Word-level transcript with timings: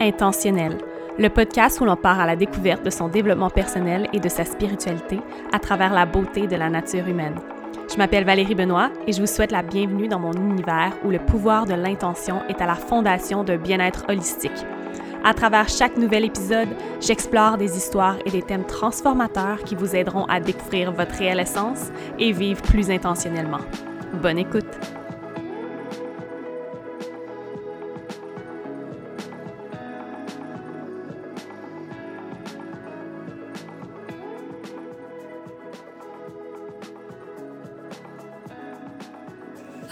Intentionnel, 0.00 0.78
le 1.18 1.28
podcast 1.28 1.80
où 1.80 1.84
l'on 1.84 1.96
part 1.96 2.20
à 2.20 2.26
la 2.26 2.36
découverte 2.36 2.84
de 2.84 2.90
son 2.90 3.08
développement 3.08 3.50
personnel 3.50 4.08
et 4.12 4.20
de 4.20 4.28
sa 4.28 4.44
spiritualité 4.44 5.18
à 5.52 5.58
travers 5.58 5.92
la 5.92 6.06
beauté 6.06 6.46
de 6.46 6.54
la 6.54 6.70
nature 6.70 7.08
humaine. 7.08 7.34
Je 7.90 7.96
m'appelle 7.96 8.24
Valérie 8.24 8.54
Benoît 8.54 8.90
et 9.06 9.12
je 9.12 9.20
vous 9.20 9.26
souhaite 9.26 9.50
la 9.50 9.62
bienvenue 9.62 10.06
dans 10.06 10.20
mon 10.20 10.32
univers 10.32 10.92
où 11.04 11.10
le 11.10 11.18
pouvoir 11.18 11.66
de 11.66 11.74
l'intention 11.74 12.42
est 12.48 12.60
à 12.60 12.66
la 12.66 12.76
fondation 12.76 13.42
d'un 13.42 13.56
bien-être 13.56 14.04
holistique. 14.08 14.64
À 15.24 15.34
travers 15.34 15.68
chaque 15.68 15.96
nouvel 15.96 16.24
épisode, 16.24 16.68
j'explore 17.00 17.56
des 17.56 17.76
histoires 17.76 18.18
et 18.24 18.30
des 18.30 18.42
thèmes 18.42 18.66
transformateurs 18.66 19.64
qui 19.64 19.74
vous 19.74 19.96
aideront 19.96 20.26
à 20.26 20.38
découvrir 20.38 20.92
votre 20.92 21.14
réelle 21.14 21.40
essence 21.40 21.90
et 22.20 22.30
vivre 22.30 22.62
plus 22.62 22.90
intentionnellement. 22.90 23.60
Bonne 24.22 24.38
écoute! 24.38 24.97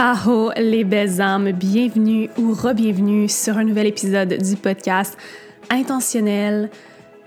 Aho 0.09 0.52
les 0.56 0.84
belles 0.84 1.20
âmes, 1.20 1.51
bienvenue 1.51 2.30
ou 2.38 2.52
re-bienvenue 2.52 3.28
sur 3.28 3.59
un 3.59 3.64
nouvel 3.64 3.88
épisode 3.88 4.34
du 4.41 4.55
podcast 4.55 5.19
Intentionnel. 5.69 6.70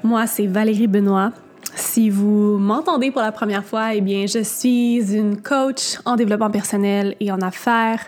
Moi, 0.02 0.26
c'est 0.28 0.48
Valérie 0.48 0.88
Benoît. 0.88 1.34
Si 1.76 2.10
vous 2.10 2.58
m'entendez 2.58 3.12
pour 3.12 3.22
la 3.22 3.34
première 3.34 3.66
fois, 3.66 3.96
eh 3.96 4.00
bien, 4.00 4.28
je 4.28 4.42
suis 4.42 5.14
une 5.14 5.42
coach 5.42 5.98
en 6.06 6.16
développement 6.16 6.50
personnel 6.50 7.18
et 7.20 7.34
en 7.34 7.42
affaires 7.42 8.00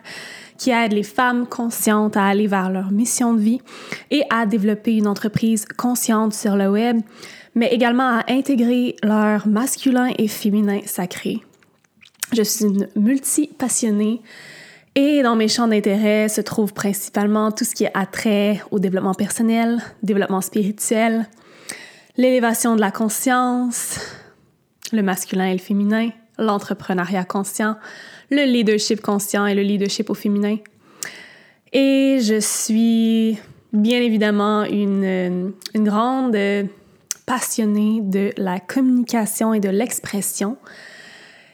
qui 0.57 0.70
aide 0.70 0.93
les 0.93 1.03
femmes 1.03 1.48
conscientes 1.48 2.15
à 2.15 2.27
aller 2.27 2.48
vers 2.48 2.70
leur 2.70 2.93
mission 2.93 3.34
de 3.34 3.41
vie 3.41 3.62
et 4.09 4.23
à 4.29 4.45
développer 4.45 4.95
une 4.95 5.07
entreprise 5.07 5.65
consciente 5.76 6.34
sur 6.34 6.55
le 6.55 6.70
web, 6.70 7.01
mais 7.55 7.67
également 7.73 8.20
à 8.20 8.23
intégrer 8.29 8.95
leur 9.04 9.49
masculin 9.49 10.13
et 10.17 10.29
féminin 10.29 10.79
sacré. 10.85 11.41
Je 12.32 12.43
suis 12.43 12.63
une 12.63 12.88
multi-passionnée 12.95 14.21
et 14.95 15.23
dans 15.23 15.35
mes 15.35 15.47
champs 15.47 15.67
d'intérêt 15.67 16.27
se 16.27 16.41
trouve 16.41 16.73
principalement 16.73 17.51
tout 17.51 17.63
ce 17.63 17.73
qui 17.73 17.85
est 17.85 17.91
attrait 17.93 18.61
au 18.71 18.79
développement 18.79 19.13
personnel, 19.13 19.81
développement 20.03 20.41
spirituel, 20.41 21.27
l'élévation 22.17 22.75
de 22.75 22.81
la 22.81 22.91
conscience, 22.91 23.99
le 24.91 25.01
masculin 25.01 25.45
et 25.45 25.53
le 25.53 25.59
féminin, 25.59 26.09
l'entrepreneuriat 26.37 27.23
conscient, 27.23 27.77
le 28.29 28.43
leadership 28.43 29.01
conscient 29.01 29.45
et 29.45 29.55
le 29.55 29.61
leadership 29.61 30.09
au 30.09 30.13
féminin. 30.13 30.57
Et 31.71 32.20
je 32.21 32.39
suis 32.41 33.39
bien 33.71 34.01
évidemment 34.01 34.65
une, 34.65 35.53
une 35.73 35.83
grande 35.85 36.37
passionnée 37.26 38.01
de 38.01 38.31
la 38.35 38.59
communication 38.59 39.53
et 39.53 39.61
de 39.61 39.70
l'expression. 39.70 40.57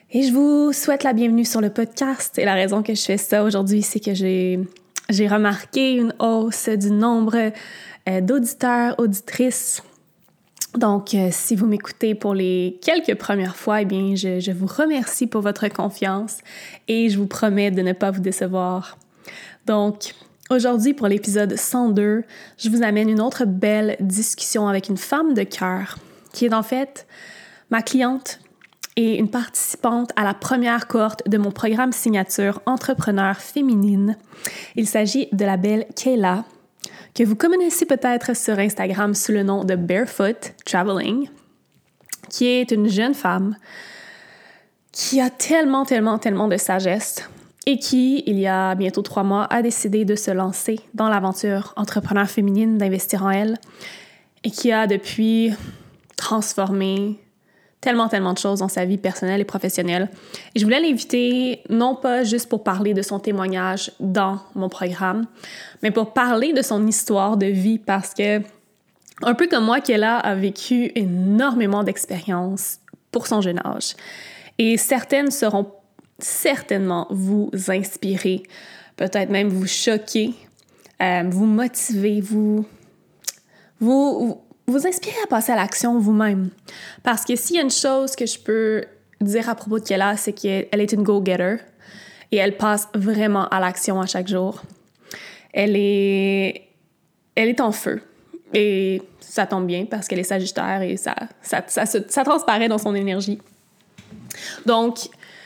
Et 0.10 0.24
je 0.24 0.32
vous 0.32 0.72
souhaite 0.72 1.04
la 1.04 1.12
bienvenue 1.12 1.44
sur 1.44 1.60
le 1.60 1.70
podcast. 1.70 2.40
Et 2.40 2.46
la 2.46 2.54
raison 2.54 2.82
que 2.82 2.96
je 2.96 3.02
fais 3.02 3.18
ça 3.18 3.44
aujourd'hui, 3.44 3.82
c'est 3.82 4.00
que 4.00 4.14
j'ai, 4.14 4.58
j'ai 5.10 5.28
remarqué 5.28 5.96
une 5.96 6.14
hausse 6.20 6.70
du 6.70 6.92
nombre 6.92 7.52
euh, 8.08 8.22
d'auditeurs, 8.22 8.96
auditrices. 9.00 9.84
Donc, 10.76 11.14
euh, 11.14 11.28
si 11.32 11.58
vous 11.58 11.66
m'écoutez 11.66 12.16
pour 12.16 12.34
les 12.34 12.80
quelques 12.82 13.16
premières 13.16 13.58
fois, 13.58 13.82
eh 13.82 13.86
bien, 13.86 14.16
je, 14.16 14.40
je 14.40 14.52
vous 14.54 14.66
remercie 14.66 15.28
pour 15.28 15.42
votre 15.42 15.68
confiance 15.68 16.38
et 16.88 17.10
je 17.10 17.18
vous 17.18 17.28
promets 17.28 17.72
de 17.72 17.82
ne 17.82 17.92
pas 17.92 18.12
vous 18.12 18.22
décevoir. 18.22 18.98
Donc, 19.66 20.14
Aujourd'hui, 20.50 20.94
pour 20.94 21.10
l'épisode 21.10 21.58
102, 21.58 22.24
je 22.58 22.70
vous 22.70 22.82
amène 22.82 23.10
une 23.10 23.20
autre 23.20 23.44
belle 23.44 23.98
discussion 24.00 24.70
avec 24.70 24.88
une 24.88 24.96
femme 24.96 25.34
de 25.34 25.44
cœur 25.44 25.98
qui 26.32 26.46
est 26.46 26.54
en 26.54 26.64
fait 26.64 27.06
ma 27.70 27.82
cliente 27.82 28.40
et 28.98 29.18
une 29.20 29.30
participante 29.30 30.12
à 30.16 30.24
la 30.24 30.34
première 30.34 30.88
cohorte 30.88 31.30
de 31.30 31.38
mon 31.38 31.52
programme 31.52 31.94
signature 31.94 32.62
Entrepreneur 32.66 33.38
féminine. 33.38 34.18
Il 34.76 34.88
s'agit 34.88 35.30
de 35.32 35.46
la 35.46 35.56
belle 35.56 35.86
Kayla, 35.96 36.44
que 37.14 37.24
vous 37.24 37.36
connaissez 37.36 37.86
peut-être 37.86 38.36
sur 38.36 38.58
Instagram 38.58 39.14
sous 39.14 39.32
le 39.32 39.44
nom 39.44 39.64
de 39.64 39.76
Barefoot 39.76 40.54
Traveling, 40.66 41.30
qui 42.30 42.48
est 42.48 42.72
une 42.72 42.90
jeune 42.90 43.14
femme 43.14 43.56
qui 44.92 45.22
a 45.22 45.30
tellement, 45.30 45.86
tellement, 45.86 46.18
tellement 46.18 46.48
de 46.48 46.58
sagesse 46.58 47.30
et 47.68 47.78
qui, 47.78 48.24
il 48.26 48.40
y 48.40 48.48
a 48.48 48.74
bientôt 48.74 49.04
trois 49.04 49.24
mois, 49.24 49.46
a 49.52 49.62
décidé 49.62 50.06
de 50.06 50.16
se 50.16 50.32
lancer 50.32 50.80
dans 50.96 51.10
l'aventure 51.10 51.74
entrepreneur 51.76 52.28
féminine, 52.28 52.80
d'investir 52.80 53.24
en 53.24 53.30
elle, 53.30 53.60
et 54.44 54.50
qui 54.50 54.72
a 54.72 54.88
depuis 54.88 55.54
transformé 56.16 57.20
tellement, 57.82 58.08
tellement 58.08 58.34
de 58.34 58.38
choses 58.38 58.60
dans 58.60 58.68
sa 58.68 58.86
vie 58.86 58.98
personnelle 58.98 59.42
et 59.42 59.46
professionnelle. 59.46 60.10
Et 60.56 60.60
je 60.60 60.66
voulais 60.66 60.80
l'inviter, 60.80 61.62
non 61.70 61.96
pas 61.96 62.24
juste 62.24 62.50
pour 62.50 62.64
parler 62.64 62.94
de 62.94 63.02
son 63.02 63.20
témoignage 63.20 63.92
dans 64.00 64.40
mon 64.56 64.70
programme, 64.70 65.26
mais 65.84 65.92
pour 65.92 66.14
parler 66.14 66.54
de 66.54 66.62
son 66.62 66.86
histoire 66.88 67.38
de 67.38 67.46
vie 67.46 67.78
parce 67.80 68.14
que, 68.14 68.42
un 69.24 69.34
peu 69.34 69.48
comme 69.48 69.66
moi, 69.66 69.80
Kella 69.82 70.18
a 70.18 70.36
vécu 70.36 70.92
énormément 70.96 71.84
d'expériences 71.84 72.80
pour 73.12 73.28
son 73.28 73.42
jeune 73.42 73.60
âge. 73.66 73.96
Et 74.58 74.78
certaines 74.78 75.32
seront 75.32 75.72
certainement 76.20 77.08
vous 77.12 77.52
inspirer, 77.68 78.44
peut-être 78.96 79.30
même 79.30 79.50
vous 79.50 79.68
choquer, 79.68 80.34
euh, 81.02 81.24
vous 81.30 81.46
motiver, 81.46 82.22
vous, 82.22 82.66
vous, 83.80 84.42
vous 84.70 84.86
inspirer 84.86 85.16
à 85.24 85.28
passer 85.28 85.54
à 85.54 85.56
l'action 85.56 85.98
vous-même. 85.98 86.50
Parce 87.04 87.24
que 87.24 87.36
s'il 87.38 87.56
y 87.56 87.60
a 87.60 87.62
une 87.62 87.72
chose 87.72 88.16
que 88.16 88.26
je 88.26 88.38
peux 88.38 88.84
dire 89.22 89.50
à 89.50 89.56
propos 89.56 89.80
de 89.80 89.86
Kella, 89.86 90.18
c'est 90.18 90.34
qu'elle 90.34 90.68
est 90.72 90.92
une 90.92 91.04
go-getter 91.04 91.58
et 92.32 92.38
elle 92.38 92.58
passe 92.58 92.90
vraiment 92.94 93.48
à 93.48 93.62
l'action 93.62 94.02
à 94.02 94.06
chaque 94.06 94.28
jour. 94.28 94.62
Elle 95.54 95.76
est, 95.78 96.68
elle 97.36 97.48
est 97.48 97.62
en 97.62 97.72
feu. 97.72 98.02
Et 98.54 99.02
ça 99.22 99.46
tombe 99.46 99.66
bien 99.66 99.86
parce 99.86 100.08
qu'elle 100.08 100.20
est 100.20 100.24
sagittaire 100.24 100.82
et 100.82 100.98
ça, 100.98 101.16
ça, 101.42 101.64
ça, 101.68 102.24
transparaît 102.24 102.68
dans 102.68 102.78
son 102.78 102.94
énergie. 102.94 103.40
Donc, 104.66 105.00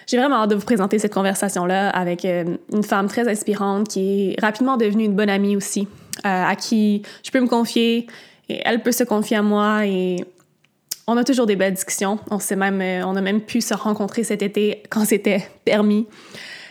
j'ai 0.08 0.18
vraiment 0.18 0.38
hâte 0.38 0.50
de 0.50 0.56
vous 0.56 0.66
présenter 0.66 0.98
cette 0.98 1.14
conversation-là 1.14 1.90
avec 1.90 2.26
euh, 2.26 2.58
une 2.74 2.84
femme 2.84 3.08
très 3.08 3.28
inspirante 3.30 3.88
qui 3.88 4.32
est 4.32 4.42
rapidement 4.42 4.78
devenue 4.78 5.06
une 5.06 5.16
bonne 5.16 5.30
amie 5.30 5.56
aussi, 5.56 5.88
euh, 6.26 6.44
à 6.44 6.56
qui 6.56 7.04
je 7.24 7.32
peux 7.32 7.40
me 7.40 7.48
confier, 7.48 8.08
elle 8.64 8.82
peut 8.82 8.92
se 8.92 9.04
confier 9.04 9.38
à 9.38 9.42
moi 9.42 9.86
et 9.86 10.26
on 11.08 11.18
a 11.18 11.24
toujours 11.24 11.46
des 11.46 11.56
belles 11.56 11.74
discussions. 11.74 12.20
On, 12.30 12.40
sait 12.40 12.56
même, 12.56 12.82
euh, 12.82 13.06
on 13.06 13.16
a 13.16 13.22
même 13.22 13.42
pu 13.42 13.62
se 13.62 13.74
rencontrer 13.74 14.24
cet 14.24 14.42
été 14.42 14.84
quand 14.90 15.06
c'était 15.06 15.48
permis. 15.66 16.08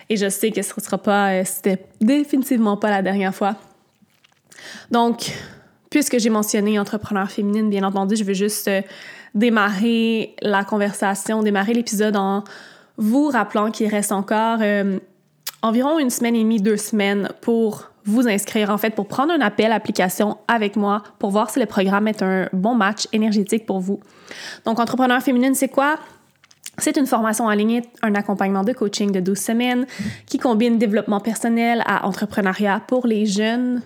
Et 0.09 0.17
je 0.17 0.29
sais 0.29 0.51
que 0.51 0.63
ce 0.63 0.73
ne 0.77 0.83
sera 0.83 0.99
pas, 0.99 1.33
euh, 1.33 1.43
c'était 1.45 1.85
définitivement 2.01 2.77
pas 2.77 2.91
la 2.91 3.03
dernière 3.03 3.35
fois. 3.35 3.57
Donc, 4.91 5.33
puisque 5.91 6.19
j'ai 6.19 6.31
mentionné 6.31 6.79
entrepreneur 6.79 7.31
féminine, 7.31 7.71
bien 7.71 7.85
entendu, 7.85 8.17
je 8.17 8.25
veux 8.25 8.35
juste 8.35 8.69
euh, 8.69 8.83
démarrer 9.35 10.35
la 10.43 10.65
conversation, 10.65 11.43
démarrer 11.43 11.75
l'épisode 11.75 12.17
en 12.17 12.45
vous 12.97 13.29
rappelant 13.29 13.71
qu'il 13.71 13.89
reste 13.89 14.13
encore 14.13 14.59
environ 15.63 15.99
une 15.99 16.11
semaine 16.11 16.35
et 16.35 16.43
demie, 16.43 16.61
deux 16.61 16.77
semaines 16.77 17.31
pour 17.41 17.90
vous 18.05 18.29
inscrire, 18.29 18.71
en 18.71 18.79
fait, 18.79 18.95
pour 18.95 19.07
prendre 19.07 19.33
un 19.33 19.41
appel 19.41 19.73
application 19.73 20.39
avec 20.49 20.77
moi 20.77 21.03
pour 21.19 21.31
voir 21.31 21.51
si 21.51 21.61
le 21.61 21.67
programme 21.67 22.09
est 22.09 22.23
un 22.23 22.49
bon 22.53 22.75
match 22.75 23.07
énergétique 23.13 23.67
pour 23.67 23.81
vous. 23.81 24.01
Donc, 24.65 24.79
Entrepreneur 24.79 25.21
féminine, 25.23 25.55
c'est 25.55 25.69
quoi? 25.69 25.97
C'est 26.79 26.97
une 26.97 27.07
formation 27.07 27.45
en 27.45 27.51
ligne, 27.51 27.83
un 28.03 28.15
accompagnement 28.15 28.65
de 28.65 28.73
coaching 28.73 29.13
de 29.13 29.21
12 29.21 29.39
semaines 29.39 29.87
qui 30.27 30.39
combine 30.39 30.79
développement 30.79 31.21
personnel 31.21 31.83
à 31.85 32.07
entrepreneuriat 32.07 32.81
pour 32.87 33.07
les 33.07 33.27
jeunes 33.27 33.83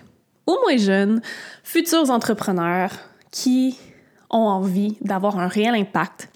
ou 0.46 0.56
moins 0.64 0.76
jeunes, 0.76 1.20
futurs 1.64 2.10
entrepreneurs 2.10 2.90
qui 3.30 3.76
ont 4.30 4.46
envie 4.46 4.96
d'avoir 5.00 5.38
un 5.38 5.48
réel 5.48 5.74
impact 5.74 6.28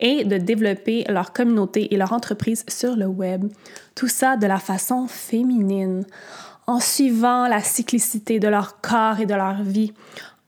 et 0.00 0.24
de 0.24 0.38
développer 0.38 1.04
leur 1.08 1.32
communauté 1.32 1.92
et 1.92 1.96
leur 1.96 2.12
entreprise 2.12 2.64
sur 2.68 2.96
le 2.96 3.06
web. 3.06 3.50
Tout 3.94 4.08
ça 4.08 4.36
de 4.36 4.46
la 4.46 4.58
façon 4.58 5.06
féminine 5.06 6.04
en 6.66 6.80
suivant 6.80 7.46
la 7.46 7.60
cyclicité 7.60 8.40
de 8.40 8.48
leur 8.48 8.80
corps 8.80 9.20
et 9.20 9.26
de 9.26 9.34
leur 9.34 9.62
vie, 9.62 9.92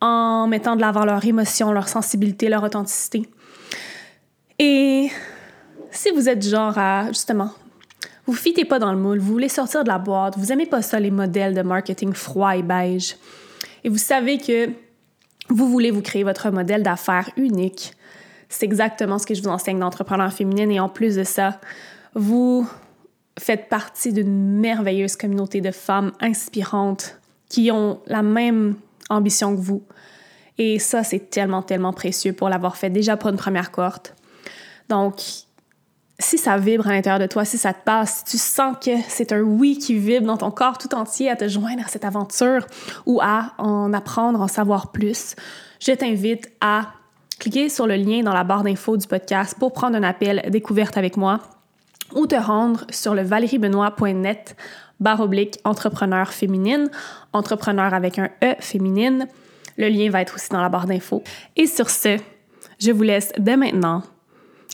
en 0.00 0.46
mettant 0.48 0.76
de 0.76 0.80
l'avant 0.80 1.04
leurs 1.04 1.24
émotions, 1.24 1.72
leur 1.72 1.88
sensibilité, 1.88 2.48
leur 2.48 2.62
authenticité. 2.62 3.28
Et 4.58 5.10
si 5.90 6.10
vous 6.10 6.28
êtes 6.28 6.46
genre 6.46 6.76
à, 6.76 7.08
justement, 7.08 7.50
vous 8.26 8.34
fitez 8.34 8.64
pas 8.64 8.78
dans 8.78 8.92
le 8.92 8.98
moule, 8.98 9.18
vous 9.18 9.32
voulez 9.32 9.48
sortir 9.48 9.84
de 9.84 9.88
la 9.88 9.98
boîte, 9.98 10.36
vous 10.36 10.52
aimez 10.52 10.66
pas 10.66 10.82
ça 10.82 11.00
les 11.00 11.10
modèles 11.10 11.54
de 11.54 11.62
marketing 11.62 12.12
froid 12.12 12.56
et 12.56 12.62
beige, 12.62 13.16
et 13.84 13.88
vous 13.88 13.98
savez 13.98 14.38
que 14.38 14.70
vous 15.48 15.68
voulez 15.68 15.90
vous 15.90 16.02
créer 16.02 16.24
votre 16.24 16.50
modèle 16.50 16.82
d'affaires 16.82 17.30
unique, 17.36 17.92
c'est 18.48 18.64
exactement 18.66 19.18
ce 19.18 19.26
que 19.26 19.34
je 19.34 19.42
vous 19.42 19.48
enseigne 19.48 19.78
d'entrepreneur 19.78 20.32
féminine, 20.32 20.70
et 20.70 20.80
en 20.80 20.88
plus 20.88 21.16
de 21.16 21.24
ça, 21.24 21.60
vous 22.14 22.68
faites 23.38 23.68
partie 23.68 24.12
d'une 24.12 24.58
merveilleuse 24.58 25.16
communauté 25.16 25.60
de 25.60 25.70
femmes 25.70 26.12
inspirantes 26.20 27.18
qui 27.48 27.70
ont 27.70 28.00
la 28.06 28.22
même 28.22 28.76
ambition 29.08 29.54
que 29.56 29.60
vous. 29.60 29.82
Et 30.58 30.78
ça, 30.78 31.04
c'est 31.04 31.30
tellement, 31.30 31.62
tellement 31.62 31.92
précieux 31.92 32.32
pour 32.32 32.48
l'avoir 32.48 32.76
fait 32.76 32.90
déjà 32.90 33.16
pour 33.16 33.30
une 33.30 33.36
première 33.36 33.70
cohorte. 33.70 34.14
Donc, 34.88 35.20
si 36.18 36.36
ça 36.36 36.58
vibre 36.58 36.88
à 36.88 36.92
l'intérieur 36.92 37.20
de 37.20 37.26
toi, 37.26 37.44
si 37.44 37.58
ça 37.58 37.72
te 37.72 37.84
passe, 37.84 38.18
si 38.18 38.24
tu 38.24 38.38
sens 38.38 38.76
que 38.84 38.90
c'est 39.08 39.32
un 39.32 39.40
oui 39.40 39.78
qui 39.78 39.94
vibre 39.94 40.26
dans 40.26 40.36
ton 40.36 40.50
corps 40.50 40.76
tout 40.76 40.92
entier 40.94 41.30
à 41.30 41.36
te 41.36 41.48
joindre 41.48 41.84
à 41.84 41.88
cette 41.88 42.04
aventure 42.04 42.66
ou 43.06 43.20
à 43.22 43.52
en 43.58 43.92
apprendre, 43.92 44.40
en 44.40 44.48
savoir 44.48 44.90
plus, 44.90 45.36
je 45.80 45.92
t'invite 45.92 46.50
à 46.60 46.88
cliquer 47.38 47.68
sur 47.68 47.86
le 47.86 47.94
lien 47.94 48.22
dans 48.22 48.32
la 48.32 48.42
barre 48.42 48.64
d'infos 48.64 48.96
du 48.96 49.06
podcast 49.06 49.54
pour 49.60 49.72
prendre 49.72 49.96
un 49.96 50.02
appel 50.02 50.42
découverte 50.50 50.96
avec 50.96 51.16
moi 51.16 51.40
ou 52.14 52.26
te 52.26 52.36
rendre 52.36 52.86
sur 52.90 53.14
le 53.14 53.22
barre 55.00 55.20
oblique 55.20 55.58
entrepreneur 55.64 56.32
féminine, 56.32 56.90
entrepreneur 57.32 57.94
avec 57.94 58.18
un 58.18 58.30
E 58.42 58.54
féminine. 58.60 59.28
Le 59.76 59.88
lien 59.88 60.10
va 60.10 60.22
être 60.22 60.34
aussi 60.34 60.48
dans 60.50 60.60
la 60.60 60.68
barre 60.68 60.86
d'infos. 60.86 61.22
Et 61.56 61.66
sur 61.66 61.88
ce, 61.88 62.18
je 62.80 62.90
vous 62.90 63.02
laisse 63.02 63.32
dès 63.38 63.56
maintenant 63.56 64.02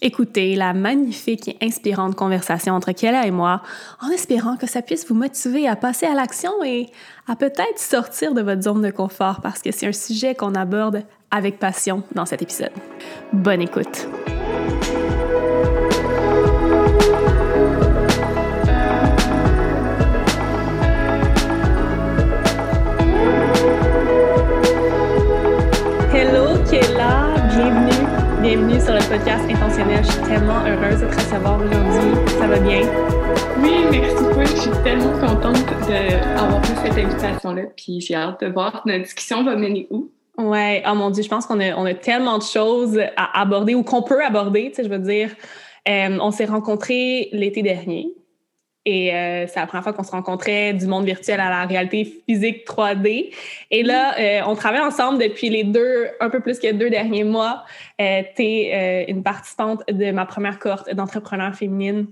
écouter 0.03 0.55
la 0.55 0.75
magnifique 0.75 1.49
et 1.49 1.57
inspirante 1.63 2.15
conversation 2.15 2.75
entre 2.75 2.93
Kella 2.93 3.27
et 3.27 3.31
moi, 3.31 3.63
en 4.03 4.11
espérant 4.11 4.57
que 4.57 4.67
ça 4.67 4.83
puisse 4.83 5.07
vous 5.09 5.15
motiver 5.15 5.67
à 5.67 5.77
passer 5.77 6.07
à 6.07 6.15
l'action 6.15 6.53
et 6.65 6.89
à 7.27 7.37
peut-être 7.37 7.79
sortir 7.79 8.35
de 8.35 8.43
votre 8.43 8.63
zone 8.63 8.83
de 8.83 8.91
confort 8.91 9.41
parce 9.41 9.63
que 9.63 9.73
c'est 9.73 9.87
un 9.87 9.93
sujet 9.93 10.35
qu'on 10.35 10.55
aborde 10.55 11.05
avec 11.31 11.59
passion 11.59 12.03
dans 12.15 12.27
cet 12.27 12.43
épisode. 12.43 12.73
Bonne 13.33 13.63
écoute! 13.63 14.09
Bienvenue 28.57 28.81
sur 28.81 28.95
le 28.95 29.01
podcast 29.09 29.45
Intentionnel. 29.51 30.05
Je 30.05 30.13
suis 30.13 30.23
tellement 30.23 30.65
heureuse 30.65 31.01
de 31.01 31.07
te 31.07 31.15
recevoir 31.17 31.59
aujourd'hui. 31.59 32.39
Ça 32.39 32.47
va 32.47 32.61
bien? 32.61 32.83
Oui, 33.61 33.73
merci 33.91 34.15
beaucoup. 34.23 34.41
Je 34.43 34.61
suis 34.61 34.83
tellement 34.85 35.19
contente 35.19 35.67
d'avoir 35.89 36.65
fait 36.65 36.89
cette 36.89 37.05
invitation-là. 37.05 37.63
Puis 37.77 38.01
j'ai 38.01 38.15
hâte 38.15 38.45
de 38.45 38.53
voir 38.53 38.83
notre 38.87 39.03
discussion 39.03 39.43
va 39.43 39.57
mener 39.57 39.89
où. 39.91 40.09
Ouais, 40.39 40.85
oh 40.89 40.95
mon 40.95 41.11
Dieu, 41.11 41.25
je 41.25 41.29
pense 41.29 41.47
qu'on 41.47 41.59
a, 41.59 41.75
on 41.75 41.85
a 41.85 41.95
tellement 41.95 42.39
de 42.39 42.45
choses 42.45 43.01
à 43.17 43.41
aborder 43.41 43.75
ou 43.75 43.83
qu'on 43.83 44.03
peut 44.03 44.25
aborder, 44.25 44.69
tu 44.69 44.77
sais, 44.77 44.85
je 44.85 44.89
veux 44.89 45.01
dire. 45.01 45.31
Euh, 45.89 46.17
on 46.21 46.31
s'est 46.31 46.45
rencontrés 46.45 47.31
l'été 47.33 47.61
dernier. 47.63 48.15
Et 48.87 49.15
euh, 49.15 49.47
c'est 49.47 49.59
la 49.59 49.67
première 49.67 49.83
fois 49.83 49.95
qu'on 49.95 50.03
se 50.03 50.11
rencontrait 50.11 50.75
du 50.75 50.87
monde 50.87 51.07
virtuel 51.07 51.41
à 51.41 51.49
la 51.49 51.65
réalité 51.65 52.05
physique 52.05 52.67
3D. 52.67 53.33
Et 53.71 53.83
là, 53.83 54.19
euh, 54.19 54.41
on 54.47 54.55
travaille 54.55 54.83
ensemble 54.83 55.19
depuis 55.19 55.49
les 55.49 55.65
deux, 55.65 56.09
un 56.21 56.29
peu 56.29 56.41
plus 56.41 56.59
que 56.59 56.71
deux 56.73 56.91
derniers 56.91 57.25
mois. 57.25 57.65
Euh, 58.01 58.23
tu 58.37 58.43
es 58.43 59.07
une 59.09 59.23
participante 59.23 59.83
de 59.91 60.11
ma 60.11 60.27
première 60.27 60.59
cohorte 60.59 60.95
d'entrepreneurs 60.95 61.55
féminines. 61.55 62.09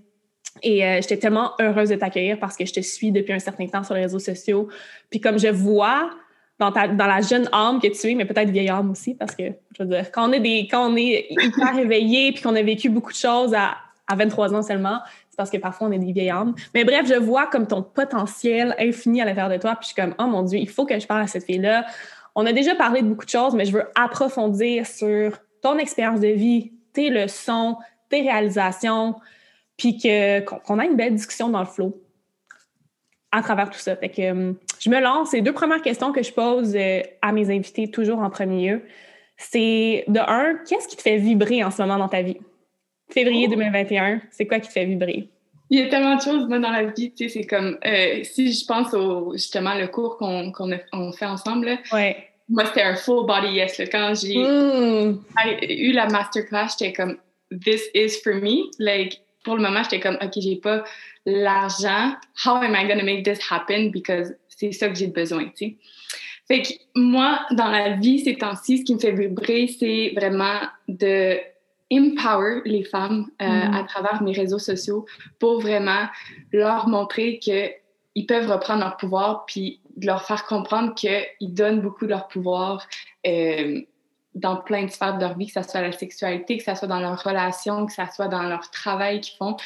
Et 0.62 0.80
j'étais 1.00 1.16
tellement 1.16 1.52
heureuse 1.60 1.88
de 1.88 1.94
t'accueillir 1.94 2.38
parce 2.38 2.58
que 2.58 2.66
je 2.66 2.74
te 2.74 2.80
suis 2.80 3.10
depuis 3.10 3.32
un 3.32 3.38
certain 3.38 3.66
temps 3.66 3.84
sur 3.84 3.94
les 3.94 4.02
réseaux 4.02 4.18
sociaux. 4.18 4.68
Puis 5.08 5.18
comme 5.18 5.38
je 5.38 5.48
vois 5.48 6.10
dans, 6.58 6.70
ta, 6.70 6.88
dans 6.88 7.06
la 7.06 7.22
jeune 7.22 7.48
âme 7.52 7.80
que 7.80 7.88
tu 7.88 8.10
es, 8.10 8.14
mais 8.14 8.26
peut-être 8.26 8.50
vieille 8.50 8.68
âme 8.68 8.90
aussi, 8.90 9.14
parce 9.14 9.34
que, 9.34 9.44
je 9.76 9.82
veux 9.82 9.88
dire, 9.88 10.12
quand 10.12 10.28
on 10.28 10.32
est, 10.32 10.40
des, 10.40 10.68
quand 10.70 10.92
on 10.92 10.96
est 10.96 11.26
hyper 11.30 11.74
réveillé 11.74 12.32
puis 12.32 12.42
qu'on 12.42 12.54
a 12.54 12.62
vécu 12.62 12.90
beaucoup 12.90 13.12
de 13.12 13.16
choses 13.16 13.54
à, 13.54 13.76
à 14.06 14.14
23 14.14 14.54
ans 14.54 14.62
seulement, 14.62 14.98
c'est 15.32 15.38
parce 15.38 15.48
que 15.48 15.56
parfois 15.56 15.88
on 15.88 15.92
est 15.92 15.98
des 15.98 16.12
vieilles 16.12 16.28
âmes. 16.28 16.54
Mais 16.74 16.84
bref, 16.84 17.06
je 17.08 17.14
vois 17.14 17.46
comme 17.46 17.66
ton 17.66 17.82
potentiel 17.82 18.76
infini 18.78 19.22
à 19.22 19.24
l'intérieur 19.24 19.50
de 19.50 19.56
toi, 19.56 19.76
puis 19.76 19.84
je 19.88 19.94
suis 19.94 19.94
comme, 19.94 20.14
oh 20.18 20.26
mon 20.26 20.42
Dieu, 20.42 20.58
il 20.58 20.68
faut 20.68 20.84
que 20.84 20.98
je 21.00 21.06
parle 21.06 21.22
à 21.22 21.26
cette 21.26 21.44
fille-là. 21.44 21.86
On 22.34 22.44
a 22.44 22.52
déjà 22.52 22.74
parlé 22.74 23.00
de 23.00 23.08
beaucoup 23.08 23.24
de 23.24 23.30
choses, 23.30 23.54
mais 23.54 23.64
je 23.64 23.72
veux 23.72 23.84
approfondir 23.94 24.86
sur 24.86 25.38
ton 25.62 25.78
expérience 25.78 26.20
de 26.20 26.28
vie, 26.28 26.72
tes 26.92 27.08
leçons, 27.08 27.78
tes 28.10 28.20
réalisations, 28.20 29.14
puis 29.78 29.96
qu'on 29.96 30.78
ait 30.78 30.86
une 30.86 30.96
belle 30.96 31.14
discussion 31.14 31.48
dans 31.48 31.60
le 31.60 31.66
flow 31.66 31.98
à 33.30 33.40
travers 33.40 33.70
tout 33.70 33.78
ça. 33.78 33.96
Fait 33.96 34.10
que 34.10 34.30
hum, 34.30 34.56
je 34.80 34.90
me 34.90 35.00
lance. 35.00 35.32
Les 35.32 35.40
deux 35.40 35.54
premières 35.54 35.80
questions 35.80 36.12
que 36.12 36.22
je 36.22 36.32
pose 36.34 36.76
euh, 36.76 37.00
à 37.22 37.32
mes 37.32 37.48
invités, 37.50 37.90
toujours 37.90 38.18
en 38.18 38.28
premier 38.28 38.70
lieu, 38.70 38.82
c'est 39.38 40.04
de 40.08 40.20
un, 40.20 40.56
qu'est-ce 40.68 40.88
qui 40.88 40.96
te 40.96 41.02
fait 41.02 41.16
vibrer 41.16 41.64
en 41.64 41.70
ce 41.70 41.80
moment 41.80 41.96
dans 41.96 42.08
ta 42.08 42.20
vie? 42.20 42.36
Février 43.12 43.48
2021, 43.48 44.22
c'est 44.30 44.46
quoi 44.46 44.58
qui 44.58 44.68
te 44.68 44.72
fait 44.72 44.84
vibrer? 44.84 45.28
Il 45.70 45.78
y 45.78 45.82
a 45.82 45.88
tellement 45.88 46.16
de 46.16 46.20
choses, 46.20 46.46
moi, 46.48 46.58
dans 46.58 46.70
la 46.70 46.84
vie, 46.84 47.12
tu 47.12 47.24
sais, 47.24 47.28
c'est 47.28 47.46
comme, 47.46 47.78
euh, 47.84 48.20
si 48.24 48.52
je 48.52 48.64
pense 48.66 48.92
au, 48.92 49.32
justement, 49.32 49.74
le 49.74 49.88
cours 49.88 50.18
qu'on 50.18 51.12
fait 51.12 51.26
ensemble, 51.26 51.78
ouais. 51.92 52.28
moi, 52.48 52.66
c'était 52.66 52.82
un 52.82 52.94
full 52.94 53.26
body 53.26 53.54
yes, 53.54 53.80
Quand 53.90 54.12
j'ai 54.14 54.36
hmm. 54.36 55.18
eu 55.68 55.92
la 55.92 56.08
masterclass, 56.08 56.76
j'étais 56.78 56.92
comme, 56.92 57.16
this 57.64 57.82
is 57.94 58.20
for 58.22 58.34
me. 58.34 58.70
Like, 58.78 59.20
pour 59.44 59.56
le 59.56 59.62
moment, 59.62 59.82
j'étais 59.82 60.00
comme, 60.00 60.18
OK, 60.22 60.32
j'ai 60.36 60.56
pas 60.56 60.84
l'argent. 61.24 62.14
How 62.44 62.56
am 62.56 62.74
I 62.74 62.86
going 62.86 62.98
to 62.98 63.04
make 63.04 63.24
this 63.24 63.40
happen? 63.50 63.90
Because 63.90 64.34
c'est 64.48 64.72
ça 64.72 64.88
que 64.88 64.94
j'ai 64.94 65.08
besoin, 65.08 65.44
tu 65.44 65.52
sais. 65.56 65.76
Fait 66.48 66.62
que 66.62 66.72
moi, 66.96 67.40
dans 67.52 67.70
la 67.70 67.96
vie, 67.96 68.18
ces 68.20 68.36
temps-ci, 68.36 68.78
ce 68.78 68.84
qui 68.84 68.94
me 68.94 69.00
fait 69.00 69.12
vibrer, 69.12 69.68
c'est 69.68 70.12
vraiment 70.14 70.60
de 70.88 71.38
empower 71.92 72.62
les 72.64 72.84
femmes 72.84 73.26
euh, 73.40 73.46
mm. 73.46 73.74
à 73.74 73.84
travers 73.84 74.22
mes 74.22 74.32
réseaux 74.32 74.58
sociaux 74.58 75.04
pour 75.38 75.60
vraiment 75.60 76.06
leur 76.52 76.88
montrer 76.88 77.38
qu'ils 77.38 78.26
peuvent 78.26 78.50
reprendre 78.50 78.80
leur 78.80 78.96
pouvoir, 78.96 79.44
puis 79.46 79.80
leur 80.00 80.24
faire 80.24 80.44
comprendre 80.44 80.94
qu'ils 80.94 81.54
donnent 81.54 81.80
beaucoup 81.80 82.06
de 82.06 82.10
leur 82.10 82.28
pouvoir 82.28 82.86
euh, 83.26 83.80
dans 84.34 84.56
plein 84.56 84.84
de 84.84 84.90
sphères 84.90 85.16
de 85.16 85.20
leur 85.20 85.36
vie, 85.36 85.46
que 85.46 85.52
ce 85.52 85.68
soit 85.68 85.82
la 85.82 85.92
sexualité, 85.92 86.56
que 86.56 86.64
ce 86.64 86.74
soit 86.74 86.88
dans 86.88 87.00
leurs 87.00 87.22
relations, 87.22 87.84
que 87.84 87.92
ce 87.92 88.02
soit 88.14 88.28
dans 88.28 88.44
leur 88.44 88.70
travail 88.70 89.20
qu'ils 89.20 89.36
font. 89.36 89.56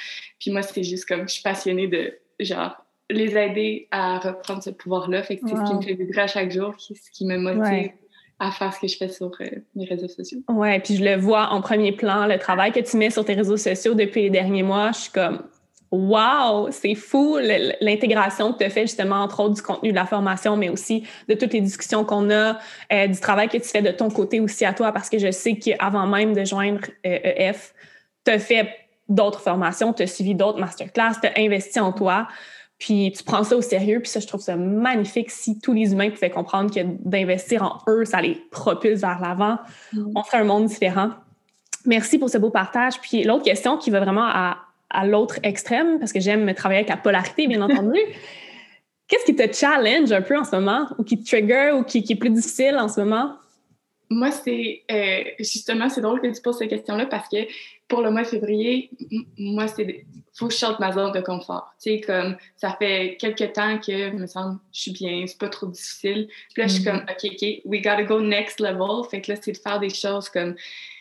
Puis 0.40 0.50
moi, 0.50 0.62
c'est 0.62 0.82
juste 0.82 1.06
comme, 1.06 1.28
je 1.28 1.34
suis 1.34 1.42
passionnée 1.42 1.86
de, 1.86 2.18
genre, 2.40 2.76
les 3.08 3.36
aider 3.36 3.86
à 3.92 4.18
reprendre 4.18 4.64
ce 4.64 4.70
pouvoir-là. 4.70 5.22
Fait 5.22 5.36
que 5.36 5.48
c'est 5.48 5.54
ce 5.54 5.62
qui 5.62 5.74
me 5.74 5.82
fait 5.82 5.94
vibrer 5.94 6.22
à 6.22 6.26
chaque 6.26 6.50
jour, 6.50 6.74
ce 6.78 7.10
qui 7.12 7.24
me 7.24 7.38
motive 7.38 7.92
à 8.38 8.50
faire 8.50 8.72
ce 8.74 8.80
que 8.80 8.88
je 8.88 8.96
fais 8.96 9.08
sur 9.08 9.30
euh, 9.40 9.46
mes 9.74 9.84
réseaux 9.84 10.08
sociaux. 10.08 10.40
Ouais, 10.48 10.78
puis 10.80 10.96
je 10.96 11.04
le 11.04 11.16
vois 11.16 11.48
en 11.50 11.60
premier 11.60 11.92
plan, 11.92 12.26
le 12.26 12.38
travail 12.38 12.72
que 12.72 12.80
tu 12.80 12.96
mets 12.96 13.10
sur 13.10 13.24
tes 13.24 13.34
réseaux 13.34 13.56
sociaux 13.56 13.94
depuis 13.94 14.22
les 14.22 14.30
derniers 14.30 14.62
mois. 14.62 14.92
Je 14.92 14.98
suis 14.98 15.10
comme, 15.12 15.42
wow, 15.90 16.70
c'est 16.70 16.94
fou 16.94 17.38
l'intégration 17.80 18.52
que 18.52 18.58
tu 18.58 18.64
as 18.64 18.70
fait 18.70 18.82
justement, 18.82 19.16
entre 19.16 19.40
autres, 19.40 19.54
du 19.54 19.62
contenu 19.62 19.90
de 19.90 19.94
la 19.94 20.04
formation, 20.04 20.56
mais 20.56 20.68
aussi 20.68 21.04
de 21.28 21.34
toutes 21.34 21.54
les 21.54 21.62
discussions 21.62 22.04
qu'on 22.04 22.30
a, 22.30 22.58
euh, 22.92 23.06
du 23.06 23.18
travail 23.20 23.48
que 23.48 23.56
tu 23.56 23.68
fais 23.68 23.82
de 23.82 23.90
ton 23.90 24.10
côté 24.10 24.40
aussi 24.40 24.64
à 24.64 24.74
toi, 24.74 24.92
parce 24.92 25.08
que 25.08 25.18
je 25.18 25.30
sais 25.30 25.56
qu'avant 25.56 26.06
même 26.06 26.34
de 26.34 26.44
joindre 26.44 26.82
EF, 27.04 27.74
tu 28.24 28.32
as 28.32 28.38
fait 28.38 28.68
d'autres 29.08 29.40
formations, 29.40 29.92
tu 29.92 30.02
as 30.02 30.06
suivi 30.06 30.34
d'autres 30.34 30.58
masterclass, 30.58 31.14
tu 31.22 31.28
as 31.28 31.38
investi 31.38 31.80
en 31.80 31.92
toi. 31.92 32.28
Puis 32.78 33.12
tu 33.16 33.24
prends 33.24 33.42
ça 33.42 33.56
au 33.56 33.62
sérieux, 33.62 34.00
puis 34.00 34.10
ça, 34.10 34.20
je 34.20 34.26
trouve 34.26 34.40
ça 34.40 34.56
magnifique. 34.56 35.30
Si 35.30 35.58
tous 35.58 35.72
les 35.72 35.92
humains 35.92 36.10
pouvaient 36.10 36.30
comprendre 36.30 36.74
que 36.74 36.80
d'investir 36.84 37.62
en 37.62 37.78
eux, 37.90 38.04
ça 38.04 38.20
les 38.20 38.34
propulse 38.50 39.00
vers 39.00 39.18
l'avant, 39.20 39.58
mm. 39.92 40.12
on 40.14 40.22
ferait 40.22 40.38
un 40.38 40.44
monde 40.44 40.66
différent. 40.66 41.10
Merci 41.86 42.18
pour 42.18 42.28
ce 42.28 42.36
beau 42.36 42.50
partage. 42.50 43.00
Puis 43.00 43.24
l'autre 43.24 43.44
question 43.44 43.78
qui 43.78 43.90
va 43.90 44.00
vraiment 44.00 44.26
à, 44.26 44.58
à 44.90 45.06
l'autre 45.06 45.38
extrême, 45.42 45.98
parce 45.98 46.12
que 46.12 46.20
j'aime 46.20 46.52
travailler 46.54 46.80
avec 46.80 46.90
la 46.90 46.98
polarité, 46.98 47.46
bien 47.46 47.62
entendu. 47.62 47.98
Qu'est-ce 49.08 49.24
qui 49.24 49.36
te 49.36 49.50
challenge 49.52 50.12
un 50.12 50.22
peu 50.22 50.36
en 50.36 50.44
ce 50.44 50.56
moment, 50.56 50.86
ou 50.98 51.04
qui 51.04 51.18
te 51.18 51.26
trigger, 51.26 51.72
ou 51.74 51.84
qui, 51.84 52.02
qui 52.02 52.14
est 52.14 52.16
plus 52.16 52.30
difficile 52.30 52.76
en 52.76 52.88
ce 52.88 53.00
moment? 53.00 53.36
Moi, 54.10 54.30
c'est 54.30 54.82
euh, 54.90 55.24
justement, 55.38 55.88
c'est 55.88 56.00
drôle 56.00 56.20
que 56.20 56.28
tu 56.28 56.40
poses 56.40 56.58
cette 56.58 56.70
question-là 56.70 57.06
parce 57.06 57.28
que 57.28 57.38
pour 57.88 58.02
le 58.02 58.10
mois 58.10 58.22
de 58.22 58.28
février, 58.28 58.90
moi, 59.38 59.68
c'est 59.68 60.06
faut 60.36 60.48
que 60.48 60.52
je 60.52 60.58
sorte 60.58 60.80
ma 60.80 60.92
zone 60.92 61.12
de 61.12 61.20
confort. 61.20 61.74
Tu 61.82 61.92
sais, 61.92 62.00
comme 62.00 62.36
ça 62.56 62.76
fait 62.78 63.16
quelques 63.18 63.54
temps 63.54 63.78
que, 63.78 64.10
me 64.10 64.26
semble, 64.26 64.58
je 64.72 64.80
suis 64.80 64.92
bien, 64.92 65.24
c'est 65.26 65.38
pas 65.38 65.48
trop 65.48 65.66
difficile. 65.66 66.28
Puis 66.52 66.62
là, 66.62 66.68
je 66.68 66.74
suis 66.74 66.82
mm-hmm. 66.82 67.06
comme, 67.06 67.06
OK, 67.08 67.32
OK, 67.32 67.62
we 67.64 67.80
gotta 67.80 68.02
go 68.02 68.20
next 68.20 68.60
level. 68.60 69.08
Fait 69.10 69.22
que 69.22 69.32
là, 69.32 69.38
c'est 69.40 69.52
de 69.52 69.56
faire 69.56 69.80
des 69.80 69.88
choses 69.88 70.28
comme, 70.28 70.54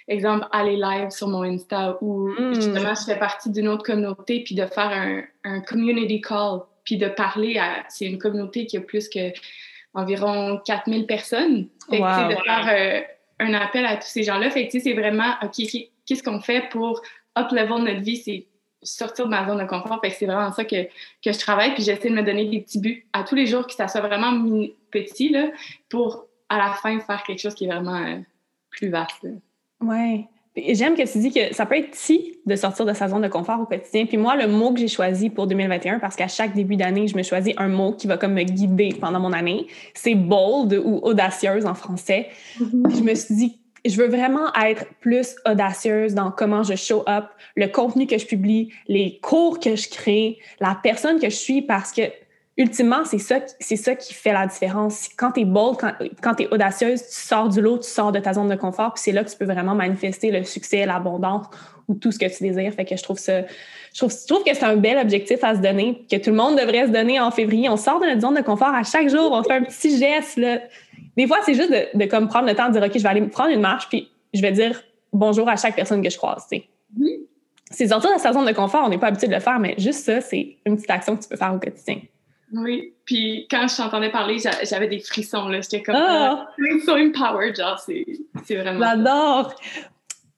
exemple, 0.08 0.48
aller 0.54 0.78
live 0.78 1.10
sur 1.10 1.28
mon 1.28 1.44
Insta 1.44 1.98
ou 2.02 2.30
mm. 2.30 2.56
justement, 2.56 2.96
je 2.96 3.04
fais 3.04 3.20
partie 3.20 3.50
d'une 3.50 3.68
autre 3.68 3.84
communauté, 3.84 4.42
puis 4.46 4.56
de 4.56 4.66
faire 4.66 4.90
un, 4.90 5.24
un 5.44 5.60
community 5.60 6.22
call, 6.22 6.62
puis 6.86 6.98
de 6.98 7.10
parler 7.10 7.58
à. 7.58 7.84
C'est 7.90 8.06
une 8.06 8.20
communauté 8.20 8.66
qui 8.66 8.78
a 8.78 8.82
plus 8.82 9.10
que 9.10 9.34
environ 9.94 10.62
4000 10.66 11.06
personnes. 11.08 11.68
Fait 11.90 11.98
que, 11.98 12.30
de 12.30 12.44
faire 12.44 12.68
euh, 12.70 13.02
un 13.40 13.54
appel 13.54 13.86
à 13.86 13.98
tous 13.98 14.08
ces 14.08 14.24
gens-là. 14.24 14.50
Fait 14.50 14.68
que, 14.68 14.80
c'est 14.80 14.94
vraiment, 14.94 15.34
OK, 15.42 15.66
qu'est-ce 16.06 16.24
qu'on 16.24 16.40
fait 16.40 16.70
pour 16.70 17.02
up-level 17.38 17.84
notre 17.84 18.02
vie? 18.02 18.18
C'est 18.18 18.48
sortir 18.86 19.26
de 19.26 19.32
ma 19.32 19.48
zone 19.48 19.60
de 19.60 19.66
confort. 19.66 20.00
Fait 20.02 20.10
que 20.10 20.16
c'est 20.16 20.26
vraiment 20.26 20.52
ça 20.52 20.64
que, 20.64 20.84
que 20.86 21.32
je 21.32 21.40
travaille. 21.40 21.74
Puis 21.74 21.84
j'essaie 21.84 22.10
de 22.10 22.16
me 22.16 22.24
donner 22.24 22.46
des 22.46 22.62
petits 22.62 22.80
buts 22.80 23.06
à 23.14 23.24
tous 23.24 23.36
les 23.36 23.48
jours, 23.48 23.66
que 23.68 23.74
ça 23.74 23.88
soit 23.88 24.02
vraiment 24.02 24.32
petit, 24.92 25.30
là, 25.30 25.50
pour 25.90 26.26
à 26.50 26.58
la 26.58 26.74
fin 26.74 27.00
faire 27.00 27.24
quelque 27.24 27.40
chose 27.40 27.56
qui 27.56 27.66
est 27.66 27.68
vraiment 27.68 27.96
euh, 27.96 28.20
plus 28.70 28.90
vaste. 28.90 29.28
Oui. 29.82 30.26
J'aime 30.56 30.96
que 30.96 31.12
tu 31.12 31.20
dis 31.20 31.34
que 31.34 31.54
ça 31.54 31.66
peut 31.66 31.76
être 31.76 31.94
si 31.96 32.38
de 32.46 32.56
sortir 32.56 32.86
de 32.86 32.94
sa 32.94 33.10
zone 33.10 33.24
de 33.24 33.28
confort 33.28 33.60
au 33.60 33.66
quotidien. 33.66 34.06
Puis 34.06 34.16
moi, 34.16 34.38
le 34.38 34.48
mot 34.48 34.72
que 34.72 34.80
j'ai 34.80 34.88
choisi 34.88 35.30
pour 35.30 35.48
2021, 35.48 36.00
parce 36.00 36.16
qu'à 36.16 36.30
chaque 36.30 36.54
début 36.54 36.78
d'année, 36.78 37.10
je 37.10 37.18
me 37.18 37.24
choisis 37.24 37.54
un 37.58 37.68
mot 37.68 37.92
qui 37.92 38.08
va 38.08 38.16
comme 38.16 38.34
me 38.34 38.44
guider 38.44 38.96
pendant 39.02 39.20
mon 39.20 39.34
année, 39.34 39.68
c'est 39.94 40.16
bold 40.16 40.82
ou 40.86 41.00
audacieuse 41.04 41.66
en 41.66 41.74
français. 41.74 42.30
Mm-hmm. 42.58 42.98
Je 42.98 43.04
me 43.04 43.16
suis 43.16 43.36
dit, 43.36 43.60
je 43.90 43.98
veux 43.98 44.08
vraiment 44.08 44.54
être 44.56 44.86
plus 45.00 45.36
audacieuse 45.46 46.14
dans 46.14 46.32
comment 46.32 46.64
je 46.64 46.76
show 46.76 47.04
up, 47.08 47.26
le 47.56 47.68
contenu 47.68 48.08
que 48.08 48.18
je 48.18 48.26
publie, 48.26 48.74
les 48.88 49.20
cours 49.22 49.60
que 49.60 49.76
je 49.76 49.90
crée, 49.90 50.40
la 50.60 50.78
personne 50.82 51.20
que 51.20 51.30
je 51.30 51.36
suis, 51.36 51.62
parce 51.62 51.92
que 51.92 52.02
ultimement, 52.58 53.04
c'est 53.04 53.20
ça, 53.20 53.40
c'est 53.60 53.76
ça 53.76 53.96
qui 53.96 54.14
fait 54.14 54.32
la 54.32 54.48
différence. 54.48 55.10
Quand 55.18 55.34
tu 55.34 55.42
es 55.42 55.46
bold, 55.46 55.78
quand, 56.22 56.36
tu 56.36 56.44
es 56.44 56.54
audacieuse, 56.54 57.02
tu 57.02 57.16
sors 57.16 57.50
du 57.50 57.62
lot, 57.62 57.80
tu 57.80 57.90
sors 57.90 58.12
de 58.12 58.20
ta 58.20 58.34
zone 58.34 58.50
de 58.50 58.56
confort, 58.56 58.94
puis 58.94 59.04
c'est 59.04 59.12
là 59.12 59.24
que 59.24 59.30
tu 59.30 59.38
peux 59.38 59.46
vraiment 59.46 59.76
manifester 59.76 60.32
le 60.32 60.44
succès, 60.44 60.86
l'abondance 60.86 61.48
ou 61.88 61.96
tout 61.96 62.12
ce 62.12 62.18
que 62.18 62.26
tu 62.26 62.44
désires. 62.44 62.74
Fait 62.74 62.86
que 62.86 62.96
je 62.96 63.04
trouve 63.04 63.20
ça, 63.20 63.42
je 63.94 64.00
trouve 64.00 64.44
que 64.44 64.54
c'est 64.54 64.64
un 64.64 64.78
bel 64.78 64.98
objectif 64.98 65.44
à 65.44 65.56
se 65.56 65.60
donner, 65.60 66.06
que 66.10 66.16
tout 66.16 66.32
le 66.32 66.36
monde 66.36 66.58
devrait 66.58 66.88
se 66.88 66.92
donner 66.92 67.20
en 67.20 67.30
février. 67.30 67.70
On 67.70 67.78
sort 67.78 68.00
de 68.00 68.06
notre 68.06 68.22
zone 68.22 68.36
de 68.36 68.42
confort 68.42 68.74
à 68.74 68.84
chaque 68.84 69.10
jour, 69.10 69.32
on 69.32 69.44
fait 69.44 69.54
un 69.54 69.64
petit 69.64 69.98
geste. 69.98 70.38
Là. 70.38 70.60
Des 71.18 71.28
fois, 71.28 71.38
c'est 71.44 71.54
juste 71.54 71.72
de, 71.72 71.98
de, 71.98 72.06
comme 72.06 72.28
prendre 72.28 72.48
le 72.48 72.56
temps 72.56 72.68
de 72.68 72.74
dire, 72.74 72.84
OK, 72.84 72.92
je 72.96 73.04
vais 73.04 73.10
aller 73.10 73.22
prendre 73.22 73.52
une 73.52 73.62
marche, 73.62 73.88
puis 73.90 74.10
je 74.34 74.42
vais 74.42 74.52
dire 74.52 74.82
bonjour 75.14 75.48
à 75.50 75.56
chaque 75.56 75.76
personne 75.76 76.02
que 76.02 76.10
je 76.10 76.18
croise. 76.18 76.46
C'est 77.72 77.88
sortir 77.88 78.14
de 78.14 78.20
sa 78.20 78.34
zone 78.34 78.46
de 78.46 78.52
confort, 78.52 78.84
on 78.86 78.90
n'est 78.90 78.98
pas 78.98 79.08
habitué 79.08 79.28
de 79.28 79.34
le 79.34 79.40
faire, 79.40 79.60
mais 79.60 79.76
juste 79.78 80.06
ça, 80.06 80.22
c'est 80.22 80.58
une 80.66 80.76
petite 80.76 80.92
action 80.92 81.16
que 81.16 81.24
tu 81.24 81.30
peux 81.30 81.38
faire 81.38 81.54
au 81.54 81.60
quotidien. 81.60 82.02
Oui, 82.54 82.94
puis 83.06 83.48
quand 83.50 83.68
je 83.68 83.76
t'entendais 83.76 84.12
parler, 84.12 84.38
j'avais 84.64 84.88
des 84.88 85.00
frissons, 85.00 85.48
là. 85.48 85.62
J'étais 85.62 85.82
comme, 85.82 85.96
ah! 85.98 86.48
so 86.86 86.96
empowered, 86.96 87.56
genre, 87.56 87.80
c'est 87.80 88.56
vraiment... 88.56 88.80
J'adore! 88.80 89.56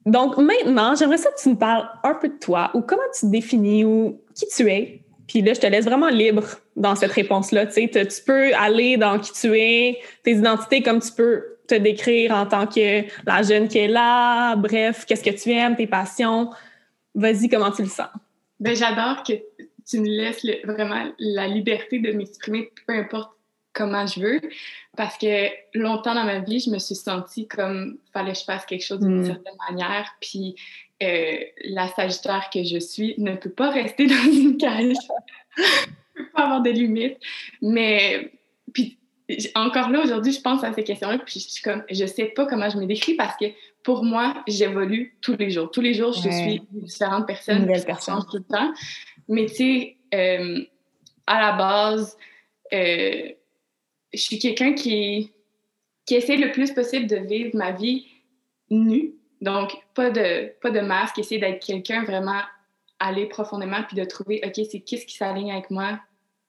Donc, 0.05 0.38
maintenant, 0.38 0.96
j'aimerais 0.96 1.17
ça 1.17 1.29
que 1.31 1.41
tu 1.41 1.50
nous 1.50 1.57
parles 1.57 1.89
un 2.03 2.13
peu 2.13 2.29
de 2.29 2.39
toi, 2.39 2.72
ou 2.74 2.81
comment 2.81 3.03
tu 3.13 3.27
te 3.27 3.31
définis, 3.31 3.84
ou 3.84 4.22
qui 4.34 4.46
tu 4.48 4.69
es. 4.72 5.01
Puis 5.27 5.41
là, 5.41 5.53
je 5.53 5.60
te 5.60 5.67
laisse 5.67 5.86
vraiment 5.86 6.10
libre 6.10 6.46
dans 6.75 6.96
cette 6.96 7.12
réponse-là. 7.12 7.67
Tu 7.67 7.89
peux 8.25 8.53
aller 8.55 8.98
dans 8.98 9.19
qui 9.19 9.34
tu 9.34 9.57
es, 9.57 10.00
tes 10.24 10.31
identités, 10.31 10.81
comme 10.81 11.01
tu 11.01 11.12
peux 11.12 11.57
te 11.67 11.75
décrire 11.75 12.31
en 12.31 12.46
tant 12.46 12.65
que 12.65 13.03
la 13.25 13.43
jeune 13.43 13.67
qui 13.67 13.79
est 13.79 13.88
là, 13.88 14.55
bref, 14.55 15.05
qu'est-ce 15.05 15.24
que 15.24 15.36
tu 15.36 15.51
aimes, 15.51 15.75
tes 15.75 15.88
passions? 15.88 16.50
Vas-y, 17.13 17.50
comment 17.50 17.72
tu 17.72 17.81
le 17.81 17.89
sens? 17.89 18.07
Ben, 18.60 18.75
j'adore 18.75 19.24
que 19.24 19.34
tu 19.88 20.00
me 20.00 20.07
laisses 20.07 20.46
vraiment 20.63 21.12
la 21.19 21.48
liberté 21.48 22.00
de 22.00 22.12
m'exprimer 22.12 22.72
peu 22.88 22.93
importe 22.93 23.31
comment 23.74 24.05
je 24.07 24.19
veux. 24.19 24.41
Parce 24.96 25.17
que 25.17 25.48
longtemps 25.74 26.15
dans 26.15 26.24
ma 26.24 26.39
vie, 26.39 26.60
je 26.60 26.69
me 26.69 26.79
suis 26.79 26.96
sentie 26.96 27.48
comme 27.48 27.98
fallait 28.12 28.34
que 28.34 28.39
je 28.39 28.43
fasse 28.43 28.65
quelque 28.65 28.84
chose 28.84 29.00
d'une 29.00 29.22
mm. 29.22 29.25
certaine 29.25 29.55
manière. 29.69 30.10
Puis 30.19 30.55
euh, 31.04 31.38
la 31.66 31.88
Sagittaire 31.89 32.50
que 32.51 32.63
je 32.63 32.80
suis 32.80 33.16
ne 33.18 33.36
peut 33.36 33.51
pas 33.51 33.70
rester 33.70 34.08
dans 34.08 34.32
une 34.32 34.58
cage. 34.58 34.96
ne 35.58 35.63
peut 36.16 36.30
pas 36.34 36.44
avoir 36.44 36.62
de 36.62 36.70
limites. 36.70 37.18
Mais 37.62 38.32
puis 38.74 38.98
encore 39.56 39.89
là, 39.89 40.01
aujourd'hui, 40.01 40.32
je 40.32 40.42
pense 40.42 40.63
à 40.63 40.74
ces 40.74 40.84
questions-là, 40.84 41.20
puis 41.20 41.39
je 41.39 41.50
suis 41.50 41.62
comme, 41.62 41.84
je 41.89 42.06
sais 42.06 42.25
pas 42.25 42.46
comment 42.46 42.70
je 42.70 42.77
me 42.77 42.86
décris 42.86 43.16
parce 43.16 43.36
que 43.38 43.46
pour 43.84 44.04
moi, 44.04 44.44
j'évolue 44.48 45.18
tous 45.22 45.36
les 45.38 45.50
jours. 45.50 45.70
Tous 45.72 45.82
les 45.82 45.94
jours, 45.94 46.13
je 46.13 46.30
suis 46.30 46.62
différentes 46.72 47.27
personnes. 47.27 47.58
Une 47.58 47.68
nouvelle 47.68 47.86
personne. 47.86 48.20
tout 48.30 48.38
le 48.38 48.44
temps. 48.44 48.74
Mais 49.27 49.46
tu 49.46 49.56
sais, 49.56 49.98
euh, 50.13 50.63
à 51.25 51.42
la 51.42 51.58
base, 51.58 52.18
euh, 52.74 53.30
je 54.13 54.20
suis 54.20 54.39
quelqu'un 54.39 54.74
qui, 54.74 55.32
qui 56.06 56.16
essaie 56.16 56.38
le 56.38 56.51
plus 56.51 56.72
possible 56.72 57.08
de 57.08 57.18
vivre 57.18 57.51
ma 57.54 57.72
vie 57.72 58.08
nue. 58.70 59.13
Donc, 59.41 59.75
pas 59.94 60.10
de, 60.10 60.53
pas 60.62 60.72
de 60.72 60.79
masque, 60.79 61.20
essayer 61.20 61.39
d'être 61.39 61.63
quelqu'un 61.65 62.03
vraiment 62.03 62.41
aller 63.00 63.27
profondément 63.27 63.84
puis 63.88 63.96
de 63.96 64.03
trouver, 64.03 64.41
OK, 64.46 64.65
c'est 64.70 64.79
qu'est-ce 64.79 65.06
qui 65.06 65.15
s'aligne 65.15 65.51
avec 65.51 65.70
moi, 65.70 66.00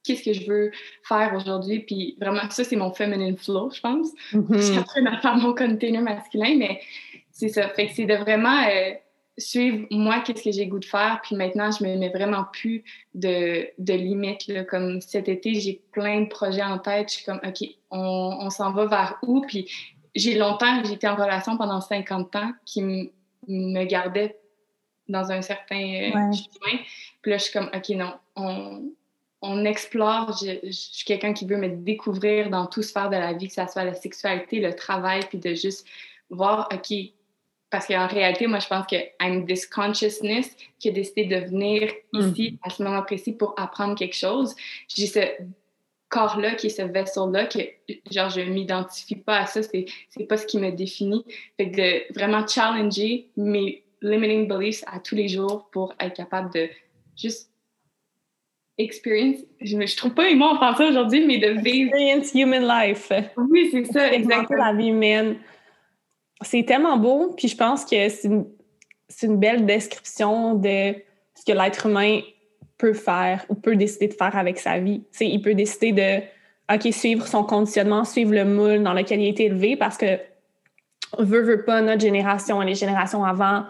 qu'est-ce 0.05 0.23
que 0.23 0.33
je 0.33 0.49
veux 0.51 0.71
faire 1.03 1.35
aujourd'hui? 1.35 1.81
Puis 1.81 2.17
vraiment, 2.21 2.49
ça, 2.51 2.65
c'est 2.65 2.77
mon 2.77 2.93
feminine 2.93 3.37
flow, 3.37 3.71
je 3.71 3.81
pense. 3.81 4.09
Je 4.33 4.61
suis 4.61 4.79
en 4.79 4.85
train 4.85 5.03
de 5.03 5.21
faire 5.21 5.37
mon 5.37 5.55
container 5.55 6.01
masculin, 6.01 6.57
mais 6.57 6.81
c'est 7.31 7.49
ça. 7.49 7.69
Fait 7.69 7.89
que 7.89 7.93
c'est 7.95 8.07
de 8.07 8.15
vraiment 8.15 8.67
euh, 8.67 8.93
suivre 9.39 9.87
moi 9.91 10.21
qu'est-ce 10.21 10.43
que 10.43 10.51
j'ai 10.51 10.67
goût 10.67 10.81
de 10.81 10.85
faire 10.85 11.21
puis 11.23 11.37
maintenant 11.37 11.71
je 11.71 11.85
me 11.85 11.97
mets 11.97 12.09
vraiment 12.09 12.45
plus 12.53 12.83
de, 13.15 13.69
de 13.79 13.93
limites 13.93 14.49
là. 14.49 14.65
comme 14.65 15.01
cet 15.01 15.29
été 15.29 15.55
j'ai 15.55 15.81
plein 15.93 16.23
de 16.23 16.29
projets 16.29 16.65
en 16.65 16.79
tête 16.79 17.09
je 17.09 17.15
suis 17.15 17.25
comme 17.25 17.41
ok 17.47 17.69
on, 17.91 18.39
on 18.41 18.51
s'en 18.51 18.73
va 18.73 18.87
vers 18.87 19.19
où? 19.23 19.41
Puis 19.43 19.71
j'ai 20.19 20.35
longtemps 20.35 20.83
j'étais 20.85 21.09
en 21.09 21.17
relation 21.17 21.57
pendant 21.57 21.81
50 21.81 22.37
ans 22.37 22.53
qui 22.65 23.11
me 23.47 23.85
gardait 23.85 24.39
dans 25.09 25.31
un 25.31 25.43
certain 25.43 25.81
euh, 25.81 26.11
chemin 26.33 26.79
puis 27.23 27.31
là 27.31 27.39
je 27.39 27.45
suis 27.45 27.53
comme 27.53 27.71
ok 27.75 27.89
non 27.91 28.13
on, 28.37 28.91
on 29.41 29.65
explore 29.65 30.37
je, 30.43 30.59
je 30.65 30.71
suis 30.71 31.05
quelqu'un 31.05 31.33
qui 31.33 31.47
veut 31.47 31.57
me 31.57 31.69
découvrir 31.69 32.51
dans 32.51 32.67
tout 32.67 32.83
sphère 32.83 33.09
de 33.09 33.17
la 33.17 33.33
vie 33.33 33.49
que 33.49 33.55
ce 33.55 33.67
soit 33.67 33.85
la 33.85 33.95
sexualité 33.95 34.61
le 34.61 34.75
travail 34.75 35.23
puis 35.29 35.39
de 35.39 35.55
juste 35.55 35.87
voir 36.31 36.69
ok 36.73 36.93
parce 37.71 37.87
qu'en 37.87 38.07
réalité, 38.07 38.47
moi, 38.47 38.61
je 38.61 38.67
pense 38.67 38.87
que 38.87 38.97
I'm 39.21 39.47
this 39.47 39.67
consciousness 39.67 40.57
qui 40.79 40.89
a 40.89 40.93
décidé 40.93 41.25
de 41.25 41.37
venir 41.37 41.93
mm. 42.13 42.21
ici 42.21 42.59
à 42.63 42.71
ce 42.71 42.83
moment 42.83 43.03
précis 43.03 43.33
pour 43.33 43.55
apprendre 43.59 43.95
quelque 43.95 44.17
chose. 44.17 44.55
J'ai 44.89 45.07
ce 45.07 45.21
corps-là, 46.09 46.55
qui 46.55 46.69
est 46.69 46.71
ce 46.71 46.83
vaisseau-là, 46.83 47.47
que 47.47 47.59
genre, 48.11 48.31
je 48.31 48.41
m'identifie 48.41 49.17
pas 49.17 49.39
à 49.39 49.47
ça, 49.47 49.63
c'est, 49.63 49.87
c'est 50.11 50.25
pas 50.25 50.37
ce 50.37 50.47
qui 50.47 50.59
me 50.59 50.71
définit. 50.71 51.25
Fait 51.57 51.71
que 51.71 51.77
de 51.77 52.15
vraiment 52.15 52.47
challenger 52.47 53.29
mes 53.37 53.85
limiting 54.01 54.49
beliefs 54.49 54.85
à 54.87 55.01
tous 55.01 55.15
les 55.15 55.29
jours 55.29 55.69
pour 55.71 55.95
être 56.01 56.15
capable 56.15 56.53
de 56.53 56.69
juste 57.17 57.51
experience, 58.79 59.39
je, 59.61 59.77
ne 59.77 59.97
trouve 59.97 60.15
pas 60.15 60.29
les 60.29 60.37
mots 60.37 60.47
en 60.47 60.57
français 60.57 60.89
aujourd'hui, 60.89 61.27
mais 61.27 61.39
de 61.39 61.61
vivre. 61.61 61.91
Experience 61.91 62.33
human 62.33 62.63
life. 62.63 63.13
Oui, 63.37 63.69
c'est 63.73 63.85
ça, 63.87 64.13
exactement. 64.13 64.65
la 64.65 64.73
vie 64.73 64.89
humaine 64.89 65.37
c'est 66.43 66.65
tellement 66.65 66.97
beau, 66.97 67.35
puis 67.37 67.49
je 67.49 67.57
pense 67.57 67.85
que 67.85 68.09
c'est 68.09 68.29
une, 68.29 69.37
belle 69.39 69.67
description 69.67 70.55
de 70.55 70.95
ce 71.35 71.45
que 71.47 71.53
l'être 71.53 71.87
humain 71.87 72.21
peut 72.79 72.95
faire 72.95 73.45
ou 73.49 73.55
peut 73.55 73.77
décider 73.77 74.09
de 74.09 74.15
faire 74.15 74.37
avec 74.37 74.59
sa 74.59 74.79
vie. 74.79 75.03
sais, 75.11 75.27
il 75.27 75.43
peut 75.43 75.55
décider 75.55 75.93
de 75.93 76.75
OK, 76.75 76.93
suivre 76.93 77.27
son 77.27 77.45
conditionnement, 77.45 78.05
suivre 78.05 78.33
le 78.33 78.45
moule 78.45 78.83
dans 78.83 78.93
lequel 78.93 79.21
il 79.21 79.27
a 79.27 79.29
été 79.31 79.47
élevé 79.47 79.77
parce 79.77 79.97
que 79.97 80.19
veut, 81.19 81.43
veut 81.43 81.65
pas, 81.65 81.81
notre 81.81 82.03
génération 82.03 82.61
et 82.63 82.67
les 82.67 82.75
générations 82.75 83.25
avant, 83.25 83.65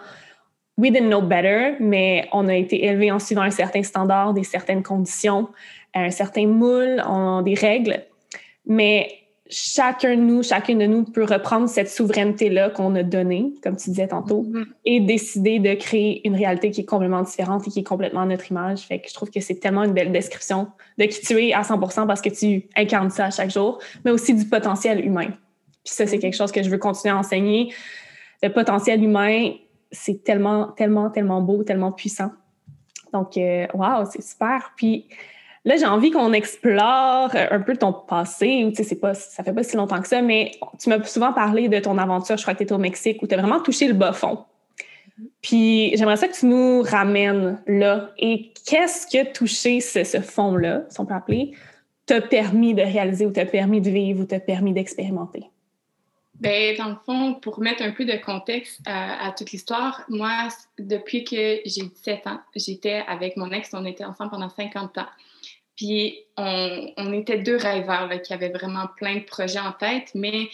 we 0.77 0.91
didn't 0.91 1.07
know 1.07 1.21
better, 1.21 1.75
mais 1.79 2.27
on 2.33 2.47
a 2.47 2.55
été 2.55 2.85
élevé 2.85 3.11
en 3.11 3.19
suivant 3.19 3.41
un 3.41 3.51
certain 3.51 3.83
standard, 3.83 4.33
des 4.33 4.43
certaines 4.43 4.83
conditions, 4.83 5.49
un 5.93 6.09
certain 6.09 6.47
moule, 6.47 7.01
des 7.43 7.53
règles. 7.53 8.03
Mais 8.65 9.18
chacun 9.49 10.15
de 10.15 10.21
nous, 10.21 10.43
chacune 10.43 10.77
de 10.77 10.85
nous 10.85 11.03
peut 11.03 11.23
reprendre 11.23 11.67
cette 11.67 11.89
souveraineté-là 11.89 12.69
qu'on 12.69 12.93
a 12.95 13.01
donnée, 13.01 13.53
comme 13.63 13.75
tu 13.75 13.89
disais 13.89 14.07
tantôt, 14.07 14.43
mm-hmm. 14.43 14.65
et 14.85 14.99
décider 14.99 15.59
de 15.59 15.73
créer 15.73 16.25
une 16.27 16.35
réalité 16.35 16.69
qui 16.69 16.81
est 16.81 16.85
complètement 16.85 17.23
différente 17.23 17.67
et 17.67 17.71
qui 17.71 17.79
est 17.79 17.83
complètement 17.83 18.25
notre 18.25 18.51
image. 18.51 18.81
Fait 18.81 18.99
que 18.99 19.09
je 19.09 19.13
trouve 19.13 19.31
que 19.31 19.39
c'est 19.39 19.55
tellement 19.55 19.83
une 19.83 19.93
belle 19.93 20.11
description 20.11 20.67
de 20.99 21.05
qui 21.05 21.21
tu 21.21 21.43
es 21.43 21.53
à 21.53 21.63
100 21.63 21.79
parce 22.05 22.21
que 22.21 22.29
tu 22.29 22.67
incarnes 22.75 23.09
ça 23.09 23.25
à 23.25 23.31
chaque 23.31 23.49
jour, 23.49 23.79
mais 24.05 24.11
aussi 24.11 24.35
du 24.35 24.45
potentiel 24.45 25.03
humain. 25.03 25.29
Puis 25.83 25.95
ça, 25.95 26.05
c'est 26.05 26.17
mm-hmm. 26.17 26.21
quelque 26.21 26.37
chose 26.37 26.51
que 26.51 26.61
je 26.61 26.69
veux 26.69 26.77
continuer 26.77 27.15
à 27.15 27.17
enseigner. 27.17 27.73
Le 28.43 28.49
potentiel 28.53 29.03
humain, 29.03 29.51
c'est 29.91 30.23
tellement, 30.23 30.67
tellement, 30.67 31.09
tellement 31.09 31.41
beau, 31.41 31.63
tellement 31.63 31.91
puissant. 31.91 32.31
Donc, 33.11 33.35
euh, 33.37 33.65
wow, 33.73 34.05
c'est 34.11 34.21
super. 34.21 34.73
Puis, 34.77 35.07
Là, 35.65 35.75
j'ai 35.75 35.85
envie 35.85 36.11
qu'on 36.11 36.31
explore 36.33 37.31
un 37.33 37.59
peu 37.59 37.75
ton 37.75 37.91
passé. 37.91 38.71
Tu 38.75 38.83
sais, 38.83 38.95
pas, 38.95 39.13
ça 39.13 39.43
fait 39.43 39.53
pas 39.53 39.63
si 39.63 39.75
longtemps 39.75 40.01
que 40.01 40.07
ça, 40.07 40.21
mais 40.21 40.51
tu 40.81 40.89
m'as 40.89 41.03
souvent 41.03 41.33
parlé 41.33 41.67
de 41.67 41.79
ton 41.79 41.97
aventure, 41.97 42.37
je 42.37 42.41
crois 42.43 42.53
que 42.53 42.59
tu 42.59 42.63
étais 42.63 42.73
au 42.73 42.79
Mexique, 42.79 43.21
où 43.21 43.27
tu 43.27 43.35
as 43.35 43.37
vraiment 43.37 43.59
touché 43.59 43.87
le 43.87 43.93
bas 43.93 44.13
fond. 44.13 44.45
Puis 45.41 45.95
j'aimerais 45.97 46.17
ça 46.17 46.27
que 46.27 46.37
tu 46.37 46.45
nous 46.45 46.81
ramènes 46.81 47.61
là. 47.67 48.11
Et 48.17 48.53
qu'est-ce 48.65 49.05
que 49.05 49.31
toucher 49.33 49.81
ce, 49.81 50.03
ce 50.03 50.21
fond-là, 50.21 50.83
si 50.89 50.99
on 50.99 51.05
peut 51.05 51.13
appeler, 51.13 51.51
t'a 52.05 52.21
permis 52.21 52.73
de 52.73 52.81
réaliser 52.81 53.25
ou 53.25 53.31
t'a 53.31 53.45
permis 53.45 53.81
de 53.81 53.89
vivre 53.89 54.21
ou 54.21 54.25
t'a 54.25 54.39
permis 54.39 54.73
d'expérimenter? 54.73 55.43
Bien, 56.39 56.73
dans 56.77 56.89
le 56.89 56.95
fond, 57.05 57.33
pour 57.33 57.59
mettre 57.59 57.83
un 57.83 57.91
peu 57.91 58.05
de 58.05 58.15
contexte 58.15 58.79
à, 58.85 59.27
à 59.27 59.31
toute 59.33 59.51
l'histoire, 59.51 60.03
moi, 60.07 60.47
depuis 60.77 61.25
que 61.25 61.59
j'ai 61.65 61.83
17 61.83 62.27
ans, 62.27 62.39
j'étais 62.55 63.03
avec 63.07 63.35
mon 63.35 63.51
ex, 63.51 63.69
on 63.73 63.85
était 63.85 64.05
ensemble 64.05 64.31
pendant 64.31 64.49
50 64.49 64.97
ans. 64.99 65.05
Puis 65.79 66.25
on, 66.35 67.13
était 67.13 67.37
deux 67.37 67.55
rêveurs 67.55 68.09
qui 68.21 68.33
avaient 68.33 68.49
vraiment 68.49 68.87
plein 68.97 69.15
de 69.15 69.23
projets 69.23 69.61
en 69.61 69.71
tête, 69.71 70.11
mais 70.13 70.49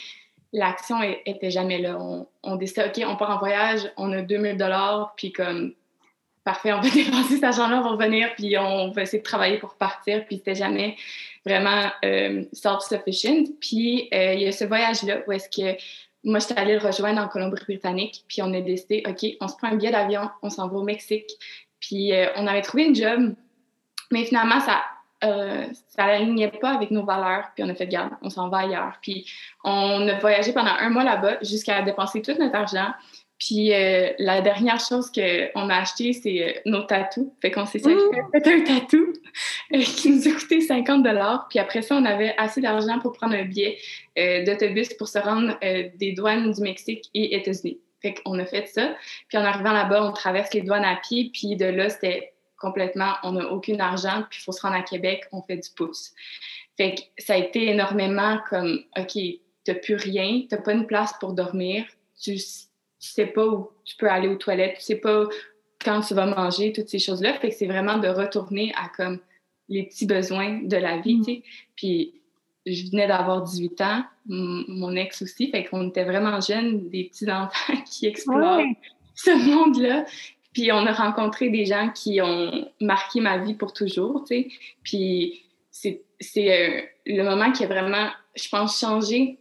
l'action 0.54 0.98
était 1.02 1.50
jamais 1.50 1.80
là. 1.80 1.98
On, 2.00 2.28
on, 2.44 2.56
décidait, 2.58 2.86
OK, 2.86 3.04
on 3.08 3.16
part 3.16 3.32
en 3.32 3.40
voyage, 3.40 3.92
on 3.98 4.14
a 4.14 4.22
2000 4.22 4.56
dollars, 4.56 5.16
puis 5.18 5.32
comme, 5.32 5.74
parfait, 6.44 6.74
on 6.74 6.80
va 6.80 6.90
dépenser 6.94 7.38
cet 7.38 7.44
argent-là, 7.44 7.80
on 7.80 7.82
va 7.82 7.90
revenir, 7.90 8.36
puis 8.36 8.56
on 8.60 8.92
va 8.92 9.02
essayer 9.02 9.18
de 9.18 9.24
travailler 9.24 9.58
pour 9.58 9.74
partir, 9.74 10.24
puis 10.28 10.38
c'était 10.38 10.54
jamais 10.54 10.96
vraiment 11.44 11.90
euh, 12.04 12.44
self-sufficient. 12.54 13.46
Puis 13.60 14.08
euh, 14.14 14.36
il 14.36 14.42
y 14.42 14.48
a 14.48 14.52
ce 14.52 14.66
voyage-là 14.66 15.24
où 15.26 15.32
est-ce 15.32 15.50
que 15.50 15.76
moi, 16.24 16.38
j'étais 16.38 16.60
allée 16.60 16.74
le 16.74 16.86
rejoindre 16.86 17.20
en 17.20 17.28
Colombie-Britannique, 17.28 18.26
puis 18.28 18.44
on 18.44 18.54
a 18.54 18.62
décidé, 18.62 19.02
OK, 19.08 19.26
on 19.42 19.48
se 19.48 19.56
prend 19.56 19.70
un 19.70 19.76
billet 19.76 19.92
d'avion, 19.92 20.30
on 20.44 20.52
s'en 20.52 20.68
va 20.68 20.78
au 20.78 20.84
Mexique. 20.84 21.32
Puis 21.80 22.14
euh, 22.14 22.28
on 22.36 22.46
avait 22.46 22.62
trouvé 22.62 22.84
une 22.84 22.96
job, 22.96 23.34
mais 24.12 24.24
finalement, 24.26 24.60
ça 24.60 24.84
euh, 25.26 25.66
ça 25.90 26.06
n'alignait 26.06 26.52
pas 26.52 26.72
avec 26.72 26.92
nos 26.92 27.04
valeurs, 27.04 27.50
puis 27.56 27.64
on 27.64 27.70
a 27.70 27.76
fait 27.76 27.88
garde, 27.88 28.14
on 28.22 28.30
s'en 28.30 28.50
va 28.50 28.60
ailleurs. 28.60 28.98
Puis 29.02 29.26
on 29.64 30.08
a 30.08 30.20
voyagé 30.20 30.54
pendant 30.54 30.72
un 30.72 30.90
mois 30.90 31.04
là-bas 31.04 31.38
jusqu'à 31.42 31.82
dépenser 31.82 32.22
tout 32.22 32.34
notre 32.40 32.56
argent. 32.56 32.92
Puis 33.38 33.74
euh, 33.74 34.12
la 34.18 34.42
dernière 34.42 34.80
chose 34.80 35.12
qu'on 35.12 35.70
a 35.70 35.76
acheté, 35.76 36.14
c'est 36.14 36.42
euh, 36.42 36.60
nos 36.66 36.84
tatous. 36.84 37.28
Fait 37.42 37.52
qu'on 37.52 37.66
s'est 37.66 37.80
fait 37.80 37.92
un 37.92 38.64
tatou 38.64 39.14
qui 39.72 40.10
nous 40.10 40.28
a 40.28 40.32
coûté 40.32 40.62
50 40.62 41.06
Puis 41.50 41.60
après 41.60 41.82
ça, 41.82 41.96
on 41.96 42.06
avait 42.06 42.34
assez 42.38 42.62
d'argent 42.62 43.00
pour 43.00 43.12
prendre 43.12 43.36
un 43.36 43.44
billet 43.44 43.78
d'autobus 44.46 44.94
pour 44.94 45.10
se 45.10 45.20
rendre 45.20 45.58
des 45.62 46.14
douanes 46.14 46.52
du 46.52 46.62
Mexique 46.62 47.10
et 47.14 47.36
États-Unis. 47.36 47.80
Fait 48.02 48.14
qu'on 48.14 48.40
a 48.40 48.46
fait 48.46 48.68
ça. 48.68 48.96
Puis 49.28 49.38
en 49.38 49.44
arrivant 49.44 49.74
là-bas, 49.74 50.06
on 50.06 50.14
traverse 50.14 50.54
les 50.54 50.62
douanes 50.62 50.86
à 50.86 50.96
pied. 50.96 51.32
Puis 51.34 51.58
de 51.58 51.66
là, 51.66 51.90
c'était 51.90 52.35
complètement, 52.66 53.14
on 53.24 53.34
n'a 53.34 53.52
aucun 53.52 53.80
argent, 53.80 54.24
puis 54.30 54.40
il 54.42 54.44
faut 54.44 54.52
se 54.52 54.62
rendre 54.62 54.76
à 54.76 54.82
Québec, 54.82 55.26
on 55.32 55.44
fait 55.44 55.58
du 55.58 55.70
pouce. 55.76 56.14
Fait 56.78 56.96
que 56.96 57.02
ça 57.20 57.36
a 57.36 57.38
été 57.38 57.70
énormément 57.70 58.40
comme, 58.50 58.80
OK, 58.98 59.18
t'as 59.64 59.76
plus 59.76 59.96
rien, 59.96 60.42
t'as 60.50 60.58
pas 60.58 60.74
une 60.74 60.88
place 60.88 61.14
pour 61.20 61.34
dormir, 61.34 61.86
tu, 62.20 62.38
sais 62.98 63.28
pas 63.28 63.46
où 63.46 63.70
tu 63.84 63.96
peux 63.98 64.10
aller 64.10 64.28
aux 64.28 64.36
toilettes, 64.36 64.78
tu 64.78 64.84
sais 64.84 64.96
pas 64.96 65.28
quand 65.84 66.02
tu 66.02 66.16
vas 66.16 66.26
manger, 66.26 66.74
toutes 66.74 66.90
ces 66.90 66.98
choses-là. 66.98 67.34
Fait 67.36 67.50
que 67.50 67.56
c'est 67.56 67.68
vraiment 67.68 68.00
de 68.00 68.08
retourner 68.08 68.74
à 68.76 68.90
comme 68.90 69.20
les 69.70 69.84
petits 69.84 70.08
besoins 70.08 70.62
de 70.64 70.78
la 70.78 70.98
vie, 70.98 71.20
tu 71.20 71.24
sais. 71.26 71.44
Puis 71.76 72.22
je 72.66 72.90
venais 72.90 73.08
d'avoir 73.08 73.44
18 73.44 73.82
ans, 73.82 74.04
mon 74.26 74.96
ex 74.96 75.22
aussi, 75.22 75.52
fait 75.52 75.66
qu'on 75.66 75.90
était 75.90 76.04
vraiment 76.04 76.42
jeunes, 76.42 76.90
des 76.90 77.04
petits 77.04 77.32
enfants 77.32 77.74
qui 77.86 78.08
explorent 78.08 78.64
ce 79.14 79.32
monde-là. 79.32 80.06
Puis 80.56 80.72
on 80.72 80.86
a 80.86 80.94
rencontré 80.94 81.50
des 81.50 81.66
gens 81.66 81.90
qui 81.90 82.22
ont 82.22 82.66
marqué 82.80 83.20
ma 83.20 83.38
vie 83.40 83.56
pour 83.56 83.74
toujours, 83.74 84.24
tu 84.26 84.28
sais. 84.28 84.48
Puis 84.84 85.44
c'est 85.70 86.02
euh, 86.38 86.82
le 87.06 87.24
moment 87.24 87.52
qui 87.52 87.66
a 87.66 87.68
vraiment, 87.68 88.08
je 88.38 88.48
pense, 88.48 88.80
changé 88.80 89.38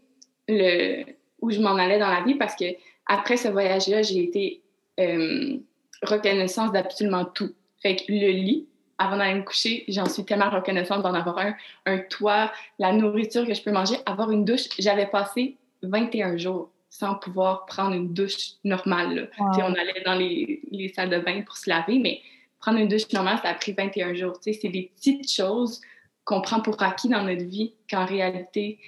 le, 0.48 1.04
où 1.40 1.52
je 1.52 1.60
m'en 1.60 1.76
allais 1.76 2.00
dans 2.00 2.08
la 2.08 2.22
vie 2.22 2.34
parce 2.34 2.56
que 2.56 2.64
après 3.06 3.36
ce 3.36 3.46
voyage-là, 3.46 4.02
j'ai 4.02 4.24
été 4.24 4.62
euh, 4.98 5.56
reconnaissance 6.02 6.72
d'absolument 6.72 7.26
tout. 7.26 7.54
Fait 7.80 7.94
que 7.94 8.02
le 8.08 8.32
lit, 8.32 8.66
avant 8.98 9.16
d'aller 9.16 9.38
me 9.38 9.44
coucher, 9.44 9.84
j'en 9.86 10.06
suis 10.06 10.24
tellement 10.24 10.50
reconnaissante 10.50 11.02
d'en 11.02 11.14
avoir 11.14 11.38
un, 11.38 11.54
un 11.86 11.98
toit, 11.98 12.50
la 12.80 12.92
nourriture 12.92 13.46
que 13.46 13.54
je 13.54 13.62
peux 13.62 13.70
manger, 13.70 13.94
avoir 14.04 14.32
une 14.32 14.44
douche. 14.44 14.66
J'avais 14.80 15.06
passé 15.06 15.58
21 15.84 16.38
jours 16.38 16.70
sans 16.94 17.16
pouvoir 17.16 17.66
prendre 17.66 17.96
une 17.96 18.14
douche 18.14 18.52
normale. 18.62 19.28
On 19.40 19.74
allait 19.74 20.02
dans 20.06 20.14
les, 20.14 20.60
les, 20.70 20.88
salles 20.90 21.10
de 21.10 21.18
bain 21.18 21.42
pour 21.42 21.56
se 21.56 21.68
laver, 21.68 21.98
mais 21.98 22.20
prendre 22.60 22.78
une 22.78 22.86
douche 22.86 23.12
normale, 23.12 23.40
ça 23.42 23.48
a 23.48 23.54
pris 23.54 23.72
21 23.72 24.14
jours. 24.14 24.38
C'est 24.40 24.68
des 24.68 24.92
petites 24.94 25.28
choses 25.28 25.80
qu'on 26.24 26.40
prend 26.40 26.60
pour 26.60 26.80
acquis 26.80 27.08
dans 27.08 27.24
notre 27.24 27.42
vie, 27.42 27.74
qu'en 27.90 28.06
réalité, 28.06 28.78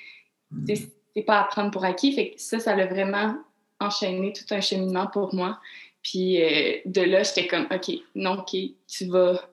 c'est 0.69 1.23
pas 1.27 1.41
à 1.41 1.45
prendre 1.45 1.73
pour 1.73 1.85
acquis. 1.85 2.13
Fait 2.13 2.31
que 2.31 2.41
ça, 2.41 2.61
ça 2.61 2.75
a 2.75 2.87
vraiment 2.87 3.39
enchaîné 3.81 4.33
tout 4.33 4.55
un 4.55 4.61
cheminement 4.61 5.09
pour 5.09 5.35
moi. 5.35 5.59
Puis 6.05 6.41
euh, 6.41 6.77
de 6.85 7.01
là, 7.01 7.25
j'étais 7.25 7.49
comme, 7.49 7.67
OK, 7.73 7.93
non, 8.15 8.39
OK, 8.39 8.57
tu 8.87 9.07
vas... 9.07 9.51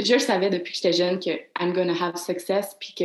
Je 0.00 0.18
savais 0.18 0.50
depuis 0.50 0.72
que 0.72 0.78
j'étais 0.78 0.92
jeune 0.92 1.20
que 1.20 1.30
I'm 1.60 1.72
gonna 1.72 1.94
have 1.94 2.16
success, 2.16 2.76
puis 2.80 2.92
que 2.92 3.04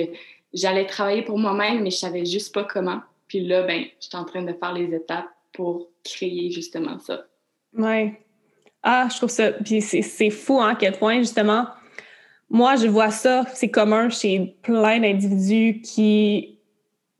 j'allais 0.52 0.88
travailler 0.88 1.22
pour 1.22 1.38
moi-même, 1.38 1.84
mais 1.84 1.92
je 1.92 1.98
savais 1.98 2.26
juste 2.26 2.56
pas 2.56 2.64
comment. 2.64 3.02
Puis 3.27 3.46
là, 3.46 3.63
ben, 3.63 3.84
je 4.00 4.07
suis 4.07 4.17
en 4.17 4.25
train 4.25 4.43
de 4.43 4.53
faire 4.53 4.74
les 4.74 4.93
étapes 4.93 5.29
pour 5.53 5.89
créer 6.03 6.51
justement 6.51 7.00
ça. 7.00 7.25
Oui. 7.74 8.13
Ah, 8.84 9.07
je 9.12 9.17
trouve 9.17 9.29
ça. 9.29 9.51
Puis 9.51 9.81
c'est 9.81 10.29
fou, 10.29 10.60
hein, 10.62 10.69
à 10.69 10.75
quel 10.75 10.93
point, 10.93 11.19
justement, 11.19 11.67
moi, 12.50 12.75
je 12.77 12.88
vois 12.88 13.12
ça, 13.12 13.46
c'est 13.53 13.69
commun 13.69 14.10
chez 14.10 14.55
plein 14.62 15.00
d'individus 15.00 15.81
qui 15.81 16.60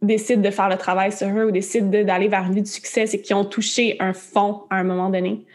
décident 0.02 0.42
de 0.42 0.52
faire 0.52 0.70
le 0.70 0.78
travail 0.78 1.12
sur 1.12 1.28
eux 1.28 1.46
ou 1.46 1.52
décident 1.52 1.90
d'aller 1.90 2.28
vers 2.28 2.46
une 2.46 2.54
vie 2.54 2.62
de 2.62 2.68
succès, 2.68 3.08
c'est 3.08 3.22
qui 3.22 3.34
ont 3.34 3.46
touché 3.46 3.98
un 4.00 4.14
fond 4.14 4.64
à 4.70 4.78
un 4.78 4.84
moment 4.84 5.10
donné, 5.10 5.46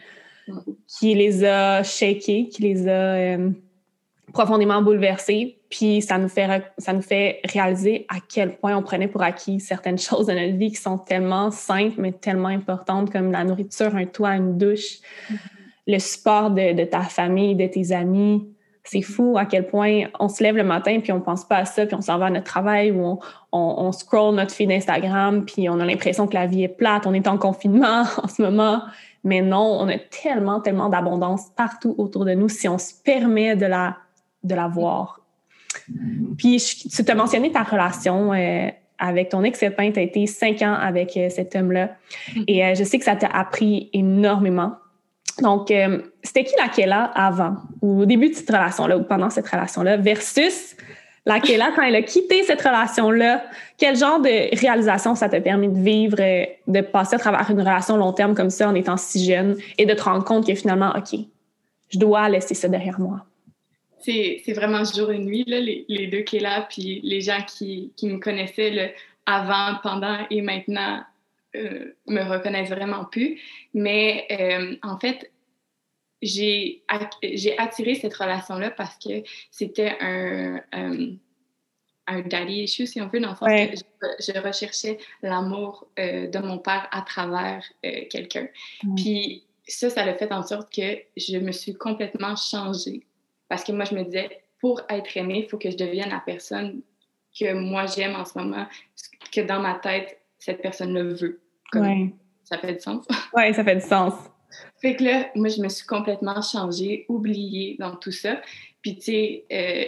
qui 0.87 1.15
les 1.15 1.43
a 1.45 1.81
shakés, 1.81 2.49
qui 2.49 2.61
les 2.61 2.87
a 2.87 3.15
euh, 3.15 3.49
profondément 4.33 4.81
bouleversés. 4.81 5.57
Puis 5.73 6.03
ça 6.03 6.19
nous 6.19 6.29
fait 6.29 6.71
ça 6.77 6.93
nous 6.93 7.01
fait 7.01 7.39
réaliser 7.45 8.05
à 8.07 8.17
quel 8.31 8.57
point 8.57 8.77
on 8.77 8.83
prenait 8.83 9.07
pour 9.07 9.23
acquis 9.23 9.59
certaines 9.59 9.97
choses 10.09 10.27
de 10.27 10.33
notre 10.33 10.55
vie 10.55 10.69
qui 10.69 10.79
sont 10.79 10.99
tellement 10.99 11.49
simples 11.49 11.95
mais 11.97 12.11
tellement 12.11 12.49
importantes 12.49 13.11
comme 13.11 13.31
la 13.31 13.43
nourriture, 13.43 13.95
un 13.95 14.05
toit, 14.05 14.35
une 14.35 14.55
douche, 14.59 14.99
mm-hmm. 15.31 15.37
le 15.87 15.97
support 15.97 16.51
de, 16.51 16.83
ta 16.83 17.01
famille, 17.01 17.55
de 17.55 17.65
tes 17.65 17.91
amis. 17.91 18.47
C'est 18.83 19.01
fou 19.01 19.35
à 19.35 19.45
quel 19.45 19.65
point 19.65 20.03
on 20.19 20.29
se 20.29 20.43
lève 20.43 20.57
le 20.57 20.63
matin 20.63 20.99
puis 21.01 21.11
on 21.11 21.21
pense 21.21 21.43
pas 21.43 21.57
à 21.57 21.65
ça 21.65 21.87
puis 21.87 21.95
on 21.95 22.01
s'en 22.01 22.19
va 22.19 22.27
à 22.27 22.29
notre 22.29 22.45
travail 22.45 22.91
ou 22.91 23.03
on, 23.03 23.19
on, 23.51 23.91
scroll 23.93 24.35
notre 24.35 24.53
feed 24.53 24.71
Instagram 24.71 25.43
puis 25.43 25.69
on 25.69 25.79
a 25.79 25.85
l'impression 25.85 26.27
que 26.27 26.35
la 26.35 26.45
vie 26.45 26.65
est 26.65 26.67
plate, 26.67 27.07
on 27.07 27.15
est 27.15 27.27
en 27.27 27.39
confinement 27.39 28.03
en 28.21 28.27
ce 28.27 28.43
moment. 28.43 28.83
Mais 29.23 29.41
non, 29.41 29.79
on 29.79 29.89
a 29.89 29.97
tellement, 29.97 30.59
tellement 30.59 30.89
d'abondance 30.89 31.49
partout 31.55 31.95
autour 31.97 32.25
de 32.25 32.33
nous 32.33 32.49
si 32.49 32.67
on 32.67 32.77
se 32.77 32.93
permet 33.03 33.55
de 33.55 33.65
la, 33.65 33.97
de 34.43 34.53
la 34.53 34.67
voir 34.67 35.22
puis, 36.37 36.57
tu 36.59 37.03
t'as 37.03 37.15
mentionné 37.15 37.51
ta 37.51 37.63
relation 37.63 38.33
euh, 38.33 38.69
avec 38.99 39.29
ton 39.29 39.43
ex-copain. 39.43 39.91
Tu 39.91 39.99
as 39.99 40.03
été 40.03 40.25
cinq 40.27 40.61
ans 40.61 40.73
avec 40.73 41.15
euh, 41.17 41.29
cet 41.29 41.55
homme-là. 41.55 41.89
Mm-hmm. 42.35 42.43
Et 42.47 42.65
euh, 42.65 42.75
je 42.75 42.83
sais 42.83 42.99
que 42.99 43.05
ça 43.05 43.15
t'a 43.15 43.27
appris 43.27 43.89
énormément. 43.93 44.73
Donc, 45.41 45.73
c'était 46.21 46.43
qui 46.43 46.53
la 46.59 46.67
Kella 46.67 47.05
avant, 47.15 47.55
ou 47.81 48.01
au 48.01 48.05
début 48.05 48.29
de 48.29 48.35
cette 48.35 48.51
relation-là, 48.51 48.99
ou 48.99 49.03
pendant 49.03 49.31
cette 49.31 49.47
relation-là, 49.47 49.97
versus 49.97 50.75
la 51.25 51.39
Kella 51.39 51.71
quand 51.75 51.81
elle 51.81 51.95
a 51.95 52.03
quitté 52.03 52.43
cette 52.43 52.61
relation-là? 52.61 53.43
Quel 53.79 53.95
genre 53.95 54.19
de 54.19 54.55
réalisation 54.55 55.15
ça 55.15 55.29
t'a 55.29 55.41
permis 55.41 55.69
de 55.69 55.79
vivre, 55.79 56.17
de 56.67 56.81
passer 56.81 57.15
à 57.15 57.17
travers 57.17 57.49
une 57.49 57.61
relation 57.61 57.97
long 57.97 58.13
terme 58.13 58.35
comme 58.35 58.51
ça 58.51 58.69
en 58.69 58.75
étant 58.75 58.95
si 58.95 59.25
jeune 59.25 59.57
et 59.79 59.87
de 59.87 59.93
te 59.95 60.03
rendre 60.03 60.23
compte 60.23 60.45
que 60.45 60.53
finalement, 60.53 60.93
OK, 60.95 61.19
je 61.89 61.97
dois 61.97 62.29
laisser 62.29 62.53
ça 62.53 62.67
derrière 62.67 62.99
moi? 62.99 63.25
C'est 64.03 64.53
vraiment 64.53 64.83
jour 64.83 65.11
et 65.11 65.19
nuit, 65.19 65.43
là, 65.47 65.59
les, 65.59 65.85
les, 65.87 66.07
deux 66.07 66.21
qui 66.21 66.37
est 66.37 66.41
là, 66.41 66.67
puis 66.69 66.99
les 67.03 67.21
gens 67.21 67.41
qui, 67.47 67.91
qui 67.95 68.07
me 68.07 68.19
connaissaient 68.19 68.93
avant, 69.25 69.79
pendant 69.81 70.25
et 70.29 70.41
maintenant 70.41 71.03
euh, 71.55 71.93
me 72.07 72.21
reconnaissent 72.23 72.69
vraiment 72.69 73.05
plus. 73.05 73.39
Mais 73.73 74.25
euh, 74.31 74.75
en 74.81 74.99
fait, 74.99 75.31
j'ai 76.21 76.83
attiré 76.87 77.95
cette 77.95 78.13
relation-là 78.13 78.71
parce 78.71 78.97
que 78.97 79.23
c'était 79.51 79.95
un, 79.99 80.61
euh, 80.73 81.11
un 82.07 82.21
daddy 82.21 82.63
issue, 82.63 82.87
si 82.87 83.01
on 83.01 83.07
veut, 83.07 83.19
dans 83.19 83.31
le 83.31 83.35
sens 83.35 83.49
que 83.49 84.33
je, 84.33 84.39
recherchais 84.39 84.97
l'amour 85.21 85.87
de 85.97 86.39
mon 86.39 86.57
père 86.57 86.87
à 86.91 87.01
travers 87.01 87.63
quelqu'un. 88.09 88.47
Puis 88.95 89.43
ça, 89.67 89.89
ça 89.89 90.03
a 90.03 90.13
fait 90.13 90.31
en 90.31 90.43
sorte 90.43 90.73
que 90.73 90.97
je 91.15 91.37
me 91.37 91.51
suis 91.51 91.73
complètement 91.73 92.35
changée 92.35 93.05
parce 93.49 93.63
que 93.63 93.71
moi, 93.71 93.85
je 93.85 93.95
me 93.95 94.03
disais, 94.03 94.43
pour 94.59 94.81
être 94.89 95.17
aimée, 95.17 95.43
il 95.43 95.49
faut 95.49 95.57
que 95.57 95.69
je 95.69 95.77
devienne 95.77 96.09
la 96.09 96.21
personne 96.25 96.81
que 97.37 97.53
moi 97.53 97.85
j'aime 97.85 98.15
en 98.15 98.25
ce 98.25 98.37
moment, 98.37 98.65
que 99.31 99.41
dans 99.41 99.59
ma 99.59 99.75
tête, 99.75 100.21
cette 100.37 100.61
personne 100.61 100.93
le 100.93 101.13
veut. 101.13 101.41
Ça 102.43 102.57
fait 102.57 102.73
du 102.73 102.79
sens? 102.79 103.05
Oui, 103.35 103.53
ça 103.53 103.63
fait 103.63 103.75
du 103.75 103.81
sens. 103.81 104.13
Fait 104.79 104.95
que 104.95 105.03
là, 105.03 105.29
moi, 105.35 105.47
je 105.47 105.61
me 105.61 105.69
suis 105.69 105.87
complètement 105.87 106.41
changée, 106.41 107.05
oubliée 107.09 107.75
dans 107.79 107.95
tout 107.95 108.11
ça. 108.11 108.41
Puis, 108.81 108.95
tu 108.95 109.01
sais, 109.01 109.45
euh, 109.51 109.85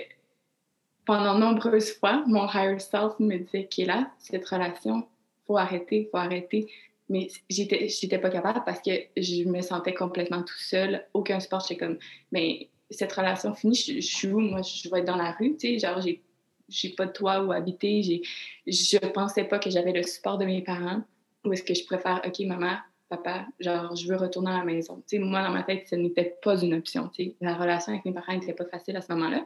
pendant 1.05 1.37
nombreuses 1.37 1.93
fois, 1.93 2.23
mon 2.25 2.47
higher 2.47 2.79
self 2.79 3.19
me 3.19 3.37
disait 3.37 3.65
qu'il 3.65 3.87
là, 3.87 4.09
cette 4.17 4.45
relation, 4.47 5.07
faut 5.45 5.57
arrêter, 5.57 6.07
faut 6.11 6.17
arrêter. 6.17 6.67
Mais 7.07 7.27
j'étais, 7.49 7.87
j'étais 7.87 8.17
pas 8.17 8.31
capable 8.31 8.63
parce 8.65 8.81
que 8.81 8.91
je 9.15 9.43
me 9.47 9.61
sentais 9.61 9.93
complètement 9.93 10.41
tout 10.41 10.57
seul, 10.57 11.05
aucun 11.13 11.39
support. 11.39 11.61
J'étais 11.61 11.85
comme, 11.85 11.99
mais 12.31 12.69
cette 12.89 13.13
relation 13.13 13.53
finie, 13.53 13.75
je, 13.75 13.99
suis 13.99 14.27
où? 14.27 14.39
Moi, 14.39 14.61
je 14.61 14.89
vais 14.89 14.99
être 14.99 15.05
dans 15.05 15.15
la 15.15 15.31
rue, 15.31 15.55
tu 15.57 15.67
sais, 15.67 15.79
genre, 15.79 16.01
j'ai, 16.01 16.21
j'ai 16.69 16.89
pas 16.89 17.05
de 17.05 17.11
toit 17.11 17.43
où 17.43 17.51
habiter, 17.51 18.03
j'ai, 18.03 18.21
je 18.67 18.97
pensais 18.97 19.43
pas 19.43 19.59
que 19.59 19.69
j'avais 19.69 19.91
le 19.91 20.03
support 20.03 20.37
de 20.37 20.45
mes 20.45 20.61
parents, 20.61 21.01
ou 21.43 21.53
est-ce 21.53 21.63
que 21.63 21.73
je 21.73 21.85
préfère, 21.85 22.21
OK, 22.25 22.39
maman, 22.41 22.77
papa, 23.09 23.45
genre, 23.59 23.95
je 23.95 24.07
veux 24.07 24.15
retourner 24.15 24.51
à 24.51 24.57
la 24.59 24.63
maison. 24.63 24.97
Tu 25.07 25.17
sais, 25.17 25.19
moi, 25.19 25.43
dans 25.43 25.51
ma 25.51 25.63
tête, 25.63 25.87
ce 25.89 25.95
n'était 25.95 26.37
pas 26.41 26.61
une 26.61 26.73
option, 26.73 27.09
tu 27.09 27.25
sais. 27.25 27.35
La 27.41 27.55
relation 27.55 27.93
avec 27.93 28.05
mes 28.05 28.13
parents 28.13 28.33
n'était 28.33 28.53
pas 28.53 28.65
facile 28.65 28.95
à 28.97 29.01
ce 29.01 29.11
moment-là. 29.13 29.45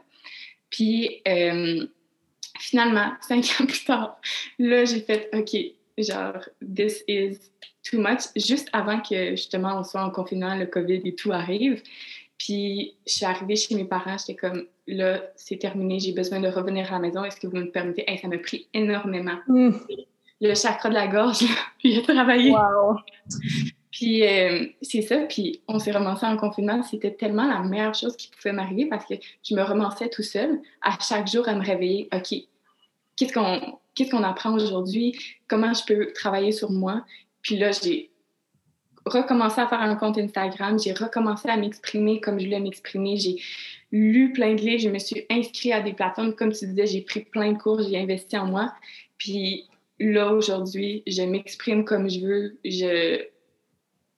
Puis, 0.70 1.20
euh, 1.28 1.86
finalement, 2.58 3.12
cinq 3.20 3.44
ans 3.60 3.66
plus 3.66 3.84
tard, 3.84 4.20
là, 4.58 4.84
j'ai 4.84 5.00
fait, 5.00 5.28
OK, 5.34 5.56
genre, 5.98 6.48
this 6.74 7.04
is 7.08 7.38
too 7.82 7.98
much. 7.98 8.22
Juste 8.36 8.68
avant 8.72 9.00
que, 9.00 9.30
justement, 9.30 9.78
on 9.78 9.84
soit 9.84 10.04
en 10.04 10.10
confinement, 10.10 10.54
le 10.54 10.66
COVID 10.66 11.02
et 11.04 11.14
tout 11.14 11.32
arrive, 11.32 11.82
puis 12.40 12.94
je 13.06 13.12
suis 13.12 13.26
arrivée 13.26 13.54
chez 13.54 13.74
mes 13.74 13.84
parents, 13.84 14.16
j'étais 14.16 14.34
comme 14.34 14.64
là, 14.86 15.22
c'est 15.36 15.58
terminé, 15.58 16.00
j'ai 16.00 16.12
besoin 16.12 16.40
de 16.40 16.48
revenir 16.48 16.88
à 16.88 16.92
la 16.92 16.98
maison, 16.98 17.22
est-ce 17.22 17.38
que 17.38 17.46
vous 17.46 17.58
me 17.58 17.70
permettez? 17.70 18.06
ça 18.16 18.28
m'a 18.28 18.38
pris 18.38 18.66
énormément. 18.72 19.38
Mm. 19.46 19.72
le 20.40 20.54
chakra 20.54 20.88
de 20.88 20.94
la 20.94 21.06
gorge, 21.06 21.44
puis 21.78 21.92
j'ai 21.94 22.02
travaillé. 22.02 22.52
Wow. 22.52 22.96
Puis 23.92 24.26
euh, 24.26 24.64
c'est 24.80 25.02
ça, 25.02 25.18
puis 25.28 25.60
on 25.68 25.78
s'est 25.78 25.90
ramassé 25.90 26.24
en 26.24 26.38
confinement. 26.38 26.82
C'était 26.82 27.12
tellement 27.12 27.46
la 27.46 27.60
meilleure 27.60 27.94
chose 27.94 28.16
qui 28.16 28.30
pouvait 28.30 28.54
m'arriver 28.54 28.86
parce 28.86 29.04
que 29.04 29.14
je 29.42 29.54
me 29.54 29.60
ramassais 29.60 30.08
tout 30.08 30.22
seul 30.22 30.60
à 30.80 30.96
chaque 30.98 31.30
jour 31.30 31.46
à 31.46 31.54
me 31.54 31.62
réveiller. 31.62 32.08
OK, 32.14 32.34
qu'est-ce 33.16 33.34
qu'on 33.34 33.78
qu'est-ce 33.94 34.10
qu'on 34.10 34.22
apprend 34.22 34.54
aujourd'hui? 34.54 35.14
Comment 35.46 35.74
je 35.74 35.84
peux 35.84 36.10
travailler 36.14 36.52
sur 36.52 36.70
moi? 36.70 37.04
Puis 37.42 37.58
là, 37.58 37.70
j'ai 37.72 38.09
recommencé 39.06 39.60
à 39.60 39.66
faire 39.66 39.80
un 39.80 39.96
compte 39.96 40.18
Instagram. 40.18 40.78
J'ai 40.78 40.92
recommencé 40.92 41.48
à 41.48 41.56
m'exprimer 41.56 42.20
comme 42.20 42.38
je 42.38 42.44
voulais 42.44 42.60
m'exprimer. 42.60 43.16
J'ai 43.16 43.36
lu 43.92 44.32
plein 44.32 44.54
de 44.54 44.60
livres. 44.60 44.82
Je 44.82 44.88
me 44.88 44.98
suis 44.98 45.24
inscrite 45.30 45.72
à 45.72 45.80
des 45.80 45.92
plateformes. 45.92 46.34
Comme 46.34 46.52
tu 46.52 46.66
disais, 46.66 46.86
j'ai 46.86 47.00
pris 47.02 47.20
plein 47.20 47.52
de 47.52 47.58
cours. 47.58 47.82
J'ai 47.82 47.98
investi 47.98 48.36
en 48.36 48.46
moi. 48.46 48.72
Puis 49.18 49.66
là, 49.98 50.32
aujourd'hui, 50.32 51.02
je 51.06 51.22
m'exprime 51.22 51.84
comme 51.84 52.08
je 52.08 52.20
veux. 52.20 52.58
Je 52.64 53.24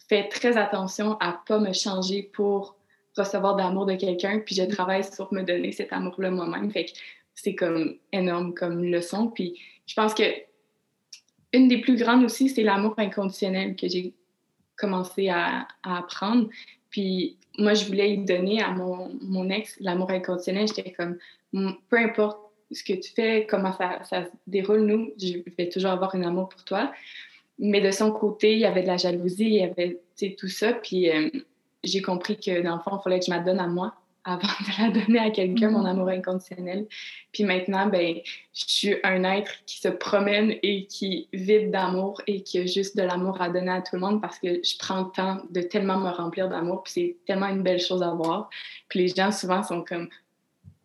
fais 0.09 0.29
très 0.29 0.57
attention 0.57 1.16
à 1.21 1.40
pas 1.47 1.59
me 1.59 1.73
changer 1.73 2.23
pour 2.35 2.77
recevoir 3.16 3.57
de 3.57 3.62
l'amour 3.62 3.87
de 3.87 3.95
quelqu'un, 3.95 4.38
puis 4.38 4.55
je 4.55 4.62
travaille 4.62 5.05
sur 5.05 5.33
me 5.33 5.42
donner 5.42 5.73
cet 5.73 5.92
amour-là 5.92 6.31
moi-même. 6.31 6.71
Fait 6.71 6.87
que 6.87 6.92
c'est 7.35 7.55
comme 7.55 7.97
énorme 8.12 8.55
comme 8.55 8.85
leçon. 8.85 9.29
Puis 9.29 9.59
je 9.87 9.95
pense 9.95 10.14
que 10.14 10.23
une 11.53 11.68
des 11.68 11.81
plus 11.83 11.97
grandes 11.97 12.25
aussi, 12.25 12.49
c'est 12.49 12.62
l'amour 12.62 12.95
inconditionnel 12.97 13.77
que 13.77 13.87
j'ai 13.87 14.14
commencé 14.83 15.29
à, 15.29 15.68
apprendre. 15.85 16.49
Puis 16.90 17.37
moi, 17.59 17.75
je 17.75 17.87
voulais 17.87 18.14
y 18.14 18.18
donner 18.18 18.61
à 18.61 18.71
mon, 18.71 19.11
mon 19.23 19.49
ex 19.49 19.77
l'amour 19.81 20.11
inconditionnel. 20.11 20.66
J'étais 20.66 20.92
comme, 20.92 21.16
peu 21.88 21.97
importe 21.97 22.38
ce 22.73 22.83
que 22.83 22.95
tu 22.95 23.12
fais, 23.12 23.47
comment 23.49 23.73
ça, 23.73 24.03
ça 24.05 24.25
se 24.25 24.31
déroule, 24.47 24.81
nous, 24.81 25.12
je 25.18 25.38
vais 25.57 25.68
toujours 25.68 25.90
avoir 25.90 26.14
un 26.14 26.23
amour 26.23 26.49
pour 26.49 26.64
toi. 26.64 26.92
Mais 27.59 27.81
de 27.81 27.90
son 27.90 28.11
côté, 28.11 28.55
il 28.55 28.59
y 28.59 28.64
avait 28.64 28.83
de 28.83 28.88
la 28.88 28.97
jalousie, 28.97 29.45
il 29.45 29.55
y 29.55 29.62
avait 29.62 30.01
tout 30.37 30.49
ça. 30.49 30.73
Puis 30.73 31.11
euh, 31.11 31.31
j'ai 31.85 32.03
compris 32.03 32.37
que 32.37 32.62
dans 32.62 32.77
le 32.77 32.83
fond, 32.83 32.99
il 32.99 33.03
fallait 33.03 33.21
que 33.21 33.27
je 33.27 33.31
m'adonne 33.31 33.61
à 33.61 33.66
moi 33.66 33.95
avant 34.24 34.46
de 34.46 34.82
la 34.82 34.90
donner 34.90 35.18
à 35.18 35.30
quelqu'un, 35.30 35.70
mon 35.70 35.85
mm-hmm. 35.85 35.90
amour 35.90 36.08
inconditionnel. 36.08 36.87
Puis 37.32 37.44
maintenant, 37.44 37.87
ben, 37.87 38.16
je 38.52 38.64
suis 38.66 38.96
un 39.02 39.24
être 39.24 39.52
qui 39.66 39.80
se 39.80 39.88
promène 39.88 40.54
et 40.62 40.87
qui 40.87 41.28
vide 41.32 41.70
d'amour 41.70 42.20
et 42.26 42.42
qui 42.42 42.58
a 42.58 42.66
juste 42.66 42.96
de 42.96 43.02
l'amour 43.02 43.40
à 43.40 43.48
donner 43.48 43.72
à 43.72 43.80
tout 43.80 43.96
le 43.96 44.00
monde 44.00 44.20
parce 44.20 44.38
que 44.38 44.61
je 44.62 44.78
prends 44.78 45.02
le 45.02 45.11
temps 45.11 45.42
de 45.50 45.62
tellement 45.62 45.98
me 45.98 46.11
remplir 46.11 46.48
d'amour. 46.48 46.82
Puis 46.85 46.92
c'est 46.92 47.16
tellement 47.26 47.48
une 47.48 47.62
belle 47.62 47.80
chose 47.80 48.02
à 48.02 48.11
voir. 48.11 48.48
Puis 48.88 49.00
les 49.00 49.08
gens 49.08 49.32
souvent 49.32 49.62
sont 49.62 49.82
comme 49.82 50.08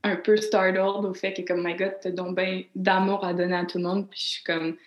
un 0.03 0.15
peu 0.15 0.37
startled 0.37 1.05
au 1.05 1.13
fait 1.13 1.33
que, 1.33 1.41
comme, 1.41 1.63
my 1.63 1.75
God, 1.75 1.95
t'as 2.01 2.11
donc 2.11 2.35
bien 2.35 2.63
d'amour 2.75 3.25
à 3.25 3.33
donner 3.33 3.55
à 3.55 3.65
tout 3.65 3.77
le 3.77 3.83
monde. 3.83 4.09
Puis 4.09 4.19
je 4.19 4.29
suis 4.29 4.43
comme, 4.43 4.77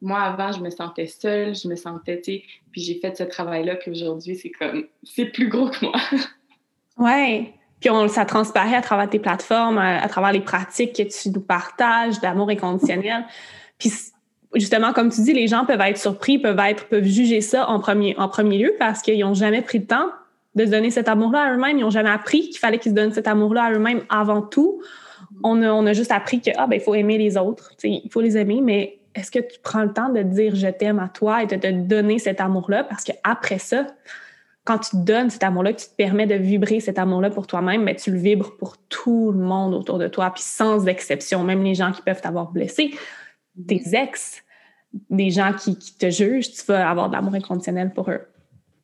moi, 0.00 0.20
avant, 0.20 0.52
je 0.52 0.60
me 0.60 0.70
sentais 0.70 1.06
seule, 1.06 1.54
je 1.54 1.68
me 1.68 1.76
sentais, 1.76 2.20
tu 2.20 2.32
sais, 2.32 2.44
puis 2.72 2.80
j'ai 2.80 2.94
fait 2.94 3.16
ce 3.16 3.24
travail-là, 3.24 3.76
puis 3.76 3.90
aujourd'hui, 3.90 4.34
c'est 4.34 4.50
comme, 4.50 4.86
c'est 5.02 5.26
plus 5.26 5.48
gros 5.48 5.68
que 5.68 5.84
moi. 5.84 6.00
ouais. 6.96 7.54
Puis 7.80 7.90
on, 7.90 8.08
ça 8.08 8.24
transparaît 8.24 8.76
à 8.76 8.82
travers 8.82 9.08
tes 9.08 9.18
plateformes, 9.18 9.78
à, 9.78 10.06
travers 10.08 10.32
les 10.32 10.40
pratiques 10.40 10.94
que 10.94 11.02
tu 11.02 11.30
nous 11.30 11.40
partages 11.40 12.20
d'amour 12.20 12.50
inconditionnel. 12.50 13.24
Puis 13.78 13.90
justement, 14.54 14.92
comme 14.92 15.10
tu 15.10 15.22
dis, 15.22 15.32
les 15.32 15.46
gens 15.46 15.64
peuvent 15.64 15.80
être 15.80 15.98
surpris, 15.98 16.38
peuvent 16.38 16.58
être, 16.58 16.86
peuvent 16.86 17.04
juger 17.04 17.40
ça 17.40 17.68
en 17.68 17.80
premier, 17.80 18.14
en 18.18 18.28
premier 18.28 18.58
lieu 18.58 18.74
parce 18.78 19.00
qu'ils 19.00 19.20
n'ont 19.20 19.34
jamais 19.34 19.62
pris 19.62 19.78
le 19.78 19.86
temps 19.86 20.10
de 20.54 20.66
se 20.66 20.70
donner 20.70 20.90
cet 20.90 21.08
amour-là 21.08 21.42
à 21.42 21.52
eux-mêmes. 21.54 21.78
Ils 21.78 21.82
n'ont 21.82 21.90
jamais 21.90 22.10
appris 22.10 22.50
qu'il 22.50 22.58
fallait 22.58 22.78
qu'ils 22.78 22.92
se 22.92 22.96
donnent 22.96 23.12
cet 23.12 23.28
amour-là 23.28 23.64
à 23.64 23.72
eux-mêmes 23.72 24.02
avant 24.08 24.42
tout. 24.42 24.82
On 25.42 25.62
a, 25.62 25.72
on 25.72 25.86
a 25.86 25.92
juste 25.92 26.12
appris 26.12 26.40
que, 26.40 26.50
ah, 26.56 26.66
ben, 26.66 26.76
il 26.76 26.82
faut 26.82 26.94
aimer 26.94 27.16
les 27.16 27.38
autres. 27.38 27.72
Il 27.82 28.10
faut 28.10 28.20
les 28.20 28.36
aimer, 28.36 28.60
mais 28.62 28.98
est-ce 29.14 29.30
que 29.30 29.38
tu 29.38 29.58
prends 29.62 29.82
le 29.82 29.92
temps 29.92 30.08
de 30.08 30.22
dire 30.22 30.54
je 30.54 30.68
t'aime 30.68 30.98
à 30.98 31.08
toi 31.08 31.42
et 31.42 31.46
de 31.46 31.56
te 31.56 31.70
donner 31.70 32.18
cet 32.18 32.40
amour-là? 32.40 32.84
Parce 32.84 33.04
qu'après 33.04 33.58
ça, 33.58 33.86
quand 34.70 34.78
tu 34.78 34.90
te 34.90 34.96
donnes 34.98 35.30
cet 35.30 35.42
amour-là, 35.42 35.72
tu 35.72 35.88
te 35.88 35.94
permets 35.96 36.28
de 36.28 36.36
vibrer 36.36 36.78
cet 36.78 36.96
amour-là 36.96 37.30
pour 37.30 37.48
toi-même, 37.48 37.82
mais 37.82 37.96
tu 37.96 38.12
le 38.12 38.18
vibres 38.18 38.56
pour 38.56 38.76
tout 38.88 39.32
le 39.32 39.40
monde 39.40 39.74
autour 39.74 39.98
de 39.98 40.06
toi, 40.06 40.30
puis 40.32 40.44
sans 40.44 40.86
exception, 40.86 41.42
même 41.42 41.64
les 41.64 41.74
gens 41.74 41.90
qui 41.90 42.02
peuvent 42.02 42.20
t'avoir 42.20 42.52
blessé, 42.52 42.94
tes 43.66 43.82
ex, 43.94 44.44
des 45.10 45.30
gens 45.30 45.52
qui, 45.54 45.76
te 45.76 46.08
jugent, 46.08 46.52
tu 46.52 46.64
vas 46.66 46.88
avoir 46.88 47.08
de 47.08 47.14
l'amour 47.16 47.34
inconditionnel 47.34 47.92
pour 47.92 48.12
eux. 48.12 48.20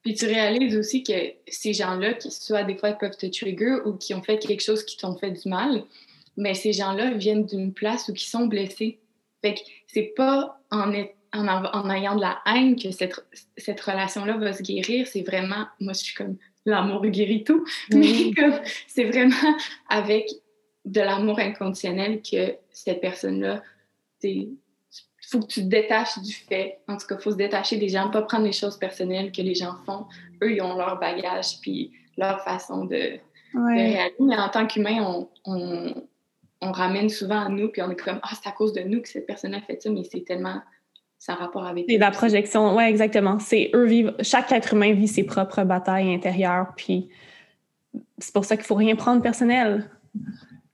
Puis 0.03 0.15
tu 0.15 0.27
réalises 0.27 0.77
aussi 0.77 1.05
que 1.05 1.13
ces 1.47 1.73
gens-là, 1.73 2.15
qui 2.15 2.33
soit 2.33 2.65
des 2.65 2.77
fois 2.77 2.93
peuvent 2.95 3.17
te 3.17 3.27
trigger 3.27 3.77
ou 3.85 3.93
qui 3.93 4.13
ont 4.13 4.25
fait 4.25 4.39
quelque 4.39 4.65
chose 4.65 4.85
qui 4.85 4.97
t'ont 4.97 5.17
fait 5.17 5.31
du 5.31 5.49
mal, 5.49 5.85
mais 6.37 6.55
ces 6.55 6.73
gens-là 6.73 7.13
viennent 7.13 7.47
d'une 7.47 7.73
place 7.73 8.09
où 8.09 8.13
ils 8.13 8.19
sont 8.19 8.47
blessés. 8.47 8.99
Fait 9.41 9.55
que 9.55 9.61
c'est 9.87 10.13
pas 10.17 10.59
en, 10.73 10.93
en, 11.39 11.65
en, 11.65 11.91
ayant 11.91 12.17
de 12.17 12.21
la 12.21 12.39
haine 12.47 12.77
que 12.77 12.91
cette, 12.91 13.25
cette 13.57 13.81
relation-là 13.81 14.37
va 14.37 14.53
se 14.53 14.63
guérir. 14.63 15.07
C'est 15.07 15.23
vraiment, 15.23 15.67
moi, 15.81 15.93
je 15.93 16.05
suis 16.05 16.15
comme 16.15 16.37
l'amour 16.65 17.07
guérit 17.07 17.45
tout, 17.45 17.65
mais 17.93 18.33
comme 18.37 18.61
c'est 18.89 19.05
vraiment 19.05 19.57
avec 19.89 20.29
de 20.85 21.01
l'amour 21.01 21.39
inconditionnel 21.39 22.21
que 22.23 22.57
cette 22.71 23.01
personne-là, 23.01 23.63
il 24.23 24.57
faut 25.29 25.41
que 25.41 25.47
tu 25.47 25.63
te 25.63 25.67
détaches 25.67 26.19
du 26.19 26.33
fait. 26.33 26.79
En 26.89 26.97
tout 26.97 27.07
cas, 27.07 27.17
il 27.19 27.23
faut 27.23 27.33
se 27.33 27.37
détacher 27.37 27.77
des 27.77 27.89
gens, 27.89 28.11
pas 28.11 28.23
prendre 28.23 28.45
les 28.45 28.53
choses 28.53 28.79
personnelles 28.79 29.33
que 29.33 29.43
les 29.43 29.55
gens 29.55 29.75
font. 29.85 30.07
Eux, 30.43 30.53
ils 30.53 30.63
ont 30.63 30.77
leur 30.77 30.99
bagage 30.99 31.61
puis 31.61 31.93
leur 32.17 32.43
façon 32.43 32.85
de, 32.85 33.19
réaliser. 33.55 34.15
Mais 34.21 34.37
en 34.37 34.49
tant 34.49 34.67
qu'humain, 34.67 35.29
on, 35.45 35.95
on 36.61 36.73
ramène 36.73 37.09
souvent 37.09 37.41
à 37.41 37.49
nous, 37.49 37.69
puis 37.69 37.83
on 37.83 37.91
est 37.91 37.97
comme, 37.97 38.21
ah, 38.23 38.31
c'est 38.35 38.49
à 38.49 38.53
cause 38.53 38.73
de 38.73 38.81
nous 38.81 39.03
que 39.03 39.09
cette 39.09 39.27
personne 39.27 39.55
a 39.55 39.61
fait 39.61 39.81
ça, 39.83 39.91
mais 39.91 40.05
c'est 40.05 40.25
tellement 40.25 40.61
ça 41.27 41.35
rapport 41.35 41.67
avec. 41.67 41.87
C'est 41.89 41.99
la 41.99 42.13
projection, 42.13 42.77
oui, 42.77 42.85
exactement. 42.85 43.41
C'est 43.41 43.71
eux 43.75 43.85
vivent, 43.85 44.15
chaque 44.21 44.53
être 44.53 44.75
humain 44.75 44.93
vit 44.93 45.09
ses 45.09 45.25
propres 45.25 45.65
batailles 45.65 46.15
intérieures, 46.15 46.69
puis 46.77 47.09
c'est 48.19 48.33
pour 48.33 48.45
ça 48.45 48.57
qu'il 48.57 48.65
faut 48.65 48.77
rien 48.77 48.95
prendre 48.95 49.21
personnel. 49.23 49.91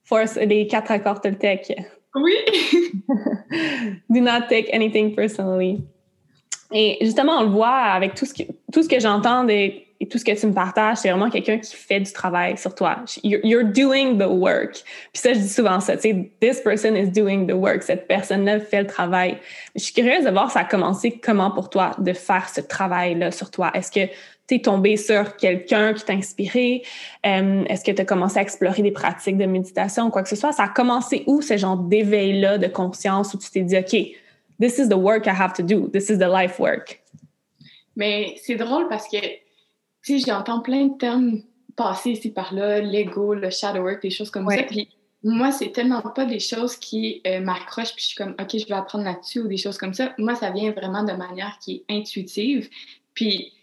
Force 0.03 0.35
les 0.35 0.67
quatre 0.67 0.91
accords 0.91 1.21
Toltec. 1.21 1.73
Oui! 2.13 2.33
Do 4.09 4.21
not 4.21 4.47
take 4.47 4.69
anything 4.71 5.15
personally. 5.15 5.83
Et 6.71 6.99
justement, 7.01 7.39
on 7.39 7.43
le 7.43 7.49
voit 7.49 7.69
avec 7.69 8.13
tout 8.13 8.25
ce 8.25 8.33
que, 8.35 8.43
tout 8.71 8.83
ce 8.83 8.89
que 8.89 8.99
j'entends 8.99 9.45
des 9.45 9.82
et 10.03 10.05
tout 10.05 10.17
ce 10.17 10.25
que 10.25 10.37
tu 10.37 10.47
me 10.47 10.53
partages, 10.53 10.97
c'est 10.97 11.09
vraiment 11.09 11.29
quelqu'un 11.29 11.59
qui 11.59 11.73
fait 11.73 12.01
du 12.01 12.11
travail 12.11 12.57
sur 12.57 12.75
toi. 12.75 12.97
You're, 13.23 13.63
doing 13.63 14.17
the 14.17 14.27
work. 14.27 14.73
Puis 15.13 15.21
ça, 15.21 15.31
je 15.31 15.39
dis 15.39 15.47
souvent 15.47 15.79
ça, 15.79 15.95
tu 15.95 16.09
sais, 16.09 16.31
this 16.41 16.59
person 16.59 16.93
is 16.97 17.07
doing 17.07 17.47
the 17.47 17.53
work. 17.53 17.83
Cette 17.83 18.05
personne-là 18.05 18.59
fait 18.59 18.81
le 18.81 18.87
travail. 18.87 19.37
Je 19.73 19.81
suis 19.81 19.93
curieuse 19.93 20.25
de 20.25 20.29
voir 20.29 20.51
ça 20.51 20.59
a 20.59 20.63
commencé 20.65 21.21
comment 21.23 21.51
pour 21.51 21.69
toi 21.69 21.91
de 21.99 22.11
faire 22.11 22.49
ce 22.49 22.59
travail-là 22.59 23.31
sur 23.31 23.49
toi. 23.49 23.71
Est-ce 23.73 23.93
que 23.93 24.11
tu 24.45 24.55
es 24.55 24.59
tombé 24.59 24.97
sur 24.97 25.37
quelqu'un 25.37 25.93
qui 25.93 26.03
t'a 26.03 26.11
inspiré? 26.11 26.83
Est-ce 27.23 27.85
que 27.85 27.91
tu 27.91 28.01
as 28.01 28.05
commencé 28.05 28.39
à 28.39 28.41
explorer 28.41 28.81
des 28.81 28.91
pratiques 28.91 29.37
de 29.37 29.45
méditation 29.45 30.07
ou 30.07 30.09
quoi 30.09 30.23
que 30.23 30.29
ce 30.29 30.35
soit? 30.35 30.51
Ça 30.51 30.63
a 30.63 30.67
commencé 30.67 31.23
où, 31.27 31.41
ce 31.41 31.55
genre 31.55 31.77
d'éveil-là 31.77 32.57
de 32.57 32.67
conscience 32.67 33.33
où 33.33 33.37
tu 33.37 33.49
t'es 33.49 33.61
dit, 33.61 33.77
OK, 33.77 33.95
this 34.59 34.79
is 34.79 34.89
the 34.89 34.97
work 34.97 35.27
I 35.27 35.29
have 35.29 35.53
to 35.53 35.63
do. 35.63 35.87
This 35.87 36.09
is 36.09 36.17
the 36.17 36.27
life 36.29 36.59
work. 36.59 37.01
Mais 37.95 38.35
c'est 38.43 38.55
drôle 38.55 38.89
parce 38.89 39.07
que 39.07 39.42
tu 40.03 40.19
sais, 40.19 40.25
j'entends 40.27 40.59
plein 40.59 40.87
de 40.87 40.97
termes 40.97 41.41
passer 41.75 42.11
ici 42.11 42.31
par 42.31 42.53
là, 42.53 42.79
l'ego, 42.79 43.33
le 43.33 43.49
shadow 43.49 43.81
work, 43.81 44.01
des 44.01 44.09
choses 44.09 44.29
comme 44.29 44.49
ça. 44.49 44.63
Puis 44.63 44.89
moi, 45.23 45.51
c'est 45.51 45.71
tellement 45.71 46.01
pas 46.01 46.25
des 46.25 46.39
choses 46.39 46.75
qui 46.75 47.21
euh, 47.25 47.39
m'accrochent, 47.39 47.93
puis 47.93 48.03
je 48.03 48.07
suis 48.07 48.15
comme, 48.15 48.35
OK, 48.39 48.57
je 48.57 48.67
vais 48.67 48.73
apprendre 48.73 49.05
là-dessus 49.05 49.39
ou 49.39 49.47
des 49.47 49.57
choses 49.57 49.77
comme 49.77 49.93
ça. 49.93 50.13
Moi, 50.17 50.35
ça 50.35 50.51
vient 50.51 50.71
vraiment 50.71 51.03
de 51.03 51.13
manière 51.13 51.57
qui 51.59 51.83
est 51.87 51.93
intuitive. 51.93 52.69
Puis 53.13 53.53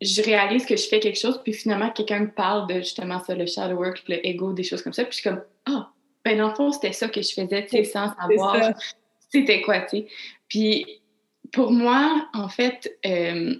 je 0.00 0.22
réalise 0.22 0.64
que 0.64 0.76
je 0.76 0.86
fais 0.86 1.00
quelque 1.00 1.18
chose, 1.18 1.40
puis 1.42 1.52
finalement, 1.52 1.90
quelqu'un 1.90 2.20
me 2.20 2.30
parle 2.30 2.68
de 2.68 2.74
justement 2.74 3.22
ça, 3.22 3.34
le 3.34 3.46
shadow 3.46 3.76
work, 3.76 4.04
le 4.08 4.24
ego, 4.24 4.52
des 4.52 4.62
choses 4.62 4.82
comme 4.82 4.92
ça. 4.92 5.04
Puis 5.04 5.12
je 5.12 5.20
suis 5.20 5.28
comme, 5.28 5.42
ah, 5.66 5.90
ben 6.24 6.38
dans 6.38 6.48
le 6.48 6.54
fond, 6.54 6.70
c'était 6.70 6.92
ça 6.92 7.08
que 7.08 7.20
je 7.20 7.32
faisais, 7.32 7.64
tu 7.64 7.70
sais, 7.70 7.84
sans 7.84 8.14
savoir 8.14 8.72
c'était 9.30 9.60
quoi, 9.60 9.80
tu 9.80 9.98
sais. 9.98 10.06
Puis 10.48 10.86
pour 11.52 11.72
moi, 11.72 12.28
en 12.32 12.48
fait, 12.48 12.96
euh, 13.04 13.56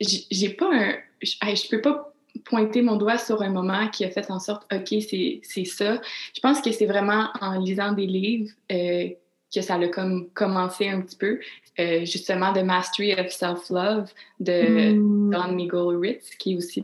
j'ai 0.00 0.48
pas 0.50 0.70
un 0.72 0.94
je, 1.22 1.36
ne 1.44 1.70
peux 1.70 1.80
pas 1.80 2.12
pointer 2.44 2.82
mon 2.82 2.96
doigt 2.96 3.18
sur 3.18 3.42
un 3.42 3.50
moment 3.50 3.88
qui 3.88 4.04
a 4.04 4.10
fait 4.10 4.30
en 4.30 4.38
sorte, 4.38 4.66
OK, 4.72 5.00
c'est 5.00 5.64
ça. 5.64 6.00
Je 6.34 6.40
pense 6.40 6.60
que 6.60 6.72
c'est 6.72 6.86
vraiment 6.86 7.28
en 7.40 7.58
lisant 7.58 7.92
des 7.92 8.06
livres 8.06 8.50
euh, 8.70 9.08
que 9.54 9.60
ça 9.60 9.74
a 9.74 9.88
comme 9.88 10.30
commencé 10.30 10.88
un 10.88 11.02
petit 11.02 11.16
peu. 11.16 11.38
Euh, 11.78 12.00
justement, 12.00 12.52
The 12.52 12.64
Mastery 12.64 13.14
of 13.14 13.30
Self-Love 13.30 14.10
de 14.40 14.92
mm. 14.92 15.30
Don 15.30 15.52
Miguel 15.52 15.96
Ritz, 15.98 16.34
qui 16.36 16.52
est 16.52 16.56
aussi 16.56 16.82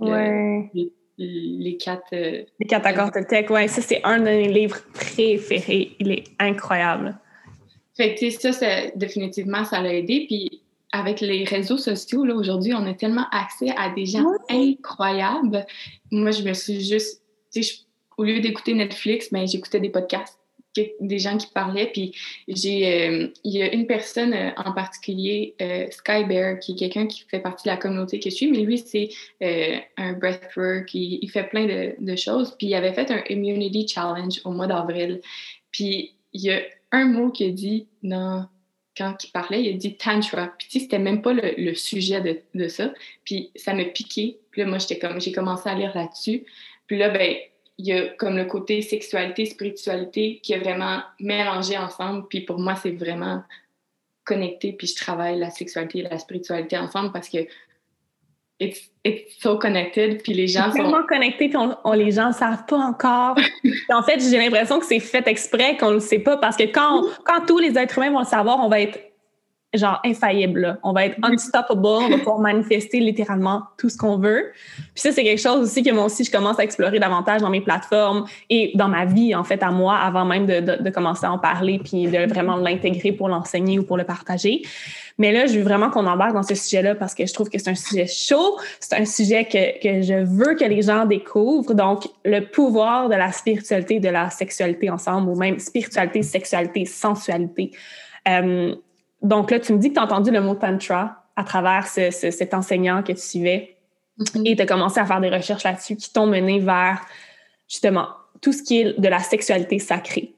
les, 1.20 1.76
quatre... 1.76 2.12
Euh, 2.12 2.44
les 2.60 2.66
quatre 2.66 2.86
accords 2.86 3.10
de 3.10 3.26
tech, 3.26 3.50
ouais. 3.50 3.66
Ça, 3.68 3.82
c'est 3.82 4.00
un 4.04 4.18
de 4.18 4.24
mes 4.24 4.48
livres 4.48 4.78
préférés. 4.94 5.96
Il 5.98 6.12
est 6.12 6.24
incroyable. 6.38 7.18
Fait 7.96 8.14
que, 8.14 8.30
ça, 8.30 8.52
ça, 8.52 8.66
définitivement, 8.94 9.64
ça 9.64 9.80
l'a 9.80 9.94
aidé. 9.94 10.26
Puis 10.28 10.62
avec 10.92 11.20
les 11.20 11.44
réseaux 11.44 11.76
sociaux, 11.76 12.24
là, 12.24 12.34
aujourd'hui, 12.34 12.72
on 12.74 12.86
a 12.86 12.94
tellement 12.94 13.26
accès 13.30 13.70
à 13.76 13.90
des 13.90 14.06
gens 14.06 14.24
incroyables. 14.48 15.66
Moi, 16.10 16.30
je 16.30 16.42
me 16.42 16.54
suis 16.54 16.80
juste, 16.80 17.22
tu 17.52 17.62
sais, 17.62 17.74
au 18.16 18.24
lieu 18.24 18.40
d'écouter 18.40 18.74
Netflix, 18.74 19.28
ben, 19.32 19.46
j'écoutais 19.46 19.80
des 19.80 19.90
podcasts 19.90 20.38
des 21.00 21.18
gens 21.18 21.36
qui 21.36 21.46
parlaient. 21.48 21.90
Puis 21.92 22.14
j'ai, 22.46 23.08
euh, 23.08 23.28
il 23.44 23.52
y 23.52 23.62
a 23.62 23.72
une 23.72 23.86
personne 23.86 24.32
euh, 24.32 24.50
en 24.56 24.72
particulier, 24.72 25.54
euh, 25.60 25.86
Sky 25.90 26.24
Bear, 26.24 26.58
qui 26.58 26.72
est 26.72 26.76
quelqu'un 26.76 27.06
qui 27.06 27.24
fait 27.28 27.40
partie 27.40 27.64
de 27.64 27.70
la 27.70 27.76
communauté 27.76 28.18
que 28.20 28.30
je 28.30 28.34
suis, 28.34 28.50
mais 28.50 28.58
lui, 28.58 28.78
c'est 28.78 29.08
un 29.96 30.12
breathwork, 30.14 30.92
il, 30.94 31.18
il 31.22 31.30
fait 31.30 31.44
plein 31.44 31.66
de, 31.66 31.94
de, 31.98 32.16
choses. 32.16 32.54
Puis 32.58 32.68
il 32.68 32.74
avait 32.74 32.92
fait 32.92 33.10
un 33.10 33.22
Immunity 33.28 33.88
Challenge 33.88 34.40
au 34.44 34.50
mois 34.50 34.66
d'avril. 34.66 35.20
Puis 35.70 36.14
il 36.32 36.42
y 36.42 36.50
a 36.50 36.60
un 36.92 37.06
mot 37.06 37.30
qu'il 37.30 37.50
a 37.50 37.52
dit 37.52 37.86
dans 38.02 38.46
quand 38.98 39.24
il 39.24 39.30
parlait, 39.30 39.62
il 39.62 39.74
a 39.74 39.76
dit 39.76 39.96
tantra. 39.96 40.52
Puis, 40.58 40.68
tu 40.68 40.78
sais, 40.78 40.84
c'était 40.84 40.98
même 40.98 41.22
pas 41.22 41.32
le, 41.32 41.74
sujet 41.74 42.20
de, 42.20 42.40
de, 42.54 42.68
ça. 42.68 42.92
Puis, 43.24 43.50
ça 43.54 43.72
m'a 43.72 43.84
piqué. 43.84 44.38
Puis 44.50 44.62
là, 44.62 44.66
moi, 44.66 44.78
j'étais 44.78 44.98
comme, 44.98 45.20
j'ai 45.20 45.32
commencé 45.32 45.68
à 45.68 45.74
lire 45.74 45.92
là-dessus. 45.94 46.44
Puis 46.86 46.98
là, 46.98 47.08
ben, 47.10 47.36
il 47.78 47.86
y 47.86 47.92
a 47.92 48.08
comme 48.08 48.36
le 48.36 48.44
côté 48.44 48.82
sexualité, 48.82 49.46
spiritualité 49.46 50.40
qui 50.42 50.52
est 50.52 50.58
vraiment 50.58 51.00
mélangé 51.20 51.78
ensemble. 51.78 52.26
Puis 52.28 52.40
pour 52.40 52.58
moi, 52.58 52.74
c'est 52.74 52.90
vraiment 52.90 53.42
connecté. 54.24 54.72
Puis 54.72 54.88
je 54.88 54.96
travaille 54.96 55.38
la 55.38 55.50
sexualité 55.50 56.00
et 56.00 56.02
la 56.02 56.18
spiritualité 56.18 56.76
ensemble 56.76 57.12
parce 57.12 57.28
que 57.28 57.38
it's, 58.60 58.90
it's 59.04 59.40
so 59.40 59.58
connected. 59.58 60.22
Puis 60.22 60.34
les 60.34 60.46
gens 60.46 60.70
sont. 60.70 60.76
tellement 60.76 61.04
connectés, 61.08 61.48
puis 61.48 61.58
on, 61.84 61.92
les 61.92 62.10
gens 62.10 62.28
ne 62.28 62.34
savent 62.34 62.64
pas 62.66 62.78
encore. 62.78 63.36
en 63.90 64.02
fait, 64.02 64.20
j'ai 64.20 64.38
l'impression 64.38 64.78
que 64.78 64.86
c'est 64.86 65.00
fait 65.00 65.26
exprès, 65.26 65.76
qu'on 65.76 65.90
ne 65.90 65.94
le 65.94 66.00
sait 66.00 66.18
pas. 66.18 66.36
Parce 66.36 66.56
que 66.56 66.64
quand, 66.64 67.04
quand 67.24 67.46
tous 67.46 67.58
les 67.58 67.78
êtres 67.78 67.98
humains 67.98 68.10
vont 68.10 68.20
le 68.20 68.26
savoir, 68.26 68.58
on 68.64 68.68
va 68.68 68.80
être 68.80 68.98
genre 69.74 70.00
infaillible. 70.04 70.78
On 70.82 70.92
va 70.92 71.04
être 71.06 71.18
unstoppable, 71.22 71.86
on 71.86 72.08
va 72.08 72.18
pouvoir 72.18 72.38
manifester 72.38 73.00
littéralement 73.00 73.64
tout 73.76 73.90
ce 73.90 73.98
qu'on 73.98 74.16
veut. 74.16 74.52
Puis 74.94 75.02
ça, 75.02 75.12
c'est 75.12 75.22
quelque 75.22 75.40
chose 75.40 75.62
aussi 75.62 75.82
que 75.82 75.90
moi 75.90 76.04
aussi, 76.04 76.24
je 76.24 76.30
commence 76.30 76.58
à 76.58 76.64
explorer 76.64 76.98
davantage 76.98 77.42
dans 77.42 77.50
mes 77.50 77.60
plateformes 77.60 78.24
et 78.48 78.72
dans 78.76 78.88
ma 78.88 79.04
vie, 79.04 79.34
en 79.34 79.44
fait, 79.44 79.62
à 79.62 79.70
moi, 79.70 79.96
avant 79.96 80.24
même 80.24 80.46
de, 80.46 80.60
de, 80.60 80.90
commencer 80.90 81.26
à 81.26 81.32
en 81.32 81.38
parler 81.38 81.80
puis 81.84 82.06
de 82.06 82.26
vraiment 82.26 82.56
l'intégrer 82.56 83.12
pour 83.12 83.28
l'enseigner 83.28 83.78
ou 83.78 83.82
pour 83.82 83.98
le 83.98 84.04
partager. 84.04 84.62
Mais 85.18 85.32
là, 85.32 85.46
je 85.46 85.58
veux 85.58 85.64
vraiment 85.64 85.90
qu'on 85.90 86.06
embarque 86.06 86.32
dans 86.32 86.44
ce 86.44 86.54
sujet-là 86.54 86.94
parce 86.94 87.14
que 87.14 87.26
je 87.26 87.34
trouve 87.34 87.50
que 87.50 87.58
c'est 87.58 87.70
un 87.70 87.74
sujet 87.74 88.06
chaud, 88.06 88.58
c'est 88.80 88.98
un 88.98 89.04
sujet 89.04 89.44
que, 89.44 89.80
que 89.82 90.00
je 90.00 90.24
veux 90.24 90.54
que 90.54 90.64
les 90.64 90.80
gens 90.80 91.04
découvrent. 91.04 91.74
Donc, 91.74 92.08
le 92.24 92.40
pouvoir 92.40 93.08
de 93.08 93.16
la 93.16 93.32
spiritualité, 93.32 94.00
de 94.00 94.08
la 94.08 94.30
sexualité 94.30 94.88
ensemble, 94.88 95.28
ou 95.28 95.34
même 95.34 95.58
spiritualité, 95.58 96.22
sexualité, 96.22 96.86
sensualité. 96.86 97.72
Euh, 98.28 98.74
donc 99.22 99.50
là, 99.50 99.58
tu 99.58 99.72
me 99.72 99.78
dis 99.78 99.88
que 99.88 99.94
tu 99.94 100.00
as 100.00 100.04
entendu 100.04 100.30
le 100.30 100.40
mot 100.40 100.54
tantra 100.54 101.24
à 101.36 101.44
travers 101.44 101.86
cet 101.86 102.54
enseignant 102.54 103.02
que 103.02 103.12
tu 103.12 103.20
suivais 103.20 103.76
mm-hmm. 104.18 104.42
et 104.46 104.56
tu 104.56 104.62
as 104.62 104.66
commencé 104.66 105.00
à 105.00 105.06
faire 105.06 105.20
des 105.20 105.30
recherches 105.30 105.64
là-dessus 105.64 105.96
qui 105.96 106.12
t'ont 106.12 106.26
mené 106.26 106.58
vers 106.60 107.00
justement 107.68 108.08
tout 108.40 108.52
ce 108.52 108.62
qui 108.62 108.80
est 108.80 108.98
de 108.98 109.08
la 109.08 109.18
sexualité 109.20 109.78
sacrée. 109.78 110.34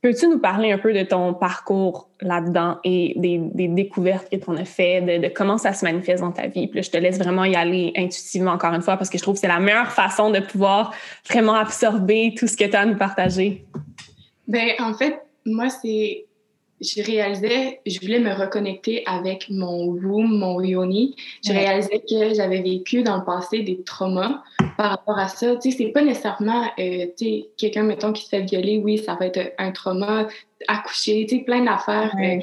Peux-tu 0.00 0.28
nous 0.28 0.38
parler 0.38 0.70
un 0.70 0.78
peu 0.78 0.92
de 0.92 1.02
ton 1.02 1.34
parcours 1.34 2.08
là-dedans 2.20 2.78
et 2.84 3.14
des, 3.16 3.68
découvertes 3.68 4.30
que 4.30 4.36
tu 4.36 4.48
en 4.48 4.56
as 4.56 4.64
fait, 4.64 5.00
de, 5.00 5.28
comment 5.28 5.58
ça 5.58 5.72
se 5.72 5.84
manifeste 5.84 6.22
dans 6.22 6.30
ta 6.30 6.46
vie? 6.46 6.68
Puis 6.68 6.76
là, 6.76 6.82
je 6.82 6.90
te 6.90 6.96
laisse 6.96 7.18
vraiment 7.18 7.44
y 7.44 7.56
aller 7.56 7.92
intuitivement 7.96 8.52
encore 8.52 8.72
une 8.74 8.82
fois 8.82 8.96
parce 8.96 9.10
que 9.10 9.18
je 9.18 9.22
trouve 9.22 9.34
que 9.34 9.40
c'est 9.40 9.48
la 9.48 9.58
meilleure 9.58 9.90
façon 9.90 10.30
de 10.30 10.38
pouvoir 10.38 10.94
vraiment 11.28 11.54
absorber 11.54 12.32
tout 12.38 12.46
ce 12.46 12.56
que 12.56 12.64
tu 12.64 12.76
as 12.76 12.82
à 12.82 12.86
nous 12.86 12.96
partager. 12.96 13.66
Bien, 14.46 14.74
en 14.78 14.94
fait, 14.94 15.20
moi, 15.44 15.68
c'est 15.68 16.27
je 16.80 17.02
réalisais, 17.02 17.80
je 17.86 18.00
voulais 18.00 18.20
me 18.20 18.32
reconnecter 18.32 19.02
avec 19.06 19.46
mon 19.50 19.86
womb, 19.86 20.28
mon 20.28 20.60
yoni. 20.60 21.16
Je 21.44 21.52
réalisais 21.52 22.00
que 22.08 22.34
j'avais 22.34 22.62
vécu 22.62 23.02
dans 23.02 23.16
le 23.16 23.24
passé 23.24 23.62
des 23.62 23.82
traumas 23.82 24.42
par 24.76 24.90
rapport 24.90 25.18
à 25.18 25.28
ça. 25.28 25.56
Tu 25.56 25.70
sais, 25.70 25.78
c'est 25.78 25.92
pas 25.92 26.02
nécessairement, 26.02 26.64
euh, 26.78 27.06
tu 27.16 27.24
sais, 27.24 27.48
quelqu'un, 27.56 27.82
mettons, 27.82 28.12
qui 28.12 28.24
se 28.24 28.28
fait 28.28 28.42
violer, 28.42 28.78
oui, 28.78 28.98
ça 28.98 29.16
va 29.18 29.26
être 29.26 29.52
un 29.58 29.72
trauma, 29.72 30.28
accoucher, 30.68 31.26
tu 31.28 31.38
sais, 31.38 31.42
plein 31.42 31.64
d'affaires. 31.64 32.14
Euh, 32.22 32.38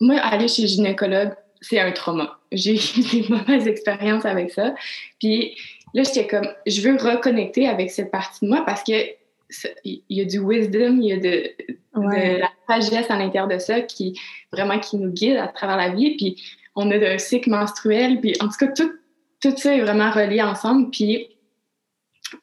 moi, 0.00 0.16
aller 0.16 0.48
chez 0.48 0.62
le 0.62 0.68
gynécologue, 0.68 1.32
c'est 1.60 1.80
un 1.80 1.92
trauma. 1.92 2.38
J'ai 2.52 2.74
eu 2.96 3.22
des 3.22 3.28
mauvaises 3.28 3.66
expériences 3.66 4.26
avec 4.26 4.50
ça. 4.50 4.74
Puis 5.18 5.56
là, 5.94 6.02
j'étais 6.02 6.26
comme, 6.26 6.48
je 6.66 6.80
veux 6.82 6.96
reconnecter 6.96 7.66
avec 7.66 7.90
cette 7.90 8.10
partie 8.10 8.44
de 8.44 8.50
moi 8.50 8.64
parce 8.66 8.82
que 8.82 8.92
il 9.84 10.02
y 10.08 10.20
a 10.20 10.24
du 10.24 10.38
wisdom, 10.38 10.98
il 11.00 11.08
y 11.08 11.12
a 11.12 11.16
de, 11.16 11.50
de 11.94 12.38
la 12.40 12.50
sagesse 12.68 13.10
à 13.10 13.16
l'intérieur 13.16 13.48
de 13.48 13.58
ça 13.58 13.80
qui 13.80 14.18
vraiment 14.52 14.78
qui 14.78 14.96
nous 14.96 15.10
guide 15.10 15.36
à 15.36 15.48
travers 15.48 15.76
la 15.76 15.90
vie. 15.90 16.16
Puis 16.16 16.42
on 16.76 16.90
a 16.90 16.96
un 16.96 17.18
cycle 17.18 17.50
menstruel. 17.50 18.20
Puis 18.20 18.34
en 18.40 18.48
tout 18.48 18.56
cas, 18.58 18.68
tout, 18.68 18.92
tout 19.40 19.56
ça 19.56 19.74
est 19.74 19.80
vraiment 19.80 20.10
relié 20.10 20.42
ensemble. 20.42 20.90
Puis 20.90 21.28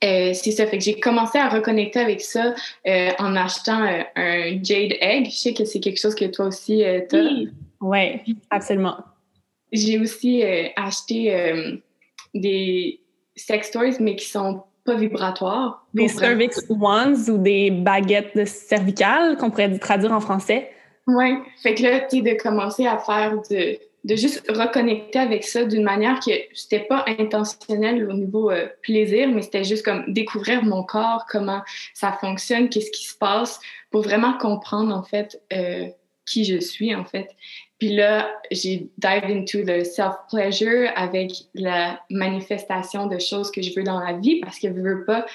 euh, 0.03 0.33
c'est 0.33 0.51
ça. 0.51 0.65
Fait 0.65 0.77
que 0.77 0.83
j'ai 0.83 0.99
commencé 0.99 1.37
à 1.37 1.49
reconnecter 1.49 1.99
avec 1.99 2.21
ça 2.21 2.53
euh, 2.87 3.11
en 3.19 3.35
achetant 3.35 3.83
euh, 3.83 4.03
un 4.15 4.63
Jade 4.63 4.93
Egg. 4.99 5.27
Je 5.29 5.35
sais 5.35 5.53
que 5.53 5.65
c'est 5.65 5.79
quelque 5.79 5.99
chose 5.99 6.15
que 6.15 6.25
toi 6.25 6.47
aussi 6.47 6.83
tu 7.09 7.15
as. 7.15 7.29
Oui, 7.81 8.35
absolument. 8.49 8.97
J'ai 9.71 9.99
aussi 9.99 10.43
acheté 10.75 11.81
des 12.33 13.01
sex 13.35 13.71
toys, 13.71 13.99
mais 13.99 14.15
qui 14.15 14.25
sont 14.25 14.63
pas 14.85 14.95
vibratoires. 14.95 15.85
Des 15.93 16.07
cervix 16.07 16.63
ones 16.69 17.17
ou 17.29 17.37
des 17.37 17.71
baguettes 17.71 18.35
de 18.37 18.45
cervicales 18.45 19.35
qu'on 19.37 19.49
pourrait 19.49 19.77
traduire 19.79 20.13
en 20.13 20.19
français? 20.19 20.71
Oui. 21.07 21.35
Fait 21.61 21.75
que 21.75 21.83
là, 21.83 22.01
tu 22.01 22.21
de 22.21 22.41
commencer 22.41 22.85
à 22.85 22.97
faire 22.97 23.35
de, 23.49 23.77
de 24.05 24.15
juste 24.15 24.45
reconnecter 24.49 25.19
avec 25.19 25.43
ça 25.43 25.65
d'une 25.65 25.83
manière 25.83 26.19
que 26.19 26.31
c'était 26.53 26.79
pas 26.79 27.03
intentionnel 27.19 28.07
au 28.09 28.13
niveau 28.13 28.51
euh, 28.51 28.67
plaisir, 28.83 29.27
mais 29.29 29.41
c'était 29.41 29.63
juste 29.63 29.83
comme 29.83 30.03
découvrir 30.13 30.63
mon 30.63 30.83
corps, 30.83 31.25
comment 31.29 31.61
ça 31.93 32.11
fonctionne, 32.21 32.69
qu'est-ce 32.69 32.91
qui 32.91 33.05
se 33.05 33.17
passe, 33.17 33.59
pour 33.89 34.03
vraiment 34.03 34.37
comprendre 34.37 34.95
en 34.95 35.03
fait 35.03 35.41
euh, 35.51 35.87
qui 36.25 36.45
je 36.45 36.59
suis 36.59 36.93
en 36.93 37.05
fait. 37.05 37.27
Puis 37.79 37.93
là, 37.93 38.33
j'ai 38.51 38.88
dive 38.97 39.25
into 39.25 39.63
the 39.63 39.83
self-pleasure 39.83 40.91
avec 40.95 41.31
la 41.53 41.99
manifestation 42.09 43.07
de 43.07 43.19
choses 43.19 43.51
que 43.51 43.61
je 43.61 43.73
veux 43.75 43.83
dans 43.83 43.99
la 43.99 44.13
vie 44.13 44.39
parce 44.39 44.59
que 44.59 44.69
je 44.69 44.79
veux 44.79 45.03
pas, 45.03 45.25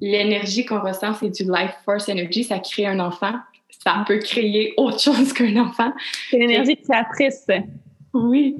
l'énergie 0.00 0.64
qu'on 0.64 0.80
ressent, 0.80 1.14
c'est 1.14 1.30
du 1.30 1.42
life 1.42 1.74
force 1.84 2.08
energy, 2.08 2.44
ça 2.44 2.58
crée 2.60 2.86
un 2.86 3.00
enfant. 3.00 3.34
Ça 3.84 4.04
peut 4.06 4.18
créer 4.18 4.74
autre 4.76 5.00
chose 5.00 5.32
qu'un 5.34 5.56
enfant. 5.56 5.92
C'est 6.30 6.38
l'énergie 6.38 6.76
créatrice. 6.76 7.46
Oui. 8.14 8.56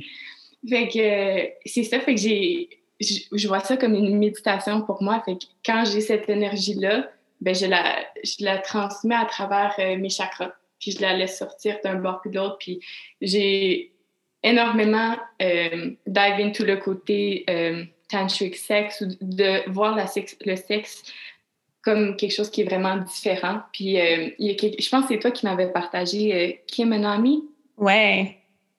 Fait 0.69 0.89
que 0.89 1.69
c'est 1.69 1.85
ça, 1.85 2.01
fait 2.01 2.15
que 2.15 2.21
j'ai, 2.21 2.69
je, 3.01 3.49
vois 3.49 3.61
ça 3.61 3.77
comme 3.77 3.95
une 3.95 4.19
méditation 4.19 4.83
pour 4.83 5.03
moi. 5.03 5.23
Fait 5.25 5.35
que 5.35 5.45
quand 5.65 5.85
j'ai 5.85 6.01
cette 6.01 6.29
énergie-là, 6.29 7.09
ben 7.41 7.55
je 7.55 7.67
la, 7.67 7.97
je 8.23 8.45
la 8.45 8.59
transmets 8.59 9.15
à 9.15 9.25
travers 9.25 9.75
euh, 9.79 9.97
mes 9.97 10.11
chakras 10.11 10.53
puis 10.81 10.93
je 10.93 11.01
la 11.01 11.17
laisse 11.17 11.39
sortir 11.39 11.77
d'un 11.85 11.97
bord 11.97 12.21
puis 12.21 12.31
de 12.31 12.37
l'autre. 12.37 12.57
Puis 12.59 12.81
j'ai 13.21 13.93
énormément 14.43 15.17
euh, 15.43 15.91
dive 16.07 16.41
into 16.41 16.65
le 16.65 16.77
côté 16.77 17.45
euh, 17.49 17.85
tantric 18.09 18.57
sex 18.57 19.03
ou 19.03 19.07
de 19.21 19.71
voir 19.71 19.95
la 19.95 20.07
sexe, 20.07 20.37
le 20.45 20.57
sexe 20.57 21.05
comme 21.83 22.17
quelque 22.17 22.33
chose 22.33 22.51
qui 22.51 22.63
est 22.63 22.65
vraiment 22.65 22.97
différent. 22.97 23.61
Puis 23.73 24.01
euh, 24.01 24.31
il 24.39 24.47
y 24.47 24.51
a 24.51 24.71
je 24.79 24.89
pense 24.89 25.07
que 25.07 25.15
c'est 25.15 25.21
toi 25.21 25.31
qui 25.31 25.47
m'avais 25.47 25.69
partagé 25.69 26.35
euh, 26.35 26.53
Kim 26.67 26.93
Anami. 26.93 27.45
Ouais. 27.77 28.37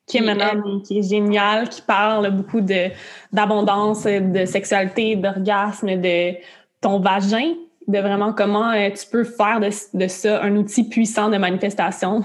Kim 0.07 0.27
Anami, 0.27 0.83
qui 0.83 0.99
est 0.99 1.09
génial, 1.09 1.69
qui 1.69 1.81
parle 1.81 2.29
beaucoup 2.31 2.59
de, 2.59 2.89
d'abondance, 3.31 4.03
de 4.03 4.45
sexualité, 4.45 5.15
d'orgasme, 5.15 6.01
de 6.01 6.33
ton 6.81 6.99
vagin 6.99 7.53
de 7.91 7.99
vraiment 7.99 8.33
comment 8.33 8.71
euh, 8.71 8.89
tu 8.89 9.07
peux 9.09 9.23
faire 9.23 9.59
de, 9.59 9.69
de, 9.93 10.07
ça 10.07 10.41
un 10.41 10.55
outil 10.55 10.87
puissant 10.87 11.29
de 11.29 11.37
manifestation. 11.37 12.23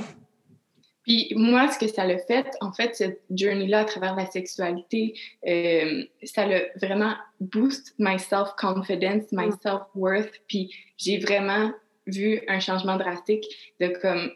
Puis 1.06 1.32
moi, 1.36 1.70
ce 1.70 1.78
que 1.78 1.86
ça 1.86 2.04
l'a 2.04 2.18
fait, 2.18 2.46
en 2.60 2.72
fait, 2.72 2.96
cette 2.96 3.22
journey-là 3.30 3.80
à 3.80 3.84
travers 3.84 4.16
la 4.16 4.26
sexualité, 4.26 5.14
euh, 5.46 6.02
ça 6.24 6.46
l'a 6.46 6.62
vraiment 6.82 7.14
boost 7.40 7.94
my 7.98 8.18
self-confidence, 8.18 9.30
my 9.30 9.46
mm. 9.46 9.58
self-worth. 9.62 10.32
Puis 10.48 10.74
j'ai 10.96 11.18
vraiment 11.18 11.70
vu 12.06 12.40
un 12.48 12.58
changement 12.58 12.96
drastique 12.96 13.44
de 13.80 13.88
comme 13.88 14.30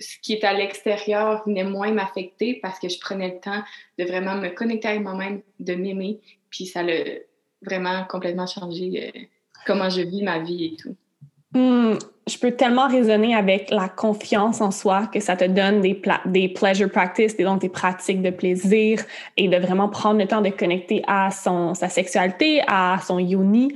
ce 0.00 0.18
qui 0.22 0.32
est 0.32 0.44
à 0.44 0.54
l'extérieur 0.54 1.42
venait 1.46 1.64
moins 1.64 1.92
m'affecter 1.92 2.58
parce 2.62 2.78
que 2.78 2.88
je 2.88 2.98
prenais 2.98 3.28
le 3.28 3.40
temps 3.40 3.62
de 3.98 4.04
vraiment 4.04 4.36
me 4.36 4.48
connecter 4.48 4.88
avec 4.88 5.02
moi-même, 5.02 5.42
de 5.60 5.74
m'aimer. 5.74 6.20
Puis 6.50 6.66
ça 6.66 6.82
l'a 6.82 7.04
vraiment 7.62 8.04
complètement 8.04 8.46
changé. 8.46 9.28
Comment 9.66 9.90
je 9.90 10.02
vis 10.02 10.22
ma 10.22 10.38
vie 10.38 10.64
et 10.64 10.76
tout. 10.76 10.96
Hmm, 11.54 11.94
je 12.26 12.38
peux 12.38 12.52
tellement 12.52 12.88
raisonner 12.88 13.34
avec 13.34 13.70
la 13.70 13.88
confiance 13.88 14.60
en 14.60 14.70
soi 14.70 15.06
que 15.06 15.20
ça 15.20 15.36
te 15.36 15.44
donne 15.44 15.82
des, 15.82 16.00
des 16.26 16.48
pleasure 16.48 16.90
practices, 16.90 17.36
donc 17.36 17.60
des 17.60 17.68
pratiques 17.68 18.22
de 18.22 18.30
plaisir 18.30 19.00
et 19.36 19.48
de 19.48 19.56
vraiment 19.56 19.88
prendre 19.88 20.18
le 20.18 20.26
temps 20.26 20.40
de 20.40 20.48
connecter 20.48 21.02
à 21.06 21.30
son, 21.30 21.74
sa 21.74 21.88
sexualité, 21.88 22.62
à 22.66 22.98
son 23.06 23.18
yoni, 23.18 23.72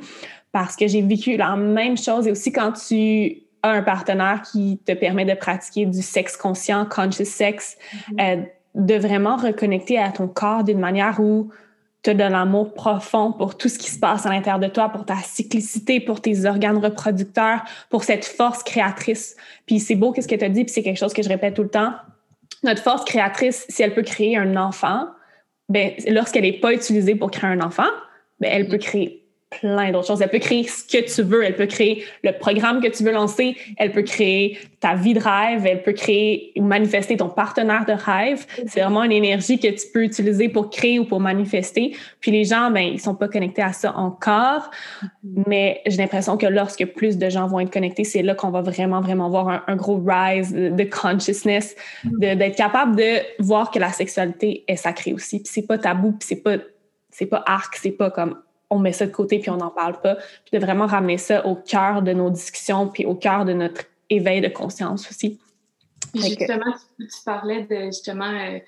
parce 0.51 0.77
que 0.77 0.89
j'ai 0.89 1.03
vécu 1.03 1.37
la 1.37 1.57
même 1.57 1.97
chose 1.97 2.27
et 2.27 2.33
aussi 2.33 2.53
quand 2.53 2.73
tu 2.73 3.43
as 3.63 3.71
un 3.71 3.83
partenaire 3.83 4.43
qui 4.43 4.81
te 4.85 4.93
permet 4.93 5.25
de 5.25 5.35
pratiquer 5.35 5.87
du 5.87 6.01
sexe 6.03 6.37
conscient, 6.37 6.87
conscious 6.87 7.27
sex, 7.27 7.77
mm-hmm. 7.77 8.39
euh, 8.39 8.43
de 8.75 8.95
vraiment 8.95 9.37
reconnecter 9.37 9.99
à 9.99 10.11
ton 10.11 10.27
corps 10.27 10.65
d'une 10.65 10.79
manière 10.79 11.21
où 11.21 11.51
tu 12.03 12.11
as 12.11 12.15
de 12.15 12.23
l'amour 12.23 12.75
profond 12.75 13.33
pour 13.33 13.57
tout 13.57 13.69
ce 13.69 13.79
qui 13.79 13.91
se 13.91 13.99
passe 13.99 14.25
à 14.25 14.31
l'intérieur 14.31 14.61
de 14.61 14.69
toi, 14.69 14.89
pour 14.89 15.05
ta 15.05 15.17
cyclicité, 15.17 16.01
pour 16.01 16.21
tes 16.21 16.47
organes 16.47 16.79
reproducteurs, 16.79 17.65
pour 17.91 18.05
cette 18.05 18.25
force 18.25 18.63
créatrice. 18.63 19.37
Puis 19.67 19.81
c'est 19.81 19.97
beau 19.97 20.13
qu'est-ce 20.13 20.29
que 20.29 20.37
tu 20.37 20.45
as 20.45 20.49
dit, 20.49 20.65
puis 20.65 20.73
c'est 20.73 20.83
quelque 20.83 20.99
chose 20.99 21.13
que 21.13 21.23
je 21.23 21.29
répète 21.29 21.55
tout 21.55 21.65
le 21.65 21.71
temps. 21.71 21.95
Notre 22.63 22.83
force 22.83 23.05
créatrice, 23.05 23.67
si 23.69 23.83
elle 23.83 23.95
peut 23.95 24.03
créer 24.03 24.37
un 24.37 24.57
enfant, 24.57 25.07
ben, 25.69 25.93
lorsqu'elle 26.09 26.43
n'est 26.43 26.61
pas 26.61 26.73
utilisée 26.73 27.15
pour 27.15 27.31
créer 27.31 27.51
un 27.51 27.61
enfant, 27.61 27.89
ben, 28.41 28.51
elle 28.53 28.69
peut 28.69 28.79
créer 28.79 29.18
plein 29.51 29.91
d'autres 29.93 30.07
choses. 30.07 30.21
Elle 30.21 30.29
peut 30.29 30.39
créer 30.39 30.65
ce 30.65 30.85
que 30.85 31.05
tu 31.05 31.23
veux, 31.23 31.43
elle 31.43 31.57
peut 31.57 31.67
créer 31.67 32.05
le 32.23 32.33
programme 32.33 32.81
que 32.81 32.89
tu 32.89 33.03
veux 33.03 33.13
lancer, 33.13 33.57
elle 33.79 33.93
peut 33.93 34.03
créer 34.03 34.59
ta 34.81 34.95
vie 34.95 35.15
de 35.15 35.21
rêve, 35.21 35.67
elle 35.67 35.83
peut 35.83 35.93
créer 35.93 36.53
ou 36.57 36.63
manifester 36.63 37.17
ton 37.17 37.29
partenaire 37.29 37.85
de 37.87 37.93
rêve. 37.93 38.47
C'est 38.67 38.81
vraiment 38.81 39.03
une 39.05 39.13
énergie 39.13 39.59
que 39.59 39.69
tu 39.69 39.87
peux 39.93 40.05
utiliser 40.05 40.49
pour 40.49 40.71
créer 40.71 40.99
ou 40.99 41.05
pour 41.05 41.21
manifester. 41.21 41.97
Puis 42.21 42.31
les 42.31 42.45
gens, 42.45 42.71
ben, 42.71 42.81
ils 42.81 43.01
sont 43.01 43.15
pas 43.15 43.29
connectés 43.29 43.63
à 43.63 43.73
ça 43.73 43.97
encore, 43.97 44.71
mais 45.25 45.81
j'ai 45.87 45.97
l'impression 45.97 46.37
que 46.37 46.47
lorsque 46.47 46.85
plus 46.87 47.17
de 47.17 47.29
gens 47.29 47.47
vont 47.47 47.61
être 47.61 47.73
connectés, 47.73 48.05
c'est 48.05 48.23
là 48.23 48.35
qu'on 48.35 48.51
va 48.51 48.61
vraiment, 48.61 49.01
vraiment 49.01 49.31
voir 49.31 49.65
un, 49.67 49.77
gros 49.77 50.03
rise 50.05 50.53
de 50.53 50.85
consciousness, 50.85 51.75
d'être 52.05 52.57
capable 52.57 52.97
de 52.97 53.21
voir 53.39 53.71
que 53.71 53.79
la 53.79 53.91
sexualité 53.91 54.65
est 54.69 54.77
sacrée 54.77 55.13
aussi. 55.13 55.41
Puis 55.41 55.51
c'est 55.53 55.67
pas 55.67 55.79
tabou, 55.79 56.13
puis 56.13 56.27
c'est 56.29 56.43
pas 56.43 56.57
c'est 57.11 57.27
pas 57.27 57.43
arc, 57.47 57.75
c'est 57.77 57.91
pas 57.91 58.11
comme 58.11 58.37
on 58.71 58.79
met 58.79 58.93
ça 58.93 59.07
de 59.07 59.13
côté 59.13 59.39
puis 59.39 59.51
on 59.51 59.57
n'en 59.57 59.71
parle 59.71 60.01
pas. 60.01 60.17
Puis 60.17 60.59
de 60.59 60.59
vraiment 60.59 60.87
ramener 60.87 61.19
ça 61.19 61.47
au 61.47 61.57
cœur 61.57 62.03
de 62.03 62.13
nos 62.13 62.31
discussions 62.31 62.89
puis 62.89 63.07
au 63.07 63.15
cœur 63.15 63.45
de 63.45 63.53
notre 63.53 63.85
éveil 64.11 64.41
de 64.41 64.49
conscience 64.49 65.09
aussi. 65.11 65.39
Justement, 66.15 66.75
tu, 66.99 67.07
parlais 67.25 67.63
de 67.65 67.87
justement 67.87 68.31
euh, 68.31 68.59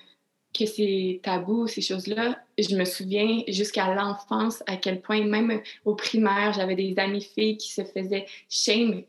que 0.53 0.65
c'est 0.65 1.21
tabou, 1.23 1.67
ces 1.67 1.81
choses-là. 1.81 2.37
Je 2.57 2.75
me 2.75 2.85
souviens 2.85 3.41
jusqu'à 3.47 3.93
l'enfance 3.93 4.63
à 4.67 4.77
quel 4.77 5.01
point, 5.01 5.25
même 5.25 5.61
au 5.85 5.95
primaire, 5.95 6.53
j'avais 6.53 6.75
des 6.75 6.93
amies 6.97 7.21
filles 7.21 7.57
qui 7.57 7.71
se 7.71 7.83
faisaient 7.83 8.25
shame 8.49 9.03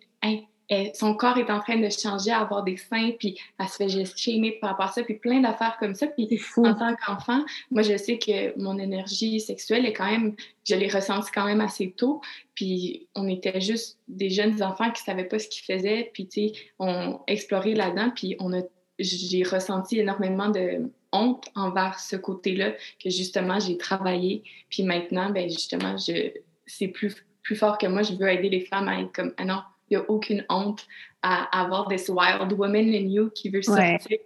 son 0.94 1.14
corps 1.14 1.38
est 1.38 1.50
en 1.50 1.61
train 1.61 1.76
de 1.76 1.88
changer, 1.88 2.30
à 2.30 2.40
avoir 2.40 2.62
des 2.62 2.76
seins, 2.76 3.12
puis 3.18 3.38
elle 3.58 3.68
se 3.68 3.76
fait 3.76 4.16
shamer 4.16 4.52
par 4.61 4.70
rapport 4.70 4.87
à 4.87 4.92
ça, 4.92 5.02
puis 5.02 5.14
plein 5.14 5.40
d'affaires 5.40 5.76
comme 5.78 5.94
ça. 5.94 6.06
Puis 6.06 6.28
en 6.56 6.74
tant 6.74 6.94
qu'enfant, 6.94 7.44
moi, 7.70 7.82
je 7.82 7.96
sais 7.96 8.18
que 8.18 8.58
mon 8.58 8.78
énergie 8.78 9.40
sexuelle 9.40 9.87
est 9.87 9.92
quand 9.92 10.11
même, 10.11 10.35
je 10.64 10.74
l'ai 10.74 10.88
ressentie 10.88 11.30
quand 11.32 11.44
même 11.44 11.61
assez 11.61 11.92
tôt. 11.92 12.20
Puis 12.54 13.08
on 13.14 13.28
était 13.28 13.61
juste 13.61 13.98
des 14.08 14.30
jeunes 14.30 14.62
enfants 14.62 14.90
qui 14.90 15.02
savaient 15.02 15.24
pas 15.24 15.38
ce 15.38 15.48
qu'ils 15.48 15.64
faisaient, 15.64 16.11
puis 16.12 16.26
tu 16.28 16.48
sais, 16.48 16.52
on 16.78 17.20
explorait 17.26 17.74
là-dedans, 17.74 18.11
puis 18.14 18.37
on 18.38 18.52
a, 18.52 18.62
j'ai 18.98 19.42
ressenti 19.42 19.98
énormément 19.98 20.48
de 20.48 20.90
honte 21.12 21.44
envers 21.54 21.98
ce 22.00 22.16
côté-là 22.16 22.72
que 23.02 23.11
justement 23.11 23.61
j'ai 23.61 23.76
travaillé. 23.76 24.42
Puis 24.70 24.82
maintenant, 24.82 25.30
ben 25.30 25.48
justement, 25.50 25.96
je, 25.96 26.30
c'est 26.66 26.88
plus 26.88 27.14
plus 27.42 27.56
fort 27.56 27.78
que 27.78 27.87
moi. 27.87 28.02
Je 28.02 28.14
veux 28.14 28.28
aider 28.28 28.48
les 28.48 28.61
femmes 28.61 28.88
à 28.88 29.00
être 29.00 29.12
comme, 29.12 29.35
ah 29.37 29.44
non, 29.44 29.62
n'y 29.96 30.05
a 30.05 30.11
aucune 30.11 30.44
honte 30.48 30.87
à 31.22 31.61
avoir 31.61 31.88
this 31.88 32.09
wild 32.09 32.52
woman 32.52 32.88
in 32.88 33.09
you 33.09 33.31
qui 33.31 33.48
veut 33.50 33.62
sortir. 33.62 34.18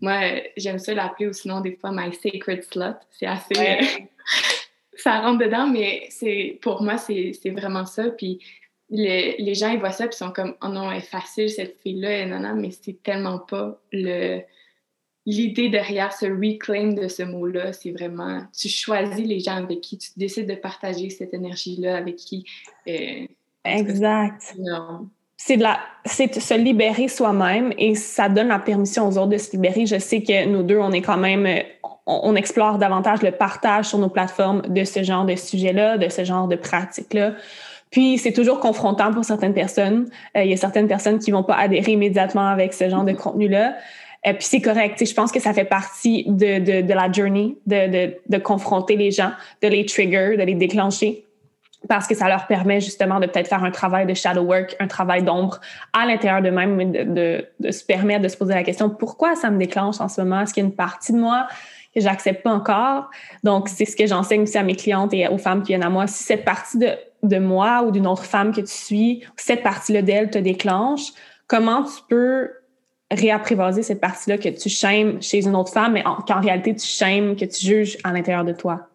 Moi, 0.00 0.42
j'aime 0.56 0.78
ça 0.78 0.94
l'appeler 0.94 1.28
ou 1.28 1.32
sinon 1.32 1.60
des 1.60 1.76
fois 1.76 1.90
my 1.92 2.12
sacred 2.12 2.62
slut. 2.64 2.96
C'est 3.10 3.26
assez. 3.26 3.54
Ça 4.96 5.20
rentre 5.20 5.44
dedans, 5.44 5.66
mais 5.66 6.06
c'est 6.08 6.58
pour 6.62 6.80
moi, 6.82 6.96
c'est 6.96 7.50
vraiment 7.50 7.84
ça. 7.84 8.10
Puis 8.10 8.40
les 8.88 9.54
gens, 9.54 9.70
ils 9.70 9.78
voient 9.78 9.90
ça, 9.90 10.06
puis 10.06 10.16
sont 10.16 10.30
comme, 10.30 10.54
oh 10.62 10.68
non, 10.68 10.90
elle 10.90 10.98
est 10.98 11.00
facile, 11.00 11.50
cette 11.50 11.80
fille-là, 11.80 12.20
et 12.20 12.26
non, 12.26 12.40
non, 12.40 12.54
mais 12.54 12.70
c'est 12.70 13.02
tellement 13.02 13.38
pas 13.38 13.80
le. 13.92 14.40
L'idée 15.26 15.70
derrière 15.70 16.12
ce 16.12 16.26
reclaim 16.26 16.92
de 16.92 17.08
ce 17.08 17.22
mot-là, 17.22 17.72
c'est 17.72 17.92
vraiment, 17.92 18.42
tu 18.56 18.68
choisis 18.68 19.26
les 19.26 19.40
gens 19.40 19.56
avec 19.56 19.80
qui 19.80 19.96
tu 19.96 20.10
décides 20.18 20.46
de 20.46 20.54
partager 20.54 21.08
cette 21.08 21.32
énergie-là, 21.32 21.96
avec 21.96 22.16
qui 22.16 22.44
euh, 22.88 23.26
Exact. 23.64 24.54
C'est 25.36 25.56
de 25.56 25.62
la, 25.62 25.78
c'est 26.04 26.40
se 26.40 26.54
libérer 26.54 27.08
soi-même 27.08 27.72
et 27.76 27.94
ça 27.94 28.28
donne 28.28 28.48
la 28.48 28.58
permission 28.58 29.08
aux 29.08 29.18
autres 29.18 29.28
de 29.28 29.38
se 29.38 29.52
libérer. 29.52 29.84
Je 29.84 29.98
sais 29.98 30.22
que 30.22 30.46
nous 30.46 30.62
deux, 30.62 30.78
on 30.78 30.92
est 30.92 31.02
quand 31.02 31.16
même, 31.16 31.46
on, 32.06 32.34
explore 32.36 32.78
davantage 32.78 33.22
le 33.22 33.32
partage 33.32 33.86
sur 33.86 33.98
nos 33.98 34.08
plateformes 34.08 34.62
de 34.62 34.84
ce 34.84 35.02
genre 35.02 35.24
de 35.24 35.34
sujet-là, 35.34 35.98
de 35.98 36.08
ce 36.08 36.24
genre 36.24 36.48
de 36.48 36.56
pratiques-là. 36.56 37.32
Puis 37.90 38.18
c'est 38.18 38.32
toujours 38.32 38.60
confrontant 38.60 39.12
pour 39.12 39.24
certaines 39.24 39.54
personnes. 39.54 40.08
Euh, 40.36 40.42
il 40.44 40.50
y 40.50 40.52
a 40.52 40.56
certaines 40.56 40.88
personnes 40.88 41.18
qui 41.18 41.30
vont 41.30 41.44
pas 41.44 41.56
adhérer 41.56 41.92
immédiatement 41.92 42.48
avec 42.48 42.72
ce 42.72 42.88
genre 42.88 43.04
de 43.04 43.12
mm-hmm. 43.12 43.16
contenu-là. 43.16 43.76
Et 44.24 44.30
euh, 44.30 44.32
puis 44.32 44.44
c'est 44.44 44.60
correct. 44.60 45.04
Je 45.04 45.14
pense 45.14 45.30
que 45.30 45.40
ça 45.40 45.52
fait 45.52 45.64
partie 45.64 46.24
de, 46.26 46.58
de, 46.58 46.80
de 46.86 46.94
la 46.94 47.12
journey, 47.12 47.56
de, 47.66 47.90
de, 47.90 48.14
de 48.28 48.38
confronter 48.38 48.96
les 48.96 49.10
gens, 49.10 49.32
de 49.62 49.68
les 49.68 49.84
trigger, 49.84 50.36
de 50.36 50.42
les 50.42 50.54
déclencher 50.54 51.23
parce 51.88 52.06
que 52.06 52.14
ça 52.14 52.28
leur 52.28 52.46
permet 52.46 52.80
justement 52.80 53.20
de 53.20 53.26
peut-être 53.26 53.48
faire 53.48 53.64
un 53.64 53.70
travail 53.70 54.06
de 54.06 54.14
shadow 54.14 54.42
work, 54.42 54.76
un 54.80 54.86
travail 54.86 55.22
d'ombre 55.22 55.60
à 55.92 56.06
l'intérieur 56.06 56.42
d'eux-mêmes, 56.42 56.92
de, 56.92 57.46
de, 57.60 57.70
se 57.70 57.84
permettre 57.84 58.22
de 58.22 58.28
se 58.28 58.36
poser 58.36 58.54
la 58.54 58.62
question 58.62 58.90
pourquoi 58.90 59.34
ça 59.34 59.50
me 59.50 59.58
déclenche 59.58 60.00
en 60.00 60.08
ce 60.08 60.20
moment? 60.20 60.40
Est-ce 60.40 60.54
qu'il 60.54 60.62
y 60.62 60.66
a 60.66 60.68
une 60.68 60.74
partie 60.74 61.12
de 61.12 61.18
moi 61.18 61.46
que 61.94 62.00
j'accepte 62.00 62.42
pas 62.42 62.52
encore? 62.52 63.10
Donc 63.42 63.68
c'est 63.68 63.84
ce 63.84 63.96
que 63.96 64.06
j'enseigne 64.06 64.42
aussi 64.42 64.58
à 64.58 64.62
mes 64.62 64.76
clientes 64.76 65.12
et 65.12 65.28
aux 65.28 65.38
femmes 65.38 65.62
qui 65.62 65.68
viennent 65.68 65.84
à 65.84 65.90
moi. 65.90 66.06
Si 66.06 66.22
cette 66.24 66.44
partie 66.44 66.78
de, 66.78 66.90
de 67.22 67.38
moi 67.38 67.82
ou 67.86 67.90
d'une 67.90 68.06
autre 68.06 68.24
femme 68.24 68.52
que 68.52 68.60
tu 68.60 68.72
suis, 68.72 69.24
cette 69.36 69.62
partie-là 69.62 70.02
d'elle 70.02 70.30
te 70.30 70.38
déclenche, 70.38 71.12
comment 71.46 71.82
tu 71.82 72.00
peux 72.08 72.50
réapprivoiser 73.10 73.82
cette 73.82 74.00
partie-là 74.00 74.38
que 74.38 74.48
tu 74.48 74.68
shames 74.68 75.20
chez 75.20 75.44
une 75.44 75.54
autre 75.54 75.72
femme, 75.72 75.92
mais 75.92 76.02
qu'en 76.02 76.40
réalité 76.40 76.74
tu 76.74 76.86
shames, 76.86 77.36
que 77.36 77.44
tu 77.44 77.64
juges 77.64 77.98
à 78.04 78.12
l'intérieur 78.12 78.44
de 78.44 78.52
toi? 78.52 78.88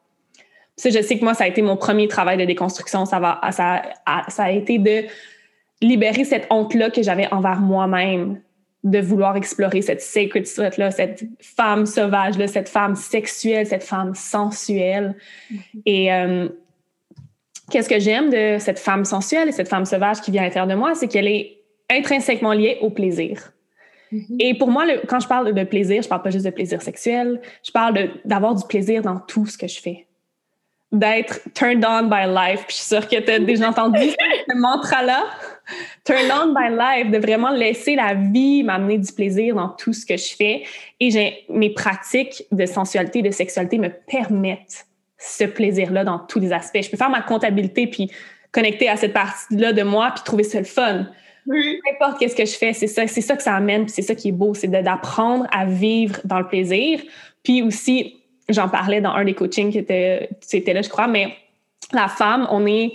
Je 0.85 1.01
sais 1.01 1.17
que 1.17 1.23
moi, 1.23 1.33
ça 1.33 1.43
a 1.43 1.47
été 1.47 1.61
mon 1.61 1.75
premier 1.75 2.07
travail 2.07 2.37
de 2.37 2.45
déconstruction. 2.45 3.05
Ça, 3.05 3.19
va, 3.19 3.41
ça, 3.51 3.81
ça 4.29 4.43
a 4.43 4.51
été 4.51 4.77
de 4.77 5.03
libérer 5.81 6.23
cette 6.23 6.47
honte-là 6.49 6.89
que 6.89 7.01
j'avais 7.01 7.31
envers 7.33 7.59
moi-même, 7.59 8.41
de 8.83 8.99
vouloir 8.99 9.35
explorer 9.35 9.81
cette 9.81 10.01
sacred 10.01 10.47
slut-là, 10.47 10.91
cette 10.91 11.23
femme 11.41 11.85
sauvage-là, 11.85 12.47
cette 12.47 12.69
femme 12.69 12.95
sexuelle, 12.95 13.65
cette 13.65 13.83
femme 13.83 14.15
sensuelle. 14.15 15.15
Mm-hmm. 15.51 15.81
Et 15.85 16.13
euh, 16.13 16.49
qu'est-ce 17.69 17.89
que 17.89 17.99
j'aime 17.99 18.29
de 18.29 18.57
cette 18.59 18.79
femme 18.79 19.03
sensuelle 19.03 19.49
et 19.49 19.51
cette 19.51 19.67
femme 19.67 19.85
sauvage 19.85 20.21
qui 20.21 20.31
vient 20.31 20.43
à 20.43 20.45
l'intérieur 20.45 20.67
de 20.67 20.75
moi, 20.75 20.95
c'est 20.95 21.07
qu'elle 21.07 21.27
est 21.27 21.57
intrinsèquement 21.89 22.53
liée 22.53 22.77
au 22.81 22.89
plaisir. 22.89 23.51
Mm-hmm. 24.13 24.35
Et 24.39 24.53
pour 24.57 24.69
moi, 24.69 24.85
quand 25.07 25.19
je 25.19 25.27
parle 25.27 25.53
de 25.53 25.63
plaisir, 25.65 26.01
je 26.01 26.07
parle 26.07 26.21
pas 26.21 26.29
juste 26.29 26.45
de 26.45 26.51
plaisir 26.51 26.81
sexuel, 26.81 27.41
je 27.65 27.71
parle 27.71 28.11
d'avoir 28.23 28.55
du 28.55 28.65
plaisir 28.65 29.01
dans 29.01 29.19
tout 29.19 29.45
ce 29.45 29.57
que 29.57 29.67
je 29.67 29.81
fais 29.81 30.05
d'être 30.91 31.41
turned 31.53 31.85
on 31.85 32.03
by 32.03 32.25
life. 32.27 32.65
Puis 32.67 32.77
je 32.77 32.81
suis 32.81 32.95
sûre 32.95 33.07
que 33.07 33.19
tu 33.19 33.31
as 33.31 33.39
déjà 33.39 33.69
entendu 33.69 34.09
ce 34.49 34.57
mantra-là. 34.57 35.25
Turned 36.03 36.31
on 36.31 36.53
by 36.53 36.69
life, 36.69 37.11
de 37.11 37.19
vraiment 37.19 37.51
laisser 37.51 37.95
la 37.95 38.15
vie 38.15 38.63
m'amener 38.63 38.97
du 38.97 39.11
plaisir 39.11 39.55
dans 39.55 39.69
tout 39.69 39.93
ce 39.93 40.05
que 40.05 40.17
je 40.17 40.35
fais. 40.35 40.63
Et 40.99 41.45
mes 41.49 41.69
pratiques 41.69 42.43
de 42.51 42.65
sensualité, 42.65 43.21
de 43.21 43.31
sexualité 43.31 43.77
me 43.77 43.89
permettent 43.89 44.87
ce 45.19 45.43
plaisir-là 45.43 46.03
dans 46.03 46.19
tous 46.19 46.39
les 46.39 46.51
aspects. 46.51 46.81
Je 46.81 46.89
peux 46.89 46.97
faire 46.97 47.09
ma 47.09 47.21
comptabilité 47.21 47.85
puis 47.87 48.09
connecter 48.51 48.89
à 48.89 48.97
cette 48.97 49.13
partie-là 49.13 49.73
de 49.73 49.83
moi 49.83 50.11
puis 50.15 50.23
trouver 50.23 50.43
ça 50.43 50.59
le 50.59 50.65
fun. 50.65 51.07
Oui. 51.45 51.79
Peu 51.83 51.95
importe 51.95 52.19
qu'est-ce 52.19 52.35
que 52.35 52.45
je 52.45 52.55
fais, 52.55 52.73
c'est 52.73 52.87
ça, 52.87 53.05
c'est 53.07 53.21
ça 53.21 53.35
que 53.35 53.43
ça 53.43 53.55
amène, 53.55 53.87
c'est 53.87 54.01
ça 54.01 54.15
qui 54.15 54.29
est 54.29 54.33
beau, 54.33 54.53
c'est 54.53 54.67
d'apprendre 54.67 55.47
à 55.51 55.65
vivre 55.65 56.19
dans 56.25 56.39
le 56.39 56.47
plaisir, 56.47 57.01
puis 57.43 57.61
aussi 57.61 58.18
j'en 58.49 58.69
parlais 58.69 59.01
dans 59.01 59.11
un 59.11 59.23
des 59.23 59.33
coachings 59.33 59.71
qui 59.71 59.77
était, 59.77 60.29
là, 60.73 60.81
je 60.81 60.89
crois, 60.89 61.07
mais 61.07 61.35
la 61.93 62.07
femme, 62.07 62.47
on 62.51 62.65
est, 62.65 62.93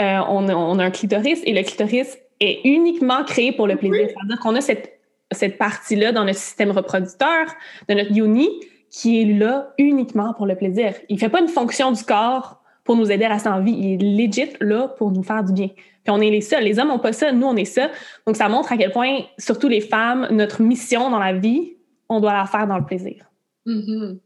euh, 0.00 0.18
on, 0.28 0.48
a, 0.78 0.84
un 0.84 0.90
clitoris 0.90 1.40
et 1.44 1.52
le 1.52 1.62
clitoris 1.62 2.18
est 2.40 2.60
uniquement 2.64 3.24
créé 3.24 3.52
pour 3.52 3.66
le 3.66 3.76
plaisir. 3.76 4.08
C'est-à-dire 4.08 4.40
qu'on 4.40 4.54
a 4.54 4.60
cette, 4.60 4.98
cette 5.30 5.58
partie-là 5.58 6.12
dans 6.12 6.24
notre 6.24 6.38
système 6.38 6.70
reproducteur, 6.70 7.46
de 7.88 7.94
notre 7.94 8.12
yoni, 8.12 8.48
qui 8.90 9.22
est 9.22 9.24
là 9.24 9.72
uniquement 9.78 10.34
pour 10.34 10.46
le 10.46 10.56
plaisir. 10.56 10.94
Il 11.08 11.18
fait 11.18 11.28
pas 11.28 11.40
une 11.40 11.48
fonction 11.48 11.92
du 11.92 12.02
corps 12.02 12.60
pour 12.84 12.96
nous 12.96 13.10
aider 13.10 13.24
à 13.24 13.28
rester 13.28 13.48
en 13.48 13.60
vie. 13.60 13.72
Il 13.72 14.04
est 14.04 14.26
legit 14.26 14.52
là 14.60 14.88
pour 14.88 15.12
nous 15.12 15.22
faire 15.22 15.44
du 15.44 15.52
bien. 15.52 15.68
Puis 15.68 16.10
on 16.10 16.20
est 16.20 16.30
les 16.30 16.40
seuls. 16.40 16.64
Les 16.64 16.78
hommes 16.78 16.88
n'ont 16.88 16.98
pas 16.98 17.12
ça, 17.12 17.30
nous, 17.30 17.46
on 17.46 17.56
est 17.56 17.64
ça. 17.64 17.90
Donc, 18.26 18.36
ça 18.36 18.48
montre 18.48 18.72
à 18.72 18.76
quel 18.76 18.90
point, 18.90 19.20
surtout 19.38 19.68
les 19.68 19.80
femmes, 19.80 20.26
notre 20.30 20.62
mission 20.62 21.10
dans 21.10 21.18
la 21.18 21.32
vie, 21.32 21.74
on 22.08 22.20
doit 22.20 22.32
la 22.32 22.46
faire 22.46 22.66
dans 22.66 22.78
le 22.78 22.84
plaisir. 22.84 23.30
Mm-hmm. 23.66 24.18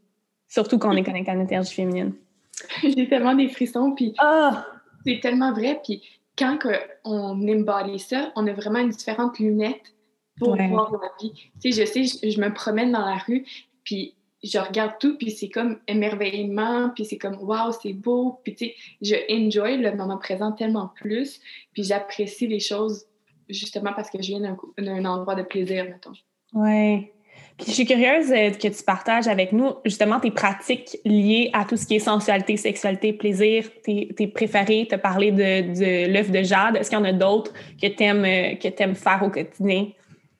Surtout 0.55 0.77
quand 0.79 0.93
on 0.93 0.95
est 0.95 1.03
connecté 1.03 1.31
à 1.31 1.35
l'énergie 1.35 1.73
féminine. 1.73 2.13
J'ai 2.81 3.09
tellement 3.09 3.35
des 3.35 3.49
frissons, 3.49 3.91
puis 3.91 4.13
ah! 4.19 4.65
c'est 5.05 5.19
tellement 5.21 5.51
vrai. 5.51 5.81
Puis 5.83 6.01
quand 6.37 6.57
on 7.03 7.45
embody 7.45 7.99
ça, 7.99 8.31
on 8.37 8.47
a 8.47 8.53
vraiment 8.53 8.79
une 8.79 8.91
différente 8.91 9.37
lunette 9.37 9.93
pour 10.37 10.55
voir 10.55 10.93
la 10.93 11.09
vie. 11.19 11.33
Tu 11.61 11.73
sais, 11.73 11.81
je 11.81 11.85
sais, 11.85 12.29
je, 12.31 12.39
me 12.39 12.53
promène 12.53 12.93
dans 12.93 13.05
la 13.05 13.17
rue, 13.17 13.45
puis 13.83 14.13
je 14.45 14.57
regarde 14.57 14.93
tout, 14.97 15.17
puis 15.17 15.31
c'est 15.31 15.49
comme 15.49 15.79
émerveillement, 15.89 16.89
puis 16.95 17.03
c'est 17.03 17.17
comme 17.17 17.37
waouh, 17.41 17.73
c'est 17.73 17.91
beau, 17.91 18.39
puis 18.41 18.55
tu 18.55 18.67
sais, 18.67 18.75
je 19.01 19.15
enjoy 19.29 19.75
le 19.75 19.93
moment 19.93 20.17
présent 20.17 20.53
tellement 20.53 20.87
plus, 20.87 21.41
puis 21.73 21.83
j'apprécie 21.83 22.47
les 22.47 22.61
choses 22.61 23.07
justement 23.49 23.91
parce 23.93 24.09
que 24.09 24.21
je 24.21 24.27
viens 24.29 24.55
d'un 24.77 25.03
endroit 25.03 25.35
de 25.35 25.43
plaisir, 25.43 25.83
mettons. 25.83 26.13
Ouais. 26.53 27.11
Puis 27.57 27.67
je 27.67 27.71
suis 27.71 27.85
curieuse 27.85 28.31
euh, 28.31 28.51
que 28.51 28.67
tu 28.67 28.83
partages 28.83 29.27
avec 29.27 29.53
nous 29.53 29.75
justement 29.85 30.19
tes 30.19 30.31
pratiques 30.31 30.97
liées 31.05 31.49
à 31.53 31.63
tout 31.63 31.77
ce 31.77 31.87
qui 31.87 31.95
est 31.95 31.99
sensualité, 31.99 32.57
sexualité, 32.57 33.13
plaisir, 33.13 33.65
tes, 33.81 34.09
tes 34.15 34.27
préférés, 34.27 34.87
te 34.89 34.95
parler 34.95 35.31
de, 35.31 35.73
de 35.73 36.11
l'œuf 36.11 36.31
de 36.31 36.43
jade. 36.43 36.75
Est-ce 36.75 36.89
qu'il 36.89 36.99
y 36.99 37.01
en 37.01 37.05
a 37.05 37.13
d'autres 37.13 37.53
que 37.81 37.87
tu 37.87 38.03
aimes, 38.03 38.25
euh, 38.25 38.55
que 38.55 38.67
aimes 38.83 38.95
faire 38.95 39.21
au 39.23 39.29
quotidien? 39.29 39.87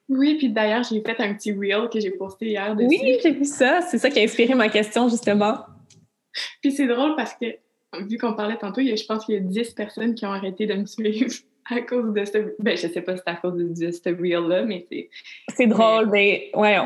Oui, 0.10 0.36
puis 0.38 0.50
d'ailleurs, 0.50 0.84
j'ai 0.84 1.02
fait 1.02 1.20
un 1.20 1.34
petit 1.34 1.52
reel 1.54 1.90
que 1.92 2.00
j'ai 2.00 2.12
posté 2.12 2.48
hier 2.48 2.76
dessus. 2.76 2.88
Oui, 2.88 3.18
j'ai 3.24 3.32
vu 3.32 3.46
ça. 3.46 3.80
C'est 3.82 3.98
ça 3.98 4.10
qui 4.10 4.20
a 4.20 4.24
inspiré 4.24 4.54
ma 4.54 4.70
question, 4.70 5.10
justement. 5.10 5.60
Puis 6.62 6.74
c'est 6.74 6.86
drôle 6.86 7.16
parce 7.16 7.34
que, 7.34 7.46
vu 8.08 8.18
qu'on 8.18 8.34
parlait 8.34 8.58
tantôt, 8.58 8.82
je 8.82 9.06
pense 9.06 9.26
qu'il 9.26 9.36
y 9.36 9.38
a 9.38 9.42
10 9.42 9.72
personnes 9.72 10.14
qui 10.16 10.26
ont 10.26 10.32
arrêté 10.32 10.68
de 10.68 10.74
me 10.76 10.86
suivre 10.86 11.32
à 11.70 11.82
cause 11.82 12.14
de 12.14 12.26
ce. 12.26 12.56
Ben, 12.60 12.78
je 12.78 12.88
sais 12.88 13.02
pas 13.02 13.16
si 13.16 13.24
c'est 13.26 13.32
à 13.32 13.36
cause 13.36 13.56
de, 13.56 13.92
ce 13.92 14.10
reel-là, 14.10 14.64
mais 14.64 14.86
c'est. 14.92 15.10
C'est 15.56 15.68
drôle, 15.68 16.10
mais 16.12 16.52
ouais, 16.54 16.78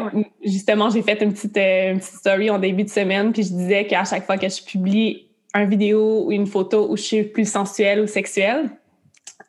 justement, 0.44 0.90
j'ai 0.90 1.02
fait 1.02 1.22
une 1.22 1.34
petite, 1.34 1.58
euh, 1.58 1.92
une 1.94 2.00
petite 2.00 2.16
story 2.16 2.50
en 2.50 2.60
début 2.60 2.84
de 2.84 2.90
semaine, 2.90 3.32
puis 3.34 3.44
je 3.44 3.50
disais 3.50 3.86
qu'à 3.88 4.06
chaque 4.06 4.26
fois 4.26 4.38
que 4.38 4.48
je 4.48 4.64
publie 4.64 5.28
une 5.54 5.70
vidéo 5.70 6.26
ou 6.26 6.32
une 6.32 6.48
photo 6.48 6.90
où 6.90 6.96
je 6.96 7.02
suis 7.02 7.24
plus 7.24 7.50
sensuelle 7.50 8.02
ou 8.02 8.08
sexuelle, 8.08 8.70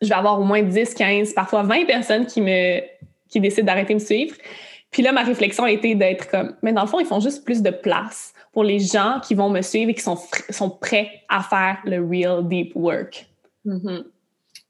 je 0.03 0.09
vais 0.09 0.15
avoir 0.15 0.41
au 0.41 0.45
moins 0.45 0.63
10, 0.63 0.95
15, 0.95 1.35
parfois 1.35 1.63
20 1.63 1.85
personnes 1.87 2.27
qui 2.27 2.41
me 2.41 2.81
qui 3.29 3.41
décident 3.41 3.67
d'arrêter 3.67 3.95
de 3.95 4.01
me 4.01 4.05
suivre. 4.05 4.35
Puis 4.91 5.03
là, 5.03 5.13
ma 5.13 5.23
réflexion 5.23 5.65
a 5.65 5.71
été 5.71 5.95
d'être 5.95 6.29
comme, 6.29 6.57
mais 6.63 6.73
dans 6.73 6.83
le 6.83 6.89
fond, 6.89 6.99
ils 6.99 7.07
font 7.07 7.21
juste 7.21 7.45
plus 7.45 7.63
de 7.63 7.71
place 7.71 8.35
pour 8.53 8.65
les 8.65 8.81
gens 8.81 9.21
qui 9.23 9.35
vont 9.35 9.49
me 9.49 9.63
suivre 9.63 9.91
et 9.91 9.95
qui 9.95 10.01
sont, 10.01 10.19
sont 10.49 10.71
prêts 10.71 11.09
à 11.29 11.43
faire 11.43 11.79
le 11.85 12.05
real 12.05 12.49
deep 12.49 12.73
work. 12.75 13.27
Mm-hmm. 13.65 14.05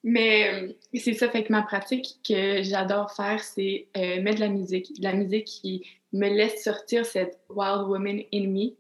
Mais 0.03 0.53
euh, 0.53 0.73
c'est 0.95 1.15
ça, 1.15 1.29
fait 1.29 1.45
que 1.45 1.53
ma 1.53 1.63
pratique 1.63 2.17
que 2.27 2.63
j'adore 2.63 3.13
faire, 3.13 3.43
c'est 3.43 3.87
euh, 3.97 4.23
mettre 4.23 4.37
de 4.37 4.45
la 4.45 4.49
musique. 4.49 4.99
De 4.99 5.05
la 5.05 5.13
musique 5.13 5.45
qui 5.45 5.87
me 6.13 6.29
laisse 6.29 6.65
sortir 6.65 7.05
cette 7.05 7.39
wild 7.51 7.87
woman 7.87 8.23
in 8.33 8.47
me. 8.49 8.73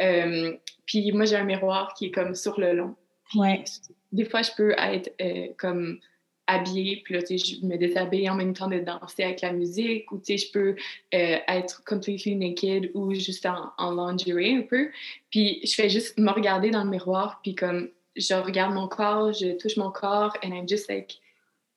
Euh, 0.00 0.56
puis 0.86 1.10
moi, 1.12 1.24
j'ai 1.24 1.36
un 1.36 1.44
miroir 1.44 1.94
qui 1.94 2.06
est 2.06 2.10
comme 2.10 2.34
sur 2.34 2.58
le 2.60 2.72
long. 2.72 2.94
Ouais. 3.34 3.64
Des 4.12 4.24
fois, 4.24 4.42
je 4.42 4.50
peux 4.56 4.72
être 4.78 5.10
comme 5.58 5.98
habillée, 6.46 7.02
puis 7.04 7.12
là, 7.12 7.20
tu 7.20 7.38
sais, 7.38 7.56
je 7.60 7.66
me 7.66 7.76
déshabille 7.76 8.30
en 8.30 8.34
même 8.34 8.54
temps 8.54 8.68
de 8.68 8.78
danser 8.78 9.22
avec 9.22 9.42
la 9.42 9.52
musique, 9.52 10.10
ou 10.10 10.16
tu 10.16 10.38
sais, 10.38 10.46
je 10.46 10.50
peux 10.50 10.76
être 11.12 11.84
completely 11.84 12.36
naked 12.36 12.90
ou 12.94 13.12
juste 13.12 13.44
en, 13.44 13.70
en 13.76 13.90
lingerie 13.90 14.54
un 14.54 14.62
peu. 14.62 14.88
Puis 15.28 15.60
je 15.62 15.74
fais 15.74 15.90
juste 15.90 16.18
me 16.18 16.30
regarder 16.30 16.70
dans 16.70 16.84
le 16.84 16.88
miroir, 16.88 17.40
puis 17.42 17.54
comme 17.54 17.90
je 18.18 18.34
regarde 18.34 18.74
mon 18.74 18.88
corps, 18.88 19.32
je 19.32 19.56
touche 19.56 19.76
mon 19.76 19.90
corps, 19.90 20.36
and 20.44 20.52
I'm 20.52 20.68
just 20.68 20.88
like 20.88 21.18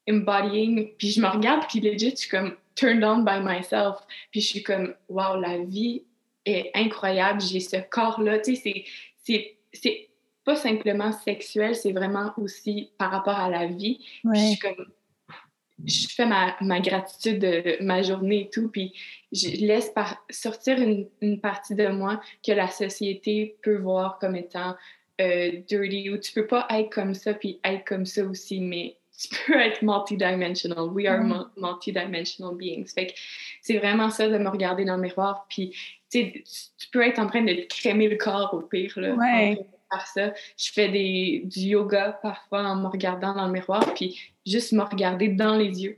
embodying. 0.07 0.93
Puis 0.97 1.11
je 1.11 1.21
me 1.21 1.27
regarde, 1.27 1.63
puis 1.67 1.79
legit, 1.79 2.11
je 2.11 2.15
suis 2.15 2.29
comme 2.29 2.55
turned 2.75 3.03
on 3.03 3.23
by 3.23 3.39
myself. 3.39 4.05
Puis 4.31 4.41
je 4.41 4.47
suis 4.47 4.63
comme, 4.63 4.95
wow, 5.09 5.39
la 5.39 5.59
vie 5.59 6.03
est 6.45 6.71
incroyable, 6.73 7.41
j'ai 7.41 7.59
ce 7.59 7.77
corps-là. 7.89 8.39
Tu 8.39 8.55
sais, 8.55 8.85
c'est 9.73 10.09
pas 10.43 10.55
simplement 10.55 11.11
sexuel, 11.11 11.75
c'est 11.75 11.91
vraiment 11.91 12.33
aussi 12.37 12.91
par 12.97 13.11
rapport 13.11 13.37
à 13.37 13.49
la 13.49 13.67
vie. 13.67 13.99
Puis 14.23 14.39
je 14.39 14.45
suis 14.47 14.59
comme, 14.59 14.85
je 15.85 16.07
fais 16.07 16.25
ma, 16.25 16.55
ma, 16.61 16.79
gratitude 16.79 17.39
de 17.39 17.83
ma 17.83 18.01
journée 18.01 18.41
et 18.41 18.49
tout, 18.49 18.69
puis 18.69 18.93
je 19.31 19.49
laisse 19.65 19.89
par, 19.89 20.17
sortir 20.29 20.79
une, 20.79 21.07
une, 21.21 21.39
partie 21.39 21.75
de 21.75 21.87
moi 21.87 22.21
que 22.45 22.51
la 22.51 22.67
société 22.67 23.57
peut 23.63 23.77
voir 23.77 24.19
comme 24.19 24.35
étant 24.35 24.75
euh, 25.22 25.51
dirty 25.67 26.09
ou 26.09 26.17
tu 26.17 26.32
peux 26.34 26.47
pas 26.47 26.65
être 26.72 26.89
comme 26.89 27.13
ça 27.13 27.34
puis 27.34 27.59
être 27.63 27.86
comme 27.86 28.05
ça 28.05 28.24
aussi, 28.26 28.59
mais 28.59 28.97
tu 29.17 29.30
peux 29.45 29.59
être 29.59 29.82
multidimensional. 29.82 30.89
We 30.89 31.07
are 31.07 31.24
mm. 31.24 31.51
multidimensional 31.57 32.55
beings. 32.55 32.88
Fait 32.88 33.07
que 33.07 33.13
c'est 33.61 33.78
vraiment 33.78 34.09
ça 34.09 34.28
de 34.28 34.38
me 34.38 34.49
regarder 34.49 34.86
dans 34.86 34.95
le 34.95 35.03
miroir 35.03 35.45
puis 35.49 35.76
tu 36.09 36.43
peux 36.91 37.05
être 37.05 37.19
en 37.19 37.28
train 37.28 37.43
de 37.43 37.65
crémer 37.69 38.09
le 38.09 38.17
corps 38.17 38.53
au 38.53 38.61
pire 38.61 38.93
là. 38.97 39.13
Ouais. 39.13 39.59
Par 39.89 40.07
ça, 40.07 40.34
je 40.57 40.72
fais 40.72 40.88
des, 40.88 41.41
du 41.45 41.59
yoga 41.59 42.17
parfois 42.22 42.63
en 42.63 42.78
me 42.78 42.88
regardant 42.88 43.34
dans 43.34 43.45
le 43.45 43.51
miroir 43.51 43.93
puis 43.93 44.19
juste 44.45 44.72
me 44.72 44.84
regarder 44.84 45.28
dans 45.28 45.55
les 45.55 45.84
yeux. 45.84 45.97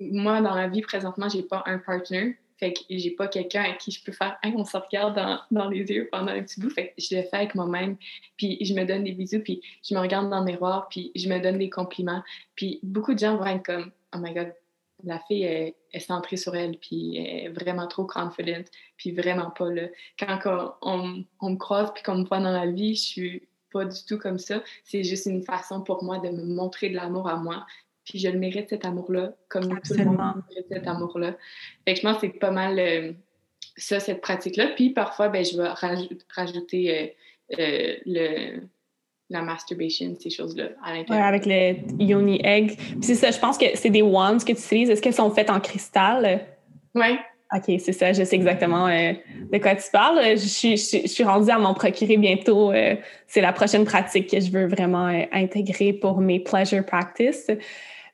Moi 0.00 0.40
dans 0.40 0.54
la 0.54 0.68
vie 0.68 0.80
présentement, 0.80 1.28
j'ai 1.28 1.42
pas 1.42 1.62
un 1.66 1.78
partner, 1.78 2.36
fait 2.62 2.74
que 2.74 2.80
j'ai 2.90 3.10
pas 3.10 3.26
quelqu'un 3.26 3.64
à 3.64 3.72
qui 3.72 3.90
je 3.90 4.04
peux 4.04 4.12
faire 4.12 4.38
on 4.44 4.64
se 4.64 4.76
regarde 4.76 5.16
dans, 5.16 5.40
dans, 5.50 5.68
les 5.68 5.80
yeux 5.80 6.08
pendant 6.12 6.30
un 6.30 6.42
petit 6.44 6.60
bout. 6.60 6.70
Fait 6.70 6.88
que 6.88 7.02
je 7.02 7.16
le 7.16 7.22
fais 7.22 7.38
avec 7.38 7.56
moi-même. 7.56 7.96
Puis 8.36 8.56
je 8.64 8.72
me 8.72 8.84
donne 8.84 9.02
des 9.02 9.10
bisous, 9.10 9.40
puis 9.40 9.60
je 9.82 9.92
me 9.96 9.98
regarde 9.98 10.30
dans 10.30 10.38
le 10.38 10.44
miroir, 10.44 10.86
puis 10.88 11.10
je 11.16 11.28
me 11.28 11.40
donne 11.40 11.58
des 11.58 11.70
compliments. 11.70 12.22
Puis 12.54 12.78
beaucoup 12.84 13.14
de 13.14 13.18
gens 13.18 13.36
vont 13.36 13.46
être 13.46 13.64
comme 13.64 13.90
Oh 14.14 14.18
my 14.20 14.32
God, 14.32 14.54
la 15.02 15.18
fille 15.26 15.42
est, 15.42 15.74
centrée 15.98 16.36
sur 16.36 16.54
elle, 16.54 16.78
puis 16.78 17.16
est 17.16 17.48
vraiment 17.48 17.88
trop 17.88 18.04
confident, 18.04 18.64
puis 18.96 19.10
vraiment 19.10 19.50
pas 19.50 19.68
là. 19.68 19.88
Quand 20.16 20.76
on, 20.82 21.24
on, 21.40 21.50
me 21.50 21.56
croise, 21.56 21.92
puis 21.92 22.04
qu'on 22.04 22.18
me 22.18 22.24
voit 22.24 22.38
dans 22.38 22.52
la 22.52 22.66
vie, 22.66 22.94
je 22.94 23.02
suis 23.02 23.48
pas 23.72 23.84
du 23.86 24.04
tout 24.06 24.18
comme 24.18 24.38
ça. 24.38 24.62
C'est 24.84 25.02
juste 25.02 25.26
une 25.26 25.42
façon 25.42 25.82
pour 25.82 26.04
moi 26.04 26.18
de 26.18 26.28
me 26.28 26.44
montrer 26.44 26.90
de 26.90 26.94
l'amour 26.94 27.28
à 27.28 27.36
moi, 27.36 27.66
puis 28.04 28.18
je 28.18 28.28
le 28.28 28.38
mérite 28.38 28.68
cet 28.68 28.84
amour-là, 28.84 29.32
comme 29.48 29.68
tout 29.80 29.94
le 29.94 30.04
monde 30.04 30.42
mérite 30.48 30.66
cet 30.70 30.86
amour-là. 30.86 31.36
Fait 31.84 31.94
que 31.94 32.00
je 32.00 32.02
pense 32.02 32.18
que 32.18 32.26
c'est 32.26 32.38
pas 32.38 32.50
mal 32.50 32.78
euh, 32.78 33.12
ça, 33.76 34.00
cette 34.00 34.20
pratique-là. 34.20 34.68
Puis 34.74 34.90
parfois, 34.90 35.28
ben, 35.28 35.44
je 35.44 35.56
vais 35.56 35.68
rajouter 36.34 36.90
euh, 36.90 37.58
euh, 37.58 37.94
le, 38.06 38.60
la 39.30 39.42
masturbation, 39.42 40.16
ces 40.18 40.30
choses-là 40.30 40.70
à 40.84 40.94
l'intérieur. 40.94 41.26
avec 41.26 41.46
le 41.46 42.02
yoni 42.02 42.40
egg. 42.44 42.76
Puis 42.76 43.02
c'est 43.02 43.14
ça, 43.14 43.30
je 43.30 43.38
pense 43.38 43.56
que 43.56 43.66
c'est 43.74 43.90
des 43.90 44.02
wands 44.02 44.38
que 44.38 44.46
tu 44.46 44.52
utilises. 44.52 44.90
Est-ce 44.90 45.00
qu'elles 45.00 45.14
sont 45.14 45.30
faites 45.30 45.50
en 45.50 45.60
cristal? 45.60 46.46
Oui. 46.94 47.16
OK, 47.54 47.80
c'est 47.80 47.92
ça, 47.92 48.14
je 48.14 48.24
sais 48.24 48.34
exactement 48.34 48.88
de 48.88 49.58
quoi 49.58 49.76
tu 49.76 49.90
parles. 49.92 50.22
Je 50.30 50.36
suis, 50.36 50.78
je, 50.78 51.06
suis 51.06 51.22
rendue 51.22 51.50
à 51.50 51.58
m'en 51.58 51.74
procurer 51.74 52.16
bientôt. 52.16 52.72
c'est 53.26 53.42
la 53.42 53.52
prochaine 53.52 53.84
pratique 53.84 54.30
que 54.30 54.40
je 54.40 54.50
veux 54.50 54.66
vraiment 54.66 55.04
intégrer 55.30 55.92
pour 55.92 56.22
mes 56.22 56.40
pleasure 56.40 56.82
practice. 56.82 57.50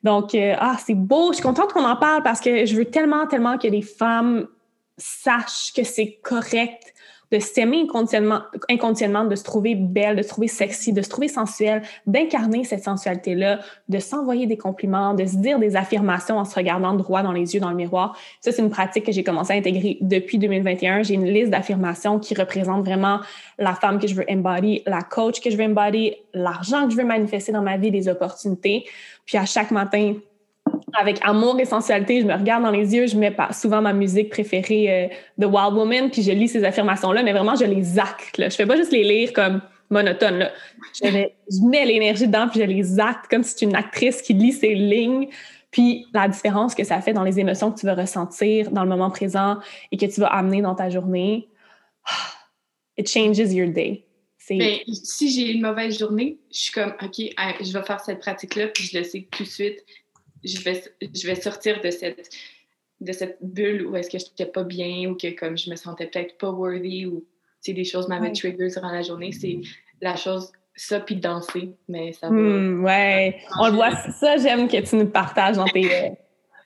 Donc, 0.02 0.34
euh, 0.34 0.54
ah, 0.58 0.76
c'est 0.84 0.94
beau. 0.94 1.32
Je 1.32 1.36
suis 1.36 1.42
contente 1.42 1.72
qu'on 1.72 1.84
en 1.84 1.96
parle 1.96 2.22
parce 2.22 2.40
que 2.40 2.66
je 2.66 2.76
veux 2.76 2.84
tellement, 2.84 3.26
tellement 3.26 3.58
que 3.58 3.66
les 3.66 3.82
femmes 3.82 4.46
sachent 4.96 5.72
que 5.72 5.84
c'est 5.84 6.18
correct 6.22 6.94
de 7.30 7.38
s'aimer 7.38 7.86
inconditionnellement, 8.68 9.24
de 9.24 9.34
se 9.34 9.44
trouver 9.44 9.74
belle, 9.74 10.16
de 10.16 10.22
se 10.22 10.28
trouver 10.28 10.48
sexy, 10.48 10.92
de 10.92 11.02
se 11.02 11.08
trouver 11.08 11.28
sensuelle, 11.28 11.82
d'incarner 12.06 12.64
cette 12.64 12.84
sensualité-là, 12.84 13.60
de 13.88 13.98
s'envoyer 13.98 14.46
des 14.46 14.56
compliments, 14.56 15.14
de 15.14 15.26
se 15.26 15.36
dire 15.36 15.58
des 15.58 15.76
affirmations 15.76 16.38
en 16.38 16.44
se 16.44 16.54
regardant 16.54 16.94
droit 16.94 17.22
dans 17.22 17.32
les 17.32 17.54
yeux 17.54 17.60
dans 17.60 17.70
le 17.70 17.76
miroir. 17.76 18.16
Ça, 18.40 18.52
c'est 18.52 18.62
une 18.62 18.70
pratique 18.70 19.04
que 19.04 19.12
j'ai 19.12 19.24
commencé 19.24 19.52
à 19.52 19.56
intégrer 19.56 19.98
depuis 20.00 20.38
2021. 20.38 21.02
J'ai 21.02 21.14
une 21.14 21.26
liste 21.26 21.50
d'affirmations 21.50 22.18
qui 22.18 22.34
représente 22.34 22.84
vraiment 22.84 23.20
la 23.58 23.74
femme 23.74 23.98
que 23.98 24.06
je 24.06 24.14
veux 24.14 24.24
embody, 24.30 24.82
la 24.86 25.02
coach 25.02 25.40
que 25.40 25.50
je 25.50 25.56
veux 25.56 25.64
embody, 25.64 26.14
l'argent 26.32 26.86
que 26.86 26.92
je 26.92 26.96
veux 26.96 27.04
manifester 27.04 27.52
dans 27.52 27.62
ma 27.62 27.76
vie, 27.76 27.90
les 27.90 28.08
opportunités. 28.08 28.84
Puis 29.26 29.36
à 29.36 29.44
chaque 29.44 29.70
matin, 29.70 30.14
avec 30.98 31.18
amour 31.22 31.58
et 31.60 31.64
sensualité, 31.64 32.20
je 32.20 32.26
me 32.26 32.34
regarde 32.34 32.62
dans 32.62 32.70
les 32.70 32.94
yeux, 32.94 33.06
je 33.06 33.16
mets 33.16 33.34
souvent 33.52 33.80
ma 33.80 33.92
musique 33.92 34.30
préférée 34.30 35.10
de 35.36 35.46
euh, 35.46 35.48
Wild 35.48 35.74
Woman, 35.74 36.10
puis 36.10 36.22
je 36.22 36.32
lis 36.32 36.48
ces 36.48 36.64
affirmations-là, 36.64 37.22
mais 37.22 37.32
vraiment, 37.32 37.54
je 37.54 37.64
les 37.64 37.98
acte. 37.98 38.38
Là. 38.38 38.48
Je 38.48 38.56
fais 38.56 38.66
pas 38.66 38.76
juste 38.76 38.92
les 38.92 39.04
lire 39.04 39.32
comme 39.32 39.60
monotone. 39.90 40.50
Je, 40.94 41.66
mets 41.66 41.84
l'énergie 41.84 42.26
dedans, 42.26 42.48
puis 42.48 42.60
je 42.60 42.66
les 42.66 43.00
acte 43.00 43.26
comme 43.30 43.42
si 43.42 43.54
c'est 43.56 43.64
une 43.64 43.76
actrice 43.76 44.22
qui 44.22 44.34
lit 44.34 44.52
ces 44.52 44.74
lignes. 44.74 45.28
Puis 45.70 46.06
la 46.14 46.28
différence 46.28 46.74
que 46.74 46.84
ça 46.84 47.00
fait 47.00 47.12
dans 47.12 47.24
les 47.24 47.38
émotions 47.38 47.70
que 47.70 47.78
tu 47.78 47.86
vas 47.86 47.94
ressentir 47.94 48.70
dans 48.70 48.84
le 48.84 48.88
moment 48.88 49.10
présent 49.10 49.58
et 49.92 49.96
que 49.96 50.06
tu 50.06 50.20
vas 50.20 50.28
amener 50.28 50.62
dans 50.62 50.74
ta 50.74 50.88
journée, 50.88 51.48
it 52.96 53.08
changes 53.08 53.38
your 53.38 53.68
day. 53.68 54.04
Mais 54.50 54.82
si 54.86 55.30
j'ai 55.30 55.52
une 55.52 55.60
mauvaise 55.60 55.98
journée, 55.98 56.38
je 56.50 56.58
suis 56.58 56.72
comme, 56.72 56.94
OK, 57.02 57.16
je 57.18 57.72
vais 57.72 57.84
faire 57.84 58.00
cette 58.00 58.20
pratique-là, 58.20 58.68
puis 58.68 58.84
je 58.84 58.98
le 58.98 59.04
sais 59.04 59.28
tout 59.30 59.42
de 59.42 59.48
suite 59.48 59.84
je 60.44 60.60
vais, 60.62 60.82
je 61.00 61.26
vais 61.26 61.34
sortir 61.34 61.80
de 61.80 61.90
cette, 61.90 62.30
de 63.00 63.12
cette 63.12 63.38
bulle 63.40 63.86
où 63.86 63.96
est-ce 63.96 64.10
que 64.10 64.18
je 64.18 64.24
n'étais 64.24 64.46
pas 64.46 64.64
bien 64.64 65.10
ou 65.10 65.14
que 65.14 65.28
comme 65.38 65.56
je 65.56 65.70
me 65.70 65.76
sentais 65.76 66.06
peut-être 66.06 66.38
pas 66.38 66.50
worthy 66.50 67.06
ou 67.06 67.24
des 67.72 67.84
choses 67.84 68.08
m'avaient 68.08 68.32
trigger 68.32 68.68
durant 68.68 68.90
la 68.90 69.02
journée. 69.02 69.32
C'est 69.32 69.58
la 70.00 70.16
chose, 70.16 70.52
ça, 70.74 71.00
puis 71.00 71.16
danser. 71.16 71.70
Mais 71.88 72.12
ça 72.12 72.28
va. 72.28 72.34
Hmm, 72.34 72.84
ouais, 72.84 73.40
on 73.58 73.68
le 73.68 73.74
voit. 73.74 73.94
Ça, 74.12 74.36
j'aime 74.36 74.68
que 74.68 74.80
tu 74.80 74.96
nous 74.96 75.08
partages 75.08 75.56
dans 75.56 75.66
tes, 75.66 75.94
euh, 75.94 76.10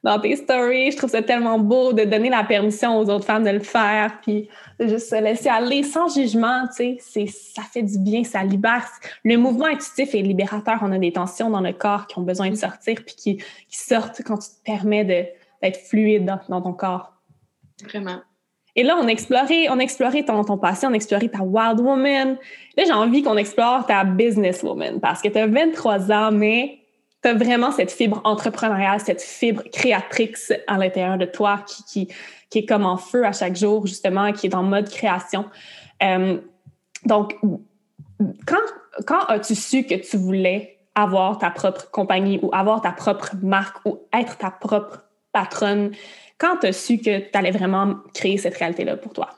dans 0.02 0.18
tes 0.18 0.36
stories. 0.36 0.92
Je 0.92 0.96
trouve 0.96 1.10
ça 1.10 1.22
tellement 1.22 1.58
beau 1.58 1.92
de 1.92 2.04
donner 2.04 2.28
la 2.28 2.44
permission 2.44 2.98
aux 2.98 3.08
autres 3.08 3.24
femmes 3.24 3.44
de 3.44 3.50
le 3.50 3.60
faire, 3.60 4.18
puis 4.22 4.48
de 4.80 4.88
juste 4.88 5.10
se 5.10 5.20
laisser 5.20 5.48
aller 5.48 5.82
sans 5.82 6.12
jugement, 6.12 6.66
tu 6.76 6.96
sais, 6.98 7.26
ça 7.26 7.62
fait 7.62 7.82
du 7.82 7.98
bien, 7.98 8.24
ça 8.24 8.42
libère. 8.42 8.86
Le 9.24 9.36
mouvement 9.36 9.66
intuitif 9.66 10.14
est 10.14 10.22
libérateur. 10.22 10.78
On 10.82 10.92
a 10.92 10.98
des 10.98 11.12
tensions 11.12 11.50
dans 11.50 11.60
le 11.60 11.72
corps 11.72 12.06
qui 12.06 12.18
ont 12.18 12.22
besoin 12.22 12.50
de 12.50 12.56
sortir, 12.56 12.96
puis 13.04 13.14
qui, 13.14 13.36
qui 13.36 13.78
sortent 13.78 14.22
quand 14.24 14.38
tu 14.38 14.48
te 14.48 14.64
permets 14.64 15.04
d'être 15.04 15.80
fluide 15.80 16.24
dans, 16.24 16.40
dans, 16.48 16.62
ton 16.62 16.72
corps. 16.72 17.12
Vraiment. 17.84 18.20
Et 18.74 18.82
là, 18.84 18.96
on 18.98 19.06
a 19.06 19.10
exploré, 19.10 19.68
on 19.68 19.78
a 19.78 19.82
exploré 19.82 20.24
ton, 20.24 20.42
ton 20.44 20.56
passé, 20.56 20.86
on 20.86 20.92
a 20.92 20.94
exploré 20.94 21.28
ta 21.28 21.42
wild 21.42 21.78
woman. 21.80 22.38
Là, 22.76 22.84
j'ai 22.86 22.92
envie 22.92 23.22
qu'on 23.22 23.36
explore 23.36 23.84
ta 23.86 24.02
business 24.02 24.62
woman 24.62 24.98
parce 24.98 25.20
que 25.20 25.28
tu 25.28 25.38
as 25.38 25.46
23 25.46 26.10
ans, 26.10 26.32
mais 26.32 26.81
tu 27.22 27.28
as 27.28 27.34
vraiment 27.34 27.70
cette 27.70 27.92
fibre 27.92 28.20
entrepreneuriale, 28.24 29.00
cette 29.00 29.22
fibre 29.22 29.62
créatrice 29.72 30.52
à 30.66 30.76
l'intérieur 30.76 31.18
de 31.18 31.26
toi 31.26 31.64
qui, 31.66 31.84
qui, 31.84 32.14
qui, 32.50 32.58
est 32.58 32.66
comme 32.66 32.84
en 32.84 32.96
feu 32.96 33.24
à 33.24 33.32
chaque 33.32 33.56
jour, 33.56 33.86
justement, 33.86 34.32
qui 34.32 34.48
est 34.48 34.54
en 34.54 34.62
mode 34.62 34.88
création. 34.90 35.46
Euh, 36.02 36.38
donc, 37.04 37.36
quand, 38.46 39.04
quand 39.06 39.24
as-tu 39.26 39.54
su 39.54 39.84
que 39.84 39.94
tu 39.94 40.16
voulais 40.16 40.78
avoir 40.94 41.38
ta 41.38 41.50
propre 41.50 41.90
compagnie 41.90 42.38
ou 42.42 42.50
avoir 42.52 42.80
ta 42.80 42.92
propre 42.92 43.30
marque 43.42 43.84
ou 43.86 44.00
être 44.12 44.36
ta 44.38 44.50
propre 44.50 45.04
patronne? 45.32 45.92
Quand 46.38 46.58
tu 46.58 46.66
as 46.66 46.72
su 46.72 46.98
que 46.98 47.18
tu 47.20 47.38
allais 47.38 47.52
vraiment 47.52 47.96
créer 48.14 48.36
cette 48.36 48.56
réalité-là 48.56 48.96
pour 48.96 49.12
toi? 49.12 49.30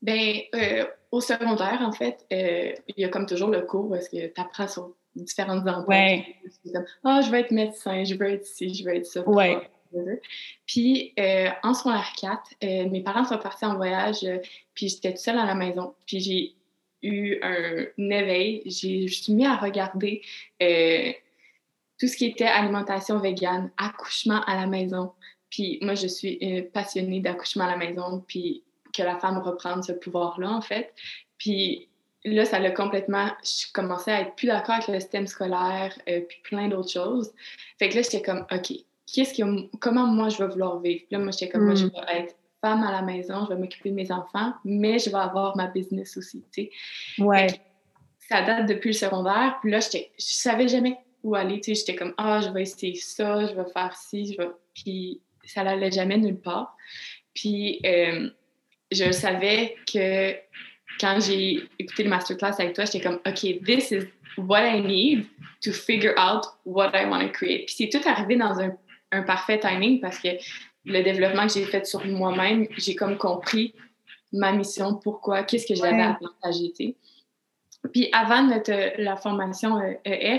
Bien, 0.00 0.38
euh, 0.54 0.84
au 1.10 1.20
secondaire, 1.20 1.80
en 1.80 1.92
fait, 1.92 2.24
euh, 2.32 2.72
il 2.88 3.02
y 3.02 3.04
a 3.04 3.08
comme 3.08 3.26
toujours 3.26 3.50
le 3.50 3.62
cours 3.62 3.90
parce 3.90 4.08
que 4.08 4.26
tu 4.26 4.40
apprends 4.40 4.68
sur 4.68 4.92
différentes 5.16 5.66
emplois. 5.66 5.94
Ouais. 5.94 6.36
ah, 7.04 7.20
je 7.22 7.30
veux 7.30 7.38
être 7.38 7.50
médecin, 7.50 8.04
je 8.04 8.14
veux 8.14 8.30
être 8.30 8.46
ci, 8.46 8.74
je 8.74 8.84
veux 8.84 8.94
être 8.94 9.06
ça. 9.06 9.28
Ouais. 9.28 9.58
Puis, 10.66 11.12
euh, 11.18 11.50
en 11.62 11.72
secondaire 11.72 12.12
4, 12.18 12.40
euh, 12.64 12.88
mes 12.90 13.00
parents 13.02 13.24
sont 13.24 13.38
partis 13.38 13.64
en 13.64 13.76
voyage, 13.76 14.26
puis 14.74 14.88
j'étais 14.88 15.10
toute 15.10 15.18
seule 15.18 15.38
à 15.38 15.46
la 15.46 15.54
maison. 15.54 15.94
Puis 16.06 16.20
j'ai 16.20 16.54
eu 17.02 17.38
un 17.42 17.86
éveil. 17.98 18.62
J'ai, 18.66 19.06
je 19.06 19.22
suis 19.22 19.32
mis 19.32 19.46
à 19.46 19.56
regarder 19.56 20.22
tout 21.98 22.08
ce 22.08 22.16
qui 22.16 22.26
était 22.26 22.44
alimentation 22.44 23.18
végane, 23.18 23.70
accouchement 23.76 24.42
à 24.46 24.56
la 24.56 24.66
maison. 24.66 25.12
Puis 25.48 25.78
moi, 25.80 25.94
je 25.94 26.08
suis 26.08 26.38
passionnée 26.72 27.20
d'accouchement 27.20 27.64
à 27.64 27.70
la 27.70 27.76
maison, 27.76 28.24
puis 28.26 28.64
que 28.92 29.02
la 29.02 29.18
femme 29.18 29.38
reprenne 29.38 29.82
ce 29.82 29.92
pouvoir-là, 29.92 30.50
en 30.50 30.60
fait. 30.60 30.92
Puis 31.38 31.88
là, 32.24 32.44
ça 32.44 32.58
l'a 32.58 32.70
complètement. 32.70 33.28
Je 33.42 33.72
commençais 33.72 34.12
à 34.12 34.20
être 34.22 34.34
plus 34.34 34.46
d'accord 34.46 34.76
avec 34.76 34.88
le 34.88 35.00
système 35.00 35.26
scolaire, 35.26 35.96
euh, 36.08 36.20
puis 36.20 36.38
plein 36.42 36.68
d'autres 36.68 36.90
choses. 36.90 37.32
Fait 37.78 37.88
que 37.88 37.96
là, 37.96 38.02
j'étais 38.02 38.22
comme, 38.22 38.46
OK, 38.50 38.72
qu'est-ce 39.12 39.34
que, 39.34 39.76
comment 39.78 40.06
moi 40.06 40.28
je 40.28 40.38
vais 40.38 40.48
vouloir 40.48 40.80
vivre? 40.80 41.00
Puis 41.06 41.16
là, 41.16 41.18
moi, 41.18 41.30
j'étais 41.32 41.50
comme, 41.50 41.64
moi, 41.64 41.74
je 41.74 41.86
mm. 41.86 41.90
vais 41.90 42.20
être 42.20 42.34
femme 42.60 42.82
à 42.82 42.92
la 42.92 43.02
maison, 43.02 43.44
je 43.44 43.54
vais 43.54 43.60
m'occuper 43.60 43.90
de 43.90 43.94
mes 43.94 44.10
enfants, 44.10 44.54
mais 44.64 44.98
je 44.98 45.10
vais 45.10 45.18
avoir 45.18 45.56
ma 45.56 45.66
business 45.66 46.16
aussi, 46.16 46.42
tu 46.52 46.62
sais. 46.62 46.70
Ouais. 47.18 47.48
Ça 48.18 48.40
date 48.40 48.66
depuis 48.66 48.88
le 48.88 48.94
secondaire, 48.94 49.58
puis 49.60 49.70
là, 49.70 49.80
je 49.80 49.98
savais 50.16 50.66
jamais 50.66 50.96
où 51.22 51.34
aller, 51.34 51.60
tu 51.60 51.74
sais. 51.74 51.80
J'étais 51.80 51.96
comme, 51.96 52.14
ah, 52.16 52.40
je 52.40 52.48
vais 52.48 52.62
essayer 52.62 52.94
ça, 52.94 53.46
je 53.46 53.54
vais 53.54 53.70
faire 53.70 53.94
ci, 53.96 54.32
je 54.32 54.38
vais. 54.38 54.48
Puis 54.74 55.20
ça 55.44 55.62
n'allait 55.62 55.90
jamais 55.90 56.16
nulle 56.16 56.40
part. 56.40 56.76
Puis. 57.34 57.80
Euh, 57.84 58.30
je 58.92 59.10
savais 59.12 59.76
que 59.92 60.34
quand 61.00 61.18
j'ai 61.20 61.68
écouté 61.78 62.04
le 62.04 62.10
masterclass 62.10 62.54
avec 62.58 62.74
toi, 62.74 62.84
j'étais 62.84 63.00
comme, 63.00 63.20
OK, 63.26 63.64
this 63.64 63.90
is 63.90 64.08
what 64.36 64.62
I 64.62 64.80
need 64.80 65.26
to 65.62 65.72
figure 65.72 66.14
out 66.18 66.44
what 66.64 66.90
I 66.94 67.06
want 67.06 67.20
to 67.20 67.28
create. 67.28 67.66
Puis 67.66 67.76
c'est 67.78 67.88
tout 67.88 68.06
arrivé 68.08 68.36
dans 68.36 68.58
un, 68.60 68.76
un, 69.12 69.22
parfait 69.22 69.58
timing 69.58 70.00
parce 70.00 70.18
que 70.18 70.28
le 70.84 71.02
développement 71.02 71.46
que 71.46 71.54
j'ai 71.54 71.64
fait 71.64 71.86
sur 71.86 72.04
moi-même, 72.04 72.66
j'ai 72.76 72.94
comme 72.94 73.16
compris 73.16 73.74
ma 74.32 74.52
mission, 74.52 74.94
pourquoi, 74.94 75.44
qu'est-ce 75.44 75.66
que 75.66 75.74
j'avais 75.74 76.02
à 76.02 76.18
partager. 76.20 76.72
Puis 77.92 78.08
avant 78.12 78.42
notre, 78.42 79.00
la 79.00 79.16
formation 79.16 79.80
EF, 79.80 80.00
euh, 80.06 80.36
e 80.36 80.38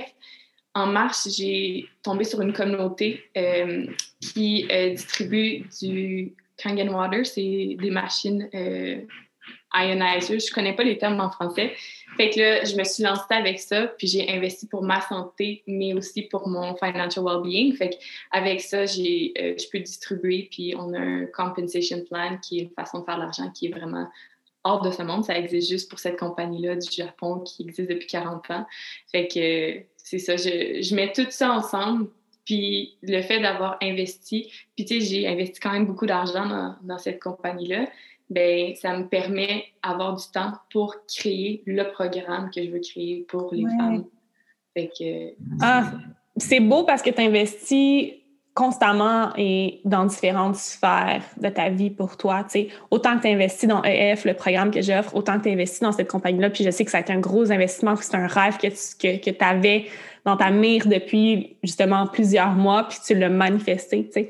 en 0.76 0.88
mars, 0.88 1.30
j'ai 1.36 1.88
tombé 2.04 2.26
sur 2.26 2.42
une 2.42 2.52
communauté 2.52 3.24
euh, 3.38 3.88
qui 4.20 4.68
euh, 4.70 4.90
distribue 4.90 5.64
du 5.82 6.34
Kangen 6.62 6.90
Water, 6.90 7.26
c'est 7.26 7.78
des 7.80 7.90
machines 7.90 8.50
euh, 8.54 9.02
ionizers. 9.76 10.40
Je 10.40 10.54
connais 10.54 10.74
pas 10.74 10.84
les 10.84 10.98
termes 10.98 11.20
en 11.20 11.30
français. 11.30 11.74
Fait 12.18 12.30
que 12.30 12.40
là, 12.40 12.64
je 12.64 12.76
me 12.76 12.84
suis 12.84 13.04
lancée 13.04 13.24
avec 13.30 13.60
ça, 13.60 13.88
puis 13.98 14.08
j'ai 14.08 14.30
investi 14.30 14.68
pour 14.68 14.84
ma 14.84 15.02
santé, 15.02 15.64
mais 15.68 15.94
aussi 15.94 16.24
pour 16.24 16.48
mon 16.48 16.76
financial 16.76 17.26
well-being. 17.26 17.76
Fait 17.76 17.98
avec 18.32 18.62
ça, 18.62 18.86
j'ai, 18.86 19.34
euh, 19.38 19.54
je 19.58 19.66
peux 19.70 19.80
distribuer, 19.80 20.48
puis 20.50 20.74
on 20.78 20.94
a 20.94 21.00
un 21.00 21.26
compensation 21.26 22.02
plan 22.04 22.38
qui 22.42 22.60
est 22.60 22.64
une 22.64 22.70
façon 22.70 23.00
de 23.00 23.06
faire 23.06 23.16
de 23.16 23.22
l'argent 23.22 23.50
qui 23.52 23.68
est 23.68 23.72
vraiment 23.72 24.08
hors 24.66 24.82
de 24.82 24.92
ce 24.92 25.04
monde. 25.04 25.24
Ça 25.24 25.38
existe 25.38 25.70
juste 25.70 25.90
pour 25.90 26.00
cette 26.00 26.18
compagnie-là 26.18 26.76
du 26.76 26.92
Japon 26.92 27.40
qui 27.40 27.64
existe 27.64 27.90
depuis 27.90 28.08
40 28.08 28.52
ans. 28.52 28.66
Fait 29.12 29.28
que 29.28 29.86
c'est 29.96 30.20
ça, 30.20 30.36
je, 30.36 30.94
mets 30.96 31.12
tout 31.12 31.26
ça 31.30 31.52
ensemble, 31.52 32.10
puis 32.46 32.98
le 33.02 33.22
fait 33.22 33.40
d'avoir 33.40 33.78
investi, 33.82 34.52
puis 34.76 34.86
tu 34.86 35.00
sais, 35.00 35.06
j'ai 35.06 35.28
investi 35.28 35.60
quand 35.60 35.72
même 35.72 35.86
beaucoup 35.86 36.06
d'argent 36.06 36.76
dans, 36.82 36.98
cette 36.98 37.22
compagnie-là, 37.22 37.88
ben 38.30 38.76
ça 38.76 38.98
me 38.98 39.08
permet 39.08 39.66
d'avoir 39.84 40.16
du 40.16 40.24
temps 40.34 40.54
pour 40.72 40.96
créer 41.08 41.62
le 41.66 41.84
programme 41.92 42.50
que 42.54 42.64
je 42.64 42.72
veux 42.72 42.80
créer 42.80 43.26
pour 43.28 43.54
les 43.54 43.66
femmes. 43.78 44.06
Fait 44.74 44.88
que, 44.88 45.34
ah, 45.62 45.92
c'est 46.36 46.60
beau 46.60 46.84
parce 46.84 47.02
que 47.02 47.10
tu 47.10 47.22
investis 47.22 48.14
constamment 48.56 49.32
et 49.38 49.82
dans 49.84 50.06
différentes 50.06 50.56
sphères 50.56 51.24
de 51.38 51.50
ta 51.50 51.70
vie 51.70 51.90
pour 51.90 52.16
toi. 52.16 52.44
Tu 52.46 52.52
sais, 52.52 52.68
autant 52.90 53.18
que 53.18 53.24
tu 53.24 53.28
investis 53.28 53.68
dans 53.68 53.84
EF, 53.84 54.24
le 54.24 54.34
programme 54.34 54.72
que 54.72 54.82
j'offre, 54.82 55.14
autant 55.14 55.38
que 55.38 55.44
tu 55.44 55.50
investis 55.50 55.82
dans 55.82 55.92
cette 55.92 56.10
compagnie-là. 56.10 56.50
Puis 56.50 56.64
je 56.64 56.72
sais 56.72 56.86
que 56.86 56.92
ça 56.92 57.00
a 57.00 57.02
été 57.02 57.12
un 57.12 57.20
gros 57.20 57.52
investissement, 57.52 57.96
que 57.96 58.04
c'est 58.06 58.16
un 58.16 58.28
rêve 58.28 58.58
que 58.58 58.68
tu 58.68 59.20
que, 59.20 59.32
que 59.32 59.44
avais 59.44 59.88
dans 60.24 60.38
ta 60.38 60.52
mire 60.52 60.88
depuis 60.88 61.58
justement 61.64 62.08
plusieurs 62.08 62.54
mois, 62.54 62.88
puis 62.88 62.98
tu 63.06 63.14
l'as 63.14 63.30
manifesté, 63.30 64.10
tu 64.12 64.30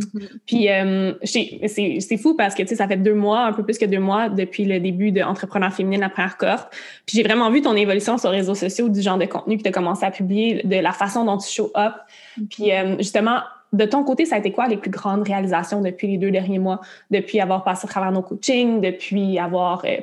sais. 0.00 0.06
Mm-hmm. 0.06 0.28
Puis 0.46 0.70
euh, 0.70 1.98
c'est 2.04 2.16
fou 2.16 2.34
parce 2.34 2.54
que 2.54 2.62
tu 2.62 2.68
sais, 2.68 2.76
ça 2.76 2.88
fait 2.88 2.96
deux 2.96 3.14
mois, 3.14 3.46
un 3.46 3.52
peu 3.52 3.62
plus 3.62 3.78
que 3.78 3.84
deux 3.84 3.98
mois 3.98 4.28
depuis 4.28 4.64
le 4.64 4.80
début 4.80 5.12
de 5.12 5.22
Entrepreneur 5.22 5.72
féminine, 5.72 6.00
la 6.00 6.08
première 6.08 6.36
cohorte. 6.36 6.74
Puis 7.06 7.16
j'ai 7.16 7.22
vraiment 7.22 7.50
vu 7.50 7.62
ton 7.62 7.74
évolution 7.74 8.18
sur 8.18 8.30
les 8.30 8.38
réseaux 8.38 8.54
sociaux, 8.54 8.88
du 8.88 9.00
genre 9.00 9.18
de 9.18 9.26
contenu 9.26 9.56
que 9.56 9.62
tu 9.62 9.68
as 9.68 9.72
commencé 9.72 10.04
à 10.04 10.10
publier, 10.10 10.62
de 10.64 10.76
la 10.76 10.92
façon 10.92 11.24
dont 11.24 11.38
tu 11.38 11.48
show 11.48 11.70
up. 11.76 11.94
Mm-hmm. 12.38 12.48
Puis 12.48 12.72
euh, 12.72 12.96
justement, 12.98 13.40
de 13.72 13.84
ton 13.84 14.04
côté, 14.04 14.24
ça 14.24 14.36
a 14.36 14.38
été 14.38 14.52
quoi 14.52 14.68
les 14.68 14.76
plus 14.76 14.90
grandes 14.90 15.26
réalisations 15.26 15.80
depuis 15.80 16.08
les 16.08 16.18
deux 16.18 16.30
derniers 16.30 16.58
mois, 16.58 16.80
depuis 17.10 17.40
avoir 17.40 17.64
passé 17.64 17.86
à 17.86 17.88
travers 17.88 18.12
nos 18.12 18.22
coachings, 18.22 18.80
depuis 18.80 19.38
avoir, 19.38 19.84
euh, 19.84 19.98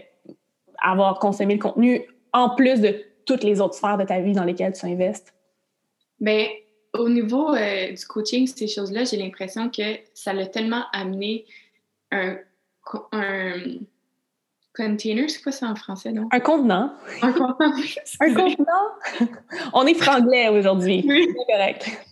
avoir 0.81 1.19
consommé 1.19 1.55
le 1.55 1.59
contenu, 1.59 2.01
en 2.33 2.49
plus 2.55 2.81
de 2.81 2.95
toutes 3.25 3.43
les 3.43 3.61
autres 3.61 3.75
sphères 3.75 3.97
de 3.97 4.03
ta 4.03 4.19
vie 4.19 4.33
dans 4.33 4.43
lesquelles 4.43 4.73
tu 4.73 4.85
investes? 4.85 5.33
Bien, 6.19 6.45
au 6.93 7.09
niveau 7.09 7.53
euh, 7.55 7.91
du 7.91 8.05
coaching, 8.05 8.47
ces 8.47 8.67
choses-là, 8.67 9.03
j'ai 9.03 9.17
l'impression 9.17 9.69
que 9.69 9.97
ça 10.13 10.33
l'a 10.33 10.45
tellement 10.45 10.85
amené 10.91 11.45
un, 12.11 12.37
un 13.11 13.55
container, 14.75 15.29
c'est 15.29 15.41
quoi 15.41 15.51
ça 15.51 15.67
en 15.67 15.75
français, 15.75 16.11
non? 16.11 16.27
Un 16.31 16.39
contenant. 16.39 16.93
Un 17.21 17.31
contenant. 17.31 17.73
un 18.19 18.33
contenant? 18.33 19.29
On 19.73 19.85
est 19.85 19.93
franglais 19.93 20.49
aujourd'hui. 20.49 21.03
Oui. 21.07 21.27
C'est 21.27 21.53
correct. 21.53 22.07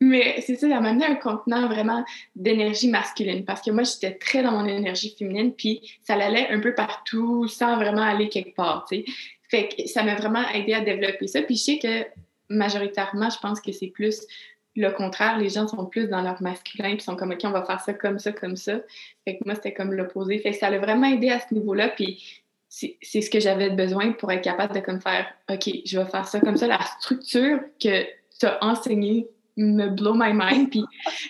Mais 0.00 0.42
c'est 0.42 0.56
ça, 0.56 0.68
ça 0.68 0.80
m'a 0.80 0.90
amené 0.90 1.06
un 1.06 1.14
contenant 1.14 1.68
vraiment 1.68 2.04
d'énergie 2.34 2.88
masculine 2.88 3.44
parce 3.44 3.62
que 3.62 3.70
moi, 3.70 3.82
j'étais 3.82 4.12
très 4.12 4.42
dans 4.42 4.52
mon 4.52 4.66
énergie 4.66 5.14
féminine, 5.18 5.52
puis 5.52 5.98
ça 6.02 6.14
allait 6.14 6.48
un 6.50 6.60
peu 6.60 6.74
partout 6.74 7.48
sans 7.48 7.76
vraiment 7.76 8.02
aller 8.02 8.28
quelque 8.28 8.54
part, 8.54 8.84
tu 8.88 8.98
sais. 8.98 9.04
Fait 9.48 9.68
que 9.68 9.88
ça 9.88 10.02
m'a 10.02 10.16
vraiment 10.16 10.46
aidé 10.50 10.74
à 10.74 10.80
développer 10.80 11.28
ça. 11.28 11.40
Puis 11.42 11.56
je 11.56 11.62
sais 11.62 11.78
que 11.78 12.04
majoritairement, 12.48 13.30
je 13.30 13.38
pense 13.38 13.60
que 13.60 13.72
c'est 13.72 13.88
plus 13.88 14.26
le 14.74 14.90
contraire. 14.90 15.38
Les 15.38 15.48
gens 15.48 15.66
sont 15.66 15.86
plus 15.86 16.08
dans 16.08 16.22
leur 16.22 16.40
masculin, 16.42 16.94
puis 16.94 17.02
sont 17.02 17.16
comme, 17.16 17.32
OK, 17.32 17.40
on 17.44 17.50
va 17.50 17.64
faire 17.64 17.80
ça 17.80 17.94
comme 17.94 18.18
ça, 18.18 18.32
comme 18.32 18.56
ça. 18.56 18.80
Fait 19.24 19.36
que 19.38 19.42
moi, 19.44 19.54
c'était 19.54 19.72
comme 19.72 19.92
l'opposé. 19.92 20.38
Fait 20.38 20.50
que 20.50 20.56
ça 20.56 20.70
l'a 20.70 20.78
vraiment 20.78 21.06
aidé 21.06 21.30
à 21.30 21.40
ce 21.40 21.52
niveau-là. 21.54 21.88
Puis 21.88 22.42
c'est 22.68 23.20
ce 23.20 23.30
que 23.30 23.40
j'avais 23.40 23.70
besoin 23.70 24.12
pour 24.12 24.30
être 24.32 24.42
capable 24.42 24.74
de 24.74 24.80
comme 24.80 25.00
faire, 25.00 25.26
OK, 25.50 25.70
je 25.84 25.98
vais 25.98 26.06
faire 26.06 26.26
ça 26.26 26.40
comme 26.40 26.56
ça. 26.56 26.66
La 26.66 26.80
structure 27.00 27.60
que 27.82 28.04
tu 28.38 28.46
as 28.46 28.62
enseignée 28.62 29.28
me 29.56 29.88
blow 29.88 30.14
my 30.14 30.32
mind. 30.32 30.70
Puis 30.70 30.84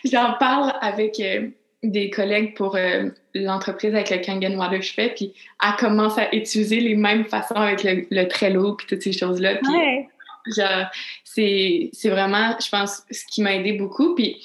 j'en 0.05 0.35
parle 0.39 0.73
avec 0.81 1.21
euh, 1.21 1.49
des 1.83 2.11
collègues 2.11 2.57
pour 2.57 2.77
euh, 2.77 3.11
l'entreprise 3.35 3.95
avec 3.95 4.11
le 4.11 4.19
Kangen 4.19 4.57
Water 4.57 4.81
que 4.81 4.85
je 4.85 4.93
fais, 4.93 5.11
puis 5.11 5.33
elle 5.62 5.77
commence 5.79 6.19
à 6.19 6.35
utiliser 6.35 6.81
les 6.81 6.97
mêmes 6.97 7.25
façons 7.25 7.55
avec 7.55 7.85
le, 7.85 8.29
Trello, 8.29 8.75
puis 8.75 8.87
toutes 8.89 9.03
ces 9.03 9.12
choses-là. 9.12 9.61
C'est 11.24 11.90
vraiment, 12.05 12.57
je 12.62 12.68
pense, 12.70 13.03
ce 13.11 13.24
qui 13.30 13.42
m'a 13.42 13.55
aidé 13.55 13.72
beaucoup. 13.72 14.14
Puis 14.14 14.42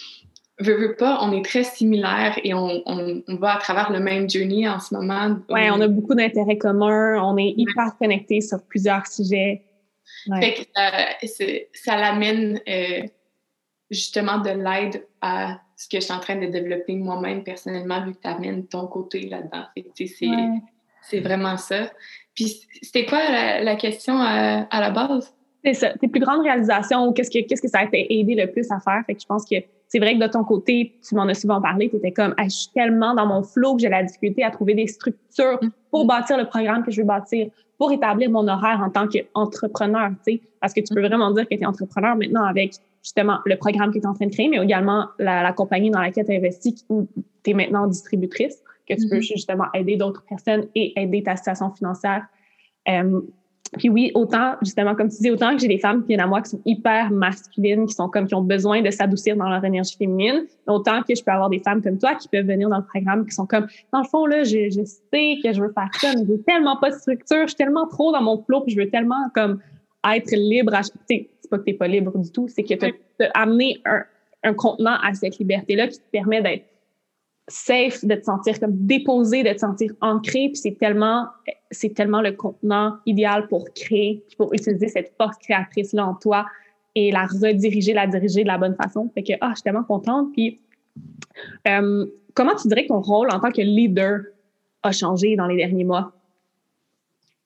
veux, 0.60 0.78
veux 0.78 0.96
pas, 0.96 1.20
on 1.22 1.32
est 1.34 1.44
très 1.44 1.64
similaires 1.64 2.40
et 2.44 2.54
on, 2.54 2.82
on, 2.86 3.36
va 3.36 3.56
à 3.56 3.58
travers 3.60 3.92
le 3.92 4.00
même 4.00 4.30
journey 4.30 4.68
en 4.68 4.80
ce 4.80 4.94
moment. 4.94 5.38
Oui, 5.50 5.62
on 5.72 5.82
a 5.82 5.88
beaucoup 5.88 6.16
d'intérêts 6.16 6.58
communs, 6.58 7.22
on 7.24 7.38
est 7.38 7.54
hyper 7.58 7.98
connectés 7.98 8.42
sur 8.42 8.62
plusieurs 8.64 9.08
sujets. 9.08 9.64
Fait 10.40 10.54
que 10.54 10.62
ça, 10.76 11.44
ça 11.74 11.98
l'amène 11.98 12.60
euh, 12.68 13.02
justement 13.90 14.40
de 14.40 14.50
l'aide 14.50 15.06
à 15.22 15.60
ce 15.76 15.88
que 15.88 15.98
je 15.98 16.06
suis 16.06 16.14
en 16.14 16.20
train 16.20 16.36
de 16.36 16.46
développer 16.46 16.96
moi-même 16.96 17.44
personnellement, 17.44 18.06
vu 18.06 18.14
que 18.14 18.22
tu 18.22 18.28
amènes 18.28 18.68
ton 18.68 18.88
côté 18.88 19.28
là-dedans. 19.28 19.66
C'est 21.02 21.20
vraiment 21.20 21.58
ça. 21.58 21.92
Puis, 22.36 22.68
c'était 22.82 23.06
quoi 23.06 23.20
la, 23.62 23.76
question 23.76 24.22
à, 24.22 24.68
la 24.72 24.92
base? 24.92 25.34
C'est 25.64 25.74
ça. 25.74 25.90
Tes 26.00 26.08
plus 26.08 26.20
grandes 26.20 26.42
réalisations, 26.42 27.14
qu'est-ce 27.14 27.30
que, 27.30 27.46
qu'est-ce 27.46 27.62
que 27.62 27.68
ça 27.68 27.80
a 27.80 27.88
aidé 27.94 28.36
le 28.36 28.52
plus 28.52 28.72
à 28.72 28.80
faire? 28.80 29.04
Fait 29.06 29.14
que 29.14 29.22
je 29.22 29.28
pense 29.28 29.46
que 29.46 29.56
c'est 29.88 30.00
vrai 30.00 30.18
que 30.18 30.24
de 30.24 30.28
ton 30.28 30.44
côté, 30.44 30.94
tu 31.08 31.16
m'en 31.16 31.24
as 31.24 31.34
souvent 31.34 31.62
parlé, 31.62 31.90
tu 31.90 31.98
étais 31.98 32.12
comme, 32.12 32.34
je 32.42 32.50
suis 32.50 32.72
tellement 32.74 33.14
dans 33.14 33.26
mon 33.26 33.44
flow 33.44 33.76
que 33.76 33.82
j'ai 33.82 33.90
la 33.90 34.04
difficulté 34.04 34.44
à 34.44 34.50
trouver 34.50 34.74
des 34.74 34.88
structures 34.88 35.60
pour 35.92 36.06
mm-hmm. 36.06 36.08
bâtir 36.08 36.38
le 36.38 36.46
programme 36.46 36.84
que 36.84 36.92
je 36.92 37.02
veux 37.02 37.08
bâtir, 37.08 37.50
pour 37.78 37.92
établir 37.92 38.30
mon 38.30 38.48
horaire 38.48 38.82
en 38.82 38.90
tant 38.90 39.08
qu'entrepreneur, 39.08 40.12
tu 40.26 40.34
sais, 40.34 40.42
parce 40.62 40.74
que 40.74 40.80
tu 40.80 40.94
peux 40.94 41.02
vraiment 41.02 41.32
dire 41.32 41.44
que 41.48 41.56
tu 41.56 41.62
es 41.62 41.66
entrepreneur 41.66 42.16
maintenant 42.16 42.46
avec 42.46 42.74
justement 43.04 43.40
le 43.46 43.58
programme 43.58 43.92
que 43.92 44.00
tu 44.00 44.06
es 44.06 44.08
en 44.08 44.14
train 44.14 44.28
de 44.28 44.32
créer, 44.32 44.48
mais 44.48 44.58
également 44.58 45.08
la, 45.20 45.52
compagnie 45.52 45.90
dans 45.90 46.00
laquelle 46.00 46.26
tu 46.26 46.36
investis 46.36 46.86
où 46.88 47.08
tu 47.44 47.52
es 47.52 47.54
maintenant 47.54 47.86
distributrice, 47.88 48.64
que 48.88 48.94
tu 48.94 49.10
peux 49.10 49.18
mm-hmm. 49.18 49.34
justement 49.34 49.66
aider 49.74 49.98
d'autres 49.98 50.24
personnes 50.24 50.68
et 50.74 51.00
aider 51.02 51.22
ta 51.22 51.36
situation 51.36 51.70
financière. 51.72 52.26
Euh, 52.88 53.22
puis 53.78 53.90
oui, 53.90 54.12
autant, 54.16 54.56
justement, 54.62 54.96
comme 54.96 55.10
tu 55.10 55.18
dis, 55.22 55.32
autant 55.32 55.56
que 55.56 55.62
j'ai 55.62 55.68
des 55.70 55.78
femmes 55.78 56.02
qui 56.02 56.10
viennent 56.10 56.20
à 56.20 56.28
moi 56.28 56.42
qui 56.42 56.50
sont 56.50 56.62
hyper 56.66 57.10
masculines, 57.10 57.86
qui 57.86 57.94
sont 57.94 58.10
comme, 58.10 58.28
qui 58.28 58.36
ont 58.36 58.42
besoin 58.42 58.82
de 58.82 58.92
s'adoucir 58.92 59.38
dans 59.38 59.50
leur 59.50 59.64
énergie 59.64 59.96
féminine, 59.96 60.46
autant 60.68 61.02
que 61.04 61.16
je 61.16 61.24
peux 61.24 61.32
avoir 61.32 61.50
des 61.50 61.60
femmes 61.60 61.82
comme 61.82 61.98
toi 61.98 62.16
qui 62.16 62.28
peuvent 62.28 62.46
venir 62.46 62.68
dans 62.68 62.80
le 62.80 62.86
programme 62.86 63.26
qui 63.26 63.34
sont 63.34 63.46
comme, 63.46 63.68
dans 63.94 64.02
le 64.02 64.08
fond, 64.08 64.26
là, 64.26 64.44
je, 64.44 64.70
je 64.70 64.84
sais 64.84 65.38
que 65.42 65.54
je 65.54 65.62
veux 65.62 65.72
faire 65.72 65.90
ça, 65.94 66.14
mais 66.18 66.26
j'ai 66.28 66.42
tellement 66.42 66.76
pas 66.78 66.90
de 66.90 66.96
structure, 66.96 67.44
je 67.44 67.48
suis 67.48 67.56
tellement 67.56 67.88
trop 67.88 68.12
dans 68.12 68.22
mon 68.22 68.44
flot, 68.44 68.62
puis 68.62 68.74
je 68.76 68.80
veux 68.80 68.90
tellement, 68.90 69.30
comme, 69.34 69.60
être 70.04 70.36
libre 70.36 70.74
à, 70.74 70.82
c'est 70.84 71.30
pas 71.50 71.58
que 71.58 71.64
t'es 71.64 71.74
pas 71.74 71.88
libre 71.88 72.18
du 72.18 72.32
tout, 72.32 72.48
c'est 72.48 72.64
que 72.64 72.74
tu 72.74 72.86
as 73.20 73.30
amené 73.34 73.80
un, 73.86 74.04
un 74.44 74.54
contenant 74.54 74.98
à 75.02 75.14
cette 75.14 75.38
liberté-là 75.38 75.88
qui 75.88 76.00
te 76.00 76.10
permet 76.12 76.42
d'être 76.42 76.66
safe, 77.52 78.04
de 78.06 78.16
te 78.16 78.24
sentir 78.24 78.60
comme 78.60 78.86
déposé, 78.86 79.44
de 79.44 79.52
te 79.54 79.60
sentir 79.60 79.92
ancré. 80.02 80.50
Puis 80.50 80.58
c'est 80.58 80.78
tellement, 80.78 81.28
c'est 81.70 81.94
tellement 81.94 82.22
le 82.22 82.32
contenant 82.32 82.98
idéal 83.06 83.48
pour 83.48 83.66
créer, 83.74 84.24
puis 84.28 84.36
pour 84.38 84.54
utiliser 84.54 84.88
cette 84.88 85.14
force 85.18 85.38
créatrice-là 85.38 86.06
en 86.06 86.16
toi 86.16 86.46
et 86.96 87.12
la 87.12 87.26
rediriger, 87.26 87.94
la 87.94 88.08
diriger 88.08 88.44
de 88.44 88.48
la 88.48 88.58
bonne 88.58 88.76
façon. 88.76 89.10
Fait 89.14 89.24
que, 89.24 89.34
ah, 89.42 89.50
je 89.50 89.56
suis 89.56 89.64
tellement 89.64 89.84
contente. 89.84 90.32
Puis, 90.34 90.60
euh, 91.68 92.06
comment 92.34 92.56
tu 92.56 92.68
dirais 92.68 92.84
que 92.84 92.90
ton 92.90 93.02
rôle 93.02 93.30
en 93.32 93.40
tant 93.40 93.52
que 93.52 93.62
leader 93.62 94.22
a 94.84 94.92
changé 94.92 95.36
dans 95.36 95.48
les 95.48 95.58
derniers 95.58 95.84
mois? 95.84 96.14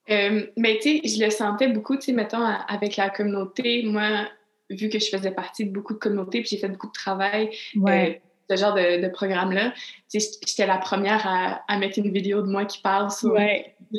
Euh, 0.09 0.45
mais 0.55 0.77
tu 0.81 0.99
sais, 0.99 1.01
je 1.03 1.23
le 1.23 1.31
sentais 1.31 1.67
beaucoup, 1.67 1.95
tu 1.95 2.03
sais, 2.03 2.13
mettons, 2.13 2.43
avec 2.43 2.95
la 2.95 3.09
communauté. 3.09 3.83
Moi, 3.85 4.27
vu 4.69 4.89
que 4.89 4.99
je 4.99 5.09
faisais 5.09 5.31
partie 5.31 5.65
de 5.65 5.71
beaucoup 5.71 5.93
de 5.93 5.99
communautés, 5.99 6.41
puis 6.41 6.49
j'ai 6.49 6.57
fait 6.57 6.69
beaucoup 6.69 6.87
de 6.87 6.93
travail, 6.93 7.49
ouais. 7.75 8.21
Ce 8.49 8.55
genre 8.55 8.73
de, 8.73 9.01
de 9.01 9.07
programme-là. 9.07 9.73
J'étais 10.13 10.67
la 10.67 10.77
première 10.77 11.25
à, 11.25 11.63
à, 11.67 11.77
mettre 11.77 11.97
une 11.97 12.11
vidéo 12.11 12.41
de 12.41 12.47
moi 12.47 12.65
qui 12.65 12.79
parle 12.79 13.09
sur, 13.11 13.35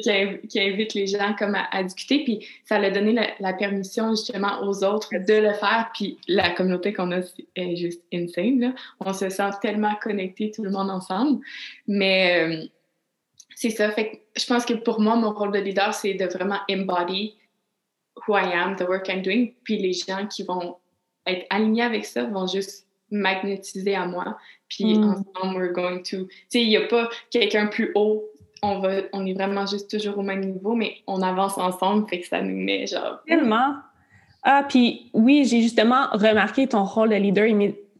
qui, 0.02 0.60
invite 0.60 0.94
les 0.94 1.06
gens 1.06 1.34
comme 1.38 1.54
à, 1.54 1.82
discuter. 1.82 2.24
Puis 2.24 2.46
ça 2.64 2.76
a 2.76 2.90
donné 2.90 3.16
la, 3.38 3.52
permission 3.52 4.10
justement 4.10 4.62
aux 4.62 4.84
autres 4.84 5.10
de 5.12 5.34
le 5.34 5.52
faire. 5.52 5.90
Puis 5.94 6.18
la 6.28 6.50
communauté 6.50 6.92
qu'on 6.92 7.12
a 7.12 7.20
est 7.54 7.76
juste 7.76 8.02
insane. 8.12 8.60
Là. 8.60 8.74
On 9.00 9.12
se 9.12 9.28
sent 9.28 9.50
tellement 9.62 9.94
connectés, 9.96 10.50
tout 10.54 10.62
le 10.62 10.70
monde 10.70 10.90
ensemble. 10.90 11.40
Mais 11.86 12.40
euh, 12.40 12.66
c'est 13.54 13.70
ça. 13.70 13.90
Fait 13.90 14.22
je 14.36 14.46
pense 14.46 14.64
que 14.64 14.74
pour 14.74 15.00
moi, 15.00 15.16
mon 15.16 15.32
rôle 15.32 15.52
de 15.52 15.58
leader, 15.58 15.94
c'est 15.94 16.14
de 16.14 16.26
vraiment 16.26 16.58
embody 16.70 17.34
who 18.26 18.36
I 18.36 18.52
am, 18.52 18.76
the 18.76 18.82
work 18.82 19.08
I'm 19.08 19.22
doing. 19.22 19.52
Puis 19.64 19.78
les 19.78 19.92
gens 19.92 20.26
qui 20.26 20.42
vont 20.42 20.76
être 21.26 21.46
alignés 21.50 21.82
avec 21.82 22.04
ça 22.04 22.24
vont 22.24 22.46
juste 22.46 22.85
magnétisé 23.10 23.94
à 23.94 24.06
moi. 24.06 24.36
Puis 24.68 24.98
mm. 24.98 25.04
ensemble, 25.04 25.56
we're 25.56 25.72
going 25.72 25.98
to. 25.98 26.24
Tu 26.24 26.28
sais, 26.48 26.62
il 26.62 26.68
n'y 26.68 26.76
a 26.76 26.86
pas 26.86 27.08
quelqu'un 27.30 27.66
plus 27.66 27.92
haut. 27.94 28.24
On, 28.62 28.80
va, 28.80 29.02
on 29.12 29.26
est 29.26 29.34
vraiment 29.34 29.66
juste 29.66 29.90
toujours 29.90 30.18
au 30.18 30.22
même 30.22 30.40
niveau, 30.40 30.74
mais 30.74 30.96
on 31.06 31.22
avance 31.22 31.58
ensemble, 31.58 32.08
fait 32.08 32.20
que 32.20 32.26
ça 32.26 32.40
nous 32.42 32.56
met 32.56 32.86
genre. 32.86 33.20
Tellement. 33.26 33.74
Ah, 34.42 34.64
puis 34.68 35.10
oui, 35.12 35.44
j'ai 35.44 35.60
justement 35.60 36.06
remarqué 36.12 36.66
ton 36.66 36.84
rôle 36.84 37.10
de 37.10 37.16
leader 37.16 37.46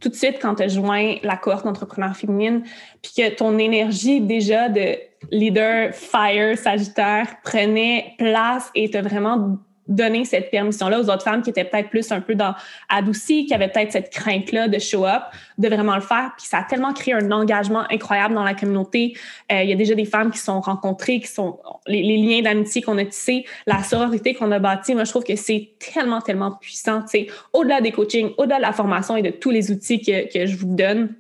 tout 0.01 0.09
de 0.09 0.15
suite 0.15 0.39
quand 0.41 0.57
tu 0.57 0.63
as 0.63 0.69
joint 0.69 1.17
la 1.23 1.37
cohorte 1.37 1.65
d'entrepreneurs 1.65 2.17
féminines, 2.17 2.63
puis 3.03 3.13
que 3.17 3.35
ton 3.35 3.59
énergie 3.59 4.21
déjà 4.21 4.69
de 4.69 4.97
leader 5.31 5.95
fire 5.95 6.57
sagittaire 6.57 7.37
prenait 7.43 8.15
place 8.19 8.71
et 8.75 8.91
tu 8.91 8.99
vraiment 9.01 9.59
donner 9.89 10.25
cette 10.25 10.51
permission-là 10.51 11.01
aux 11.01 11.11
autres 11.11 11.23
femmes 11.23 11.43
qui 11.43 11.51
étaient 11.51 11.65
peut-être 11.65 11.91
plus 11.91 12.11
un 12.13 12.21
peu 12.21 12.35
dans 12.35 12.55
adoucies, 12.89 13.47
qui 13.47 13.55
avaient 13.55 13.69
peut-être 13.69 13.93
cette 13.93 14.11
crainte-là 14.11 14.69
de 14.69 14.79
show 14.79 15.07
up, 15.07 15.23
de 15.59 15.69
vraiment 15.69 15.95
le 15.95 16.01
faire. 16.01 16.33
Puis 16.37 16.47
ça 16.47 16.59
a 16.59 16.63
tellement 16.65 16.93
créé 16.93 17.15
un 17.15 17.31
engagement 17.31 17.85
incroyable 17.91 18.35
dans 18.35 18.45
la 18.45 18.55
communauté. 18.55 19.17
Euh, 19.53 19.63
il 19.63 19.71
y 19.71 19.73
a 19.73 19.77
déjà 19.77 19.95
des 19.95 20.05
femmes 20.05 20.31
qui 20.31 20.39
sont 20.39 20.61
rencontrées, 20.61 21.21
qui 21.21 21.29
sont 21.29 21.59
les, 21.87 22.03
liens 22.17 22.43
d'amitié 22.43 22.83
qu'on 22.83 22.99
a 22.99 23.05
tissés, 23.05 23.45
la 23.67 23.83
sororité 23.83 24.35
qu'on 24.35 24.51
a 24.53 24.59
bâtie. 24.59 24.95
Moi, 24.95 25.05
je 25.05 25.11
trouve 25.11 25.25
que 25.25 25.37
c'est 25.37 25.75
tellement, 25.79 26.21
tellement 26.21 26.53
puissant. 26.53 27.03
Tu 27.03 27.27
au-delà 27.53 27.81
des 27.81 27.93
coachings, 27.93 28.33
au-delà 28.39 28.57
de 28.57 28.63
la 28.63 28.73
formation 28.73 29.17
et 29.17 29.23
de 29.23 29.31
tous 29.31 29.51
les 29.51 29.71
outils 29.71 30.01
que, 30.01 30.33
que 30.33 30.47
je 30.47 30.57
vous 30.57 30.75
donne, 30.75 31.15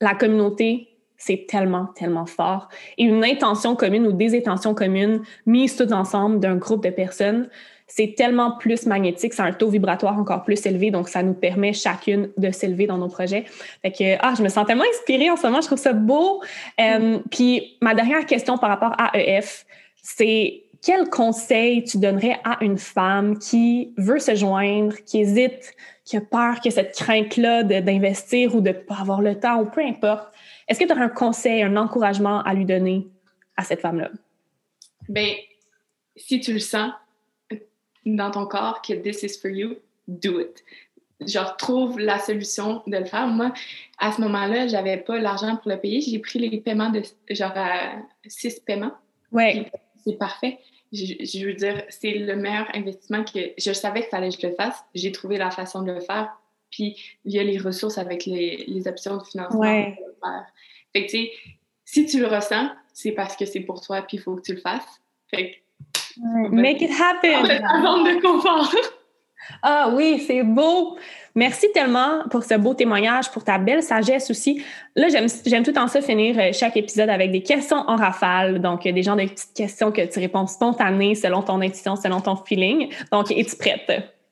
la 0.00 0.14
communauté, 0.14 0.88
c'est 1.16 1.46
tellement, 1.48 1.86
tellement 1.86 2.26
fort. 2.26 2.68
Et 2.98 3.04
une 3.04 3.24
intention 3.24 3.76
commune 3.76 4.06
ou 4.06 4.12
des 4.12 4.36
intentions 4.36 4.74
communes 4.74 5.22
mises 5.46 5.76
toutes 5.76 5.92
ensemble 5.92 6.40
d'un 6.40 6.56
groupe 6.56 6.84
de 6.84 6.90
personnes, 6.90 7.48
c'est 7.86 8.14
tellement 8.16 8.52
plus 8.52 8.86
magnétique, 8.86 9.34
c'est 9.34 9.42
un 9.42 9.52
taux 9.52 9.68
vibratoire 9.68 10.18
encore 10.18 10.42
plus 10.42 10.64
élevé, 10.66 10.90
donc 10.90 11.08
ça 11.08 11.22
nous 11.22 11.34
permet 11.34 11.72
chacune 11.72 12.30
de 12.36 12.50
s'élever 12.50 12.86
dans 12.86 12.98
nos 12.98 13.08
projets. 13.08 13.44
Fait 13.82 13.92
que, 13.92 14.16
ah, 14.20 14.34
je 14.36 14.42
me 14.42 14.48
sens 14.48 14.66
tellement 14.66 14.84
inspirée 14.90 15.30
en 15.30 15.36
ce 15.36 15.46
moment, 15.46 15.60
je 15.60 15.66
trouve 15.66 15.78
ça 15.78 15.92
beau. 15.92 16.42
Euh, 16.80 17.18
puis 17.30 17.76
ma 17.82 17.94
dernière 17.94 18.24
question 18.26 18.56
par 18.58 18.70
rapport 18.70 18.94
à 18.98 19.18
EF, 19.18 19.66
c'est 20.02 20.64
quel 20.82 21.08
conseil 21.08 21.84
tu 21.84 21.98
donnerais 21.98 22.38
à 22.44 22.62
une 22.62 22.78
femme 22.78 23.38
qui 23.38 23.92
veut 23.96 24.18
se 24.18 24.34
joindre, 24.34 24.94
qui 25.06 25.20
hésite, 25.20 25.74
qui 26.04 26.16
a 26.16 26.20
peur 26.20 26.60
que 26.60 26.70
cette 26.70 26.94
crainte-là 26.94 27.62
d'investir 27.62 28.54
ou 28.54 28.60
de 28.60 28.72
pas 28.72 28.96
avoir 29.00 29.22
le 29.22 29.38
temps 29.38 29.60
ou 29.60 29.66
peu 29.66 29.82
importe? 29.82 30.32
Est-ce 30.68 30.80
que 30.80 30.84
tu 30.84 30.92
as 30.92 30.98
un 30.98 31.08
conseil, 31.08 31.62
un 31.62 31.76
encouragement 31.76 32.42
à 32.42 32.52
lui 32.54 32.66
donner 32.66 33.06
à 33.56 33.62
cette 33.62 33.80
femme-là? 33.80 34.10
Bien, 35.08 35.34
si 36.16 36.40
tu 36.40 36.52
le 36.52 36.58
sens, 36.58 36.92
dans 38.04 38.30
ton 38.30 38.46
corps 38.46 38.82
que 38.82 38.92
this 38.94 39.22
is 39.22 39.38
for 39.38 39.50
you, 39.50 39.76
do 40.08 40.40
it. 40.40 40.64
Genre, 41.26 41.56
trouve 41.56 41.98
la 41.98 42.18
solution 42.18 42.82
de 42.86 42.98
le 42.98 43.04
faire. 43.04 43.26
Moi, 43.28 43.52
à 43.98 44.12
ce 44.12 44.20
moment-là, 44.22 44.66
j'avais 44.66 44.98
pas 44.98 45.18
l'argent 45.18 45.56
pour 45.56 45.70
le 45.70 45.78
payer. 45.78 46.00
J'ai 46.00 46.18
pris 46.18 46.38
les 46.38 46.60
paiements 46.60 46.90
de 46.90 47.02
genre 47.30 47.54
six 48.26 48.60
paiements. 48.60 48.92
Ouais. 49.32 49.70
C'est 50.04 50.18
parfait. 50.18 50.58
Je, 50.92 51.46
veux 51.46 51.54
dire, 51.54 51.82
c'est 51.88 52.12
le 52.12 52.36
meilleur 52.36 52.68
investissement 52.74 53.24
que 53.24 53.40
je 53.56 53.72
savais 53.72 54.02
que 54.02 54.08
fallait 54.08 54.30
que 54.30 54.40
je 54.40 54.46
le 54.46 54.54
fasse. 54.54 54.84
J'ai 54.94 55.12
trouvé 55.12 55.38
la 55.38 55.50
façon 55.50 55.82
de 55.82 55.92
le 55.92 56.00
faire. 56.00 56.30
Puis, 56.70 56.96
il 57.24 57.32
y 57.32 57.38
a 57.38 57.42
les 57.42 57.58
ressources 57.58 57.98
avec 57.98 58.26
les, 58.26 58.64
les 58.66 58.88
options 58.88 59.16
de 59.16 59.22
financement 59.24 59.60
ouais. 59.60 59.94
pour 59.96 60.08
le 60.08 60.14
faire. 60.22 60.46
Fait 60.92 61.06
que, 61.06 61.10
tu 61.10 61.18
sais, 61.18 61.32
si 61.84 62.06
tu 62.06 62.20
le 62.20 62.26
ressens, 62.26 62.70
c'est 62.92 63.12
parce 63.12 63.36
que 63.36 63.44
c'est 63.44 63.60
pour 63.60 63.80
toi, 63.80 64.02
puis 64.02 64.16
il 64.16 64.20
faut 64.20 64.36
que 64.36 64.42
tu 64.42 64.54
le 64.54 64.60
fasses. 64.60 65.00
Fait 65.28 65.50
que 65.50 65.56
Make 66.50 66.82
it 66.82 66.90
happen! 66.90 67.42
de 67.42 68.20
confort. 68.20 68.74
Ah 69.62 69.90
oui, 69.92 70.22
c'est 70.26 70.42
beau. 70.42 70.96
Merci 71.34 71.70
tellement 71.72 72.22
pour 72.30 72.44
ce 72.44 72.54
beau 72.54 72.74
témoignage, 72.74 73.30
pour 73.30 73.42
ta 73.44 73.58
belle 73.58 73.82
sagesse 73.82 74.30
aussi. 74.30 74.62
Là, 74.94 75.08
j'aime 75.08 75.64
tout 75.64 75.76
en 75.76 75.88
ça 75.88 76.00
finir 76.00 76.38
euh, 76.38 76.52
chaque 76.52 76.76
épisode 76.76 77.08
avec 77.08 77.32
des 77.32 77.42
questions 77.42 77.78
en 77.88 77.96
rafale. 77.96 78.60
Donc, 78.60 78.84
des 78.84 79.02
gens 79.02 79.16
de 79.16 79.24
petites 79.24 79.52
questions 79.54 79.90
que 79.90 80.06
tu 80.06 80.18
réponds 80.20 80.46
spontanées 80.46 81.14
selon 81.14 81.42
ton 81.42 81.60
intuition, 81.60 81.96
selon 81.96 82.20
ton 82.20 82.36
feeling. 82.36 82.88
Donc, 83.10 83.30
es-tu 83.32 83.56
prête? 83.56 83.90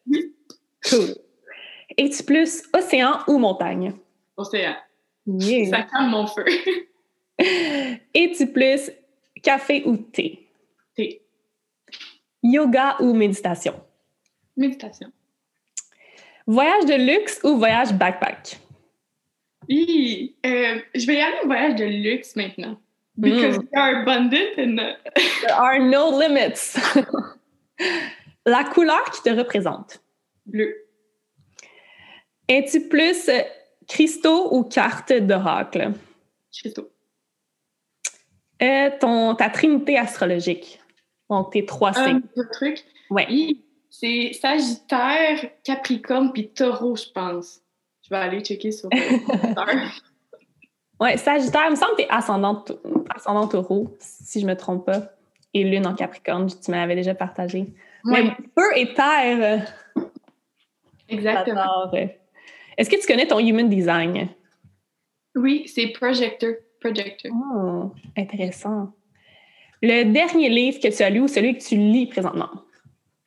Oui. 0.08 0.32
Cool. 0.88 1.14
Es-tu 1.96 2.22
plus 2.22 2.62
océan 2.72 3.18
ou 3.26 3.38
montagne? 3.38 3.94
Océan. 4.36 4.74
Ça 5.70 5.82
calme 5.82 6.10
mon 6.10 6.26
feu. 6.26 6.44
Es-tu 8.14 8.46
plus 8.46 8.90
café 9.42 9.82
ou 9.84 9.96
thé? 9.96 10.48
Thé. 10.96 11.21
Yoga 12.42 12.96
ou 13.00 13.14
méditation? 13.14 13.74
Méditation. 14.56 15.12
Voyage 16.46 16.86
de 16.86 16.94
luxe 16.94 17.40
ou 17.44 17.56
voyage 17.56 17.92
backpack? 17.92 18.58
Oui, 19.68 20.34
euh, 20.44 20.80
je 20.94 21.06
vais 21.06 21.14
y 21.14 21.20
aller 21.20 21.36
en 21.44 21.46
voyage 21.46 21.76
de 21.76 21.84
luxe 21.84 22.34
maintenant. 22.34 22.76
Because 23.16 23.58
mm. 23.58 23.60
we 23.60 23.78
are 23.78 24.02
abundant 24.02 24.58
and... 24.58 24.76
There 24.76 25.54
are 25.54 25.78
no 25.78 26.10
limits. 26.18 26.76
La 28.46 28.64
couleur 28.64 29.04
qui 29.10 29.22
te 29.22 29.30
représente? 29.30 30.02
Bleu. 30.46 30.74
Es-tu 32.48 32.88
plus 32.88 33.30
cristaux 33.86 34.52
ou 34.52 34.64
carte 34.64 35.12
d'oracle? 35.12 35.92
Cristaux. 36.52 36.90
Euh, 38.60 38.90
ton, 39.00 39.34
ta 39.34 39.48
trinité 39.50 39.98
astrologique? 39.98 40.81
Donc, 41.32 41.50
tes 41.50 41.64
trois 41.64 41.94
signes. 41.94 42.20
Un 42.36 42.44
truc. 42.52 42.84
Ouais. 43.08 43.26
C'est 43.88 44.32
Sagittaire, 44.34 45.50
Capricorne, 45.64 46.30
puis 46.32 46.50
Taureau, 46.50 46.94
je 46.94 47.10
pense. 47.10 47.62
Je 48.02 48.10
vais 48.10 48.16
aller 48.16 48.42
checker 48.42 48.70
sur 48.70 48.90
Ouais, 51.00 51.16
Sagittaire, 51.16 51.62
il 51.66 51.70
me 51.70 51.76
semble 51.76 51.92
que 51.92 52.02
tu 52.02 52.04
es 52.08 52.10
ascendant, 52.10 52.62
ascendant 53.14 53.48
Taureau, 53.48 53.96
si 53.98 54.40
je 54.40 54.46
me 54.46 54.54
trompe 54.54 54.84
pas. 54.84 55.04
Et 55.54 55.64
Lune 55.64 55.86
en 55.86 55.94
Capricorne, 55.94 56.48
tu 56.48 56.70
m'avais 56.70 56.96
déjà 56.96 57.14
partagé. 57.14 57.72
Ouais. 58.04 58.24
Mais 58.24 58.36
feu 58.58 58.76
et 58.76 58.92
terre. 58.92 59.72
Exactement. 61.08 61.90
Est-ce 62.76 62.90
que 62.90 63.00
tu 63.00 63.06
connais 63.06 63.26
ton 63.26 63.38
Human 63.38 63.70
Design? 63.70 64.28
Oui, 65.34 65.66
c'est 65.66 65.88
Projector. 65.88 66.50
Projector. 66.78 67.32
Oh, 67.34 67.90
intéressant. 68.18 68.92
Le 69.82 70.04
dernier 70.04 70.48
livre 70.48 70.78
que 70.80 70.88
tu 70.88 71.02
as 71.02 71.10
lu 71.10 71.20
ou 71.20 71.28
celui 71.28 71.58
que 71.58 71.62
tu 71.62 71.76
lis 71.76 72.06
présentement? 72.06 72.50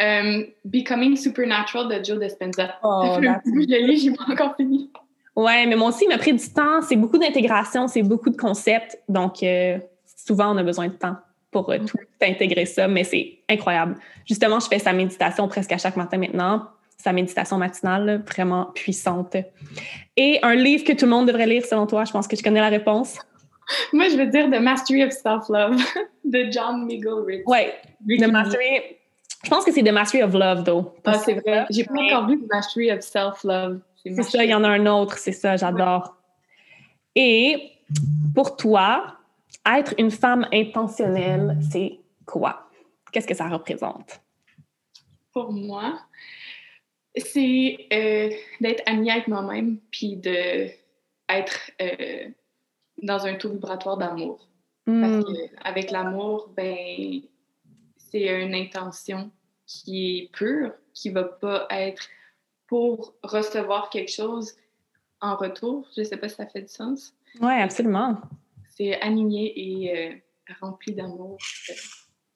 Um, 0.01 0.45
Becoming 0.64 1.16
Supernatural 1.18 1.89
de 1.89 2.03
Joe 2.03 2.20
Dispenza. 2.20 2.76
Oh, 2.84 3.18
je 3.18 3.86
lis, 3.86 3.99
j'ai 3.99 4.12
pas 4.12 4.32
encore 4.32 4.56
fini. 4.56 4.89
Ouais, 5.36 5.66
mais 5.66 5.76
moi 5.76 5.89
aussi, 5.89 6.06
il 6.06 6.10
m'a 6.10 6.18
pris 6.18 6.34
du 6.34 6.49
temps. 6.49 6.82
C'est 6.82 6.95
beaucoup 6.95 7.18
d'intégration, 7.18 7.88
c'est 7.88 8.03
beaucoup 8.03 8.30
de 8.30 8.38
concepts. 8.38 8.97
Donc, 9.10 9.43
euh, 9.43 9.78
souvent, 10.26 10.56
on 10.56 10.58
a 10.58 10.64
besoin 10.64 10.88
de 10.88 10.93
temps 10.93 11.18
pour 11.51 11.70
euh, 11.70 11.80
tout 11.80 11.97
intégrer 12.22 12.66
ça, 12.66 12.88
mais 12.88 13.03
c'est 13.03 13.39
incroyable. 13.49 13.97
Justement, 14.26 14.60
je 14.60 14.68
fais 14.68 14.80
sa 14.80 14.93
méditation 14.93 15.47
presque 15.47 15.74
à 15.74 15.78
chaque 15.78 15.97
matin 15.97 16.18
maintenant. 16.18 16.68
Sa 16.97 17.12
méditation 17.12 17.58
matinale, 17.58 18.24
vraiment 18.26 18.72
puissante. 18.74 19.36
Et 20.16 20.39
un 20.41 20.56
livre 20.56 20.86
que 20.86 20.93
tout 20.93 21.06
le 21.06 21.12
monde 21.12 21.28
devrait 21.28 21.47
lire, 21.47 21.66
selon 21.66 21.86
toi, 21.86 22.06
je 22.06 22.12
pense 22.12 22.28
que 22.28 22.38
je 22.38 22.43
connais 22.43 22.62
la 22.62 22.70
réponse. 22.70 23.20
Moi, 23.93 24.09
je 24.09 24.18
veux 24.18 24.28
dire 24.28 24.45
The 24.49 24.61
Mastery 24.61 25.03
of 25.03 25.11
Self-Love 25.11 25.78
de 26.24 26.51
John 26.51 26.86
Miguel 26.86 27.43
Ouais, 27.45 27.74
The 28.07 28.28
Mastery. 28.28 28.97
Je 29.43 29.49
pense 29.49 29.63
que 29.63 29.72
c'est 29.72 29.84
The 29.84 29.91
Mastery 29.91 30.24
of 30.24 30.34
Love, 30.34 30.63
though. 30.63 30.93
Ah, 31.03 31.13
c'est 31.13 31.34
vrai. 31.34 31.66
J'ai 31.70 31.84
pas 31.84 31.93
encore 31.93 32.28
vu 32.28 32.39
The 32.39 32.51
Mastery 32.51 32.91
of 32.91 33.01
Self-Love. 33.01 33.80
C'est 33.95 34.24
ça, 34.24 34.43
il 34.43 34.51
y 34.51 34.53
en 34.53 34.63
a 34.63 34.70
un 34.70 34.86
autre, 34.86 35.18
c'est 35.18 35.32
ça, 35.32 35.55
j'adore. 35.57 36.16
Et 37.16 37.72
pour 38.36 38.55
toi, 38.55 39.18
être 39.66 39.93
une 39.97 40.11
femme 40.11 40.47
intentionnelle, 40.53 41.57
c'est 41.72 41.99
quoi? 42.26 42.70
Qu'est-ce 43.11 43.28
que 43.28 43.34
ça 43.34 43.47
représente? 43.47 44.22
Pour 45.34 45.51
moi, 45.51 45.99
c'est 47.16 47.88
euh, 47.91 48.30
d'être 48.61 48.84
amie 48.86 49.09
avec 49.09 49.28
moi-même, 49.28 49.80
puis 49.91 50.18
d'être 50.18 51.72
euh, 51.82 52.30
dans 53.01 53.25
un 53.25 53.35
taux 53.35 53.49
vibratoire 53.49 53.97
d'amour. 53.97 54.47
Parce 54.85 54.95
hmm. 54.95 55.23
qu'avec 55.23 55.91
l'amour, 55.91 56.49
ben, 56.55 57.21
c'est 57.97 58.43
une 58.43 58.53
intention 58.53 59.31
qui 59.65 60.19
est 60.19 60.31
pure, 60.31 60.73
qui 60.93 61.09
va 61.09 61.23
pas 61.23 61.67
être 61.71 62.07
pour 62.67 63.15
recevoir 63.23 63.89
quelque 63.89 64.11
chose 64.11 64.53
en 65.21 65.35
retour. 65.35 65.87
Je 65.97 66.03
sais 66.03 66.17
pas 66.17 66.29
si 66.29 66.35
ça 66.35 66.45
fait 66.45 66.61
du 66.61 66.67
sens. 66.67 67.13
Oui, 67.41 67.53
absolument. 67.53 68.17
C'est 68.69 68.99
aligné 69.01 69.53
et 69.55 69.97
euh, 69.97 70.15
rempli 70.61 70.93
d'amour 70.93 71.37
euh, 71.69 71.73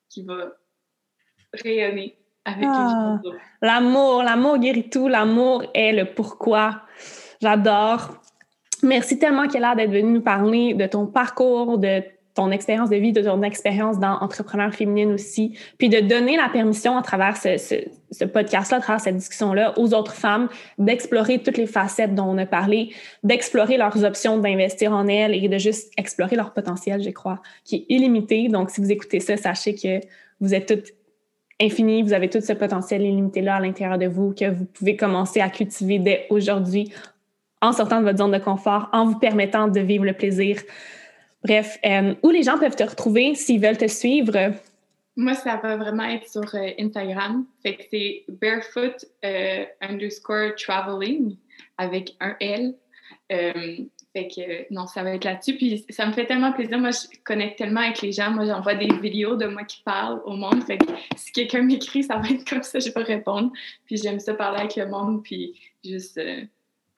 qui 0.10 0.24
va 0.24 0.52
rayonner 1.54 2.18
avec 2.46 2.66
ah, 2.68 3.20
L'amour, 3.62 4.24
l'amour 4.24 4.58
guérit 4.58 4.90
tout. 4.90 5.08
L'amour 5.08 5.64
est 5.74 5.92
le 5.92 6.14
pourquoi. 6.14 6.82
J'adore. 7.42 8.22
Merci 8.84 9.20
tellement, 9.20 9.48
Kéla, 9.48 9.76
d'être 9.76 9.92
venue 9.92 10.14
nous 10.14 10.22
parler 10.22 10.74
de 10.74 10.86
ton 10.86 11.06
parcours, 11.06 11.78
de 11.78 12.02
ton 12.36 12.52
expérience 12.52 12.90
de 12.90 12.96
vie, 12.96 13.12
de 13.12 13.22
ton 13.22 13.42
expérience 13.42 14.00
dans 14.00 14.14
Entrepreneur 14.20 14.74
féminine 14.74 15.12
aussi, 15.12 15.58
puis 15.78 15.90
de 15.90 16.00
donner 16.00 16.38
la 16.38 16.48
permission 16.48 16.98
à 16.98 17.02
travers 17.02 17.36
ce, 17.36 17.58
ce, 17.58 18.24
podcast-là, 18.24 18.78
à 18.78 18.80
travers 18.80 19.02
cette 19.02 19.18
discussion-là, 19.18 19.78
aux 19.78 19.94
autres 19.94 20.14
femmes 20.14 20.48
d'explorer 20.78 21.40
toutes 21.40 21.58
les 21.58 21.66
facettes 21.66 22.16
dont 22.16 22.26
on 22.26 22.38
a 22.38 22.46
parlé, 22.46 22.94
d'explorer 23.24 23.76
leurs 23.76 24.06
options 24.06 24.38
d'investir 24.38 24.94
en 24.94 25.08
elles 25.08 25.34
et 25.34 25.50
de 25.50 25.58
juste 25.58 25.92
explorer 25.98 26.38
leur 26.38 26.54
potentiel, 26.54 27.04
je 27.04 27.10
crois, 27.10 27.42
qui 27.66 27.76
est 27.76 27.86
illimité. 27.90 28.48
Donc, 28.48 28.70
si 28.70 28.80
vous 28.80 28.92
écoutez 28.92 29.20
ça, 29.20 29.36
sachez 29.36 29.76
que 29.76 30.00
vous 30.40 30.54
êtes 30.54 30.68
toutes 30.68 30.94
infinies, 31.60 32.04
vous 32.04 32.14
avez 32.14 32.30
tout 32.30 32.42
ce 32.42 32.54
potentiel 32.54 33.02
illimité-là 33.02 33.56
à 33.56 33.60
l'intérieur 33.60 33.98
de 33.98 34.08
vous 34.08 34.34
que 34.34 34.50
vous 34.50 34.64
pouvez 34.64 34.96
commencer 34.96 35.42
à 35.42 35.50
cultiver 35.50 36.00
dès 36.00 36.26
aujourd'hui 36.30 36.94
en 37.62 37.74
sortant 37.74 38.00
de 38.00 38.06
votre 38.06 38.18
zone 38.18 38.32
de 38.32 38.38
confort, 38.38 38.90
en 38.94 39.06
vous 39.06 39.20
permettant 39.20 39.68
de 39.68 39.80
vivre 39.80 40.06
le 40.06 40.14
plaisir. 40.14 40.62
Bref, 41.44 41.78
euh, 41.86 42.16
où 42.24 42.30
les 42.30 42.44
gens 42.44 42.58
peuvent 42.58 42.76
te 42.76 42.84
retrouver 42.84 43.36
s'ils 43.36 43.62
veulent 43.62 43.78
te 43.78 43.88
suivre? 43.88 44.54
Moi, 45.16 45.34
ça 45.34 45.60
va 45.62 45.76
vraiment 45.76 46.04
être 46.04 46.28
sur 46.28 46.56
euh, 46.56 46.70
Instagram. 46.80 47.46
Fait 47.64 47.76
que 47.76 47.84
c'est 47.90 48.24
barefoot 48.28 49.06
euh, 49.26 49.66
underscore 49.82 50.56
traveling 50.56 51.36
avec 51.78 52.16
un 52.20 52.36
L. 52.40 52.76
fait 53.30 54.28
que 54.28 54.74
non, 54.74 54.88
ça 54.88 55.04
va 55.04 55.16
être 55.16 55.24
là-dessus. 55.24 55.56
Puis 55.56 55.86
ça 55.90 56.06
me 56.06 56.14
fait 56.14 56.26
tellement 56.26 56.52
plaisir. 56.52 56.78
Moi, 56.78 56.92
je 56.92 57.18
connecte 57.24 57.58
tellement 57.58 57.82
avec 57.82 58.02
les 58.02 58.12
gens. 58.12 58.32
Moi, 58.32 58.46
j'envoie 58.46 58.76
des 58.76 58.94
vidéos 59.02 59.36
de 59.36 59.48
moi 59.48 59.64
qui 59.64 59.82
parle 59.84 60.22
au 60.26 60.36
monde. 60.36 60.64
Fait 60.64 60.78
que 60.78 60.86
si 61.16 61.32
quelqu'un 61.32 61.62
m'écrit, 61.62 62.04
ça 62.04 62.18
va 62.18 62.30
être 62.30 62.48
comme 62.50 62.64
ça, 62.64 62.80
je 62.80 62.90
vais 62.90 63.04
répondre. 63.04 63.52
Puis 63.86 63.98
j'aime 63.98 64.20
ça 64.20 64.34
parler 64.34 64.60
avec 64.60 64.76
le 64.76 64.88
monde. 64.88 65.24
Puis 65.24 65.54
juste 65.84 66.20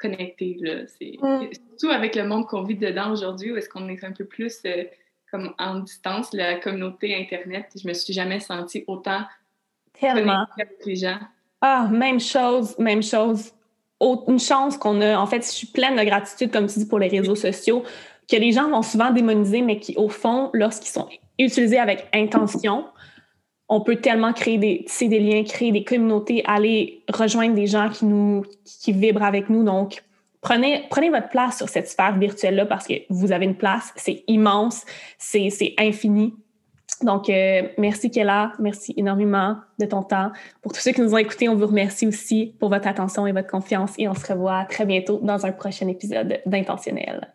connecté. 0.01 0.57
C'est 0.99 1.17
mm. 1.21 1.49
surtout 1.53 1.93
avec 1.93 2.15
le 2.15 2.25
monde 2.25 2.47
qu'on 2.47 2.63
vit 2.63 2.75
dedans 2.75 3.11
aujourd'hui, 3.11 3.51
où 3.51 3.57
est-ce 3.57 3.69
qu'on 3.69 3.87
est 3.89 4.03
un 4.03 4.11
peu 4.11 4.25
plus 4.25 4.59
euh, 4.65 4.83
comme 5.31 5.53
en 5.57 5.79
distance, 5.79 6.33
la 6.33 6.55
communauté 6.55 7.15
Internet. 7.15 7.67
Je 7.81 7.87
me 7.87 7.93
suis 7.93 8.13
jamais 8.13 8.39
sentie 8.39 8.83
autant 8.87 9.21
Tellement. 9.99 10.45
avec 10.57 10.85
les 10.85 10.95
gens. 10.97 11.19
Ah, 11.61 11.87
même 11.91 12.19
chose, 12.19 12.77
même 12.77 13.03
chose. 13.03 13.53
Une 14.27 14.39
chance 14.39 14.77
qu'on 14.77 14.99
a. 14.99 15.17
En 15.17 15.27
fait, 15.27 15.45
je 15.45 15.51
suis 15.51 15.67
pleine 15.67 15.95
de 15.95 16.03
gratitude, 16.03 16.51
comme 16.51 16.67
tu 16.67 16.79
dis, 16.79 16.87
pour 16.87 16.99
les 16.99 17.07
réseaux 17.07 17.35
sociaux, 17.35 17.83
que 18.29 18.35
les 18.35 18.51
gens 18.51 18.69
vont 18.69 18.81
souvent 18.81 19.11
démoniser, 19.11 19.61
mais 19.61 19.79
qui, 19.79 19.95
au 19.95 20.09
fond, 20.09 20.49
lorsqu'ils 20.53 20.89
sont 20.89 21.07
utilisés 21.37 21.77
avec 21.77 22.07
intention, 22.13 22.85
on 23.71 23.79
peut 23.79 23.95
tellement 23.95 24.33
créer 24.33 24.57
des, 24.57 24.85
des 24.99 25.19
liens, 25.19 25.43
créer 25.45 25.71
des 25.71 25.85
communautés, 25.85 26.43
aller 26.45 27.03
rejoindre 27.11 27.55
des 27.55 27.67
gens 27.67 27.89
qui 27.89 28.05
nous 28.05 28.43
qui 28.65 28.91
vibrent 28.91 29.23
avec 29.23 29.49
nous. 29.49 29.63
Donc, 29.63 30.03
prenez, 30.41 30.83
prenez 30.89 31.09
votre 31.09 31.29
place 31.29 31.57
sur 31.57 31.69
cette 31.69 31.87
sphère 31.87 32.17
virtuelle-là 32.17 32.65
parce 32.65 32.85
que 32.85 32.95
vous 33.09 33.31
avez 33.31 33.45
une 33.45 33.55
place, 33.55 33.93
c'est 33.95 34.25
immense, 34.27 34.83
c'est 35.17 35.73
infini. 35.79 36.35
Donc, 37.01 37.29
euh, 37.29 37.61
merci 37.77 38.11
Kella, 38.11 38.51
merci 38.59 38.93
énormément 38.97 39.55
de 39.79 39.85
ton 39.85 40.03
temps. 40.03 40.31
Pour 40.61 40.73
tous 40.73 40.81
ceux 40.81 40.91
qui 40.91 40.99
nous 40.99 41.13
ont 41.13 41.17
écoutés, 41.17 41.47
on 41.47 41.55
vous 41.55 41.67
remercie 41.67 42.05
aussi 42.05 42.53
pour 42.59 42.67
votre 42.67 42.89
attention 42.89 43.25
et 43.25 43.31
votre 43.31 43.49
confiance 43.49 43.93
et 43.97 44.09
on 44.09 44.13
se 44.13 44.33
revoit 44.33 44.65
très 44.65 44.85
bientôt 44.85 45.21
dans 45.23 45.45
un 45.45 45.53
prochain 45.53 45.87
épisode 45.87 46.41
d'Intentionnel. 46.45 47.33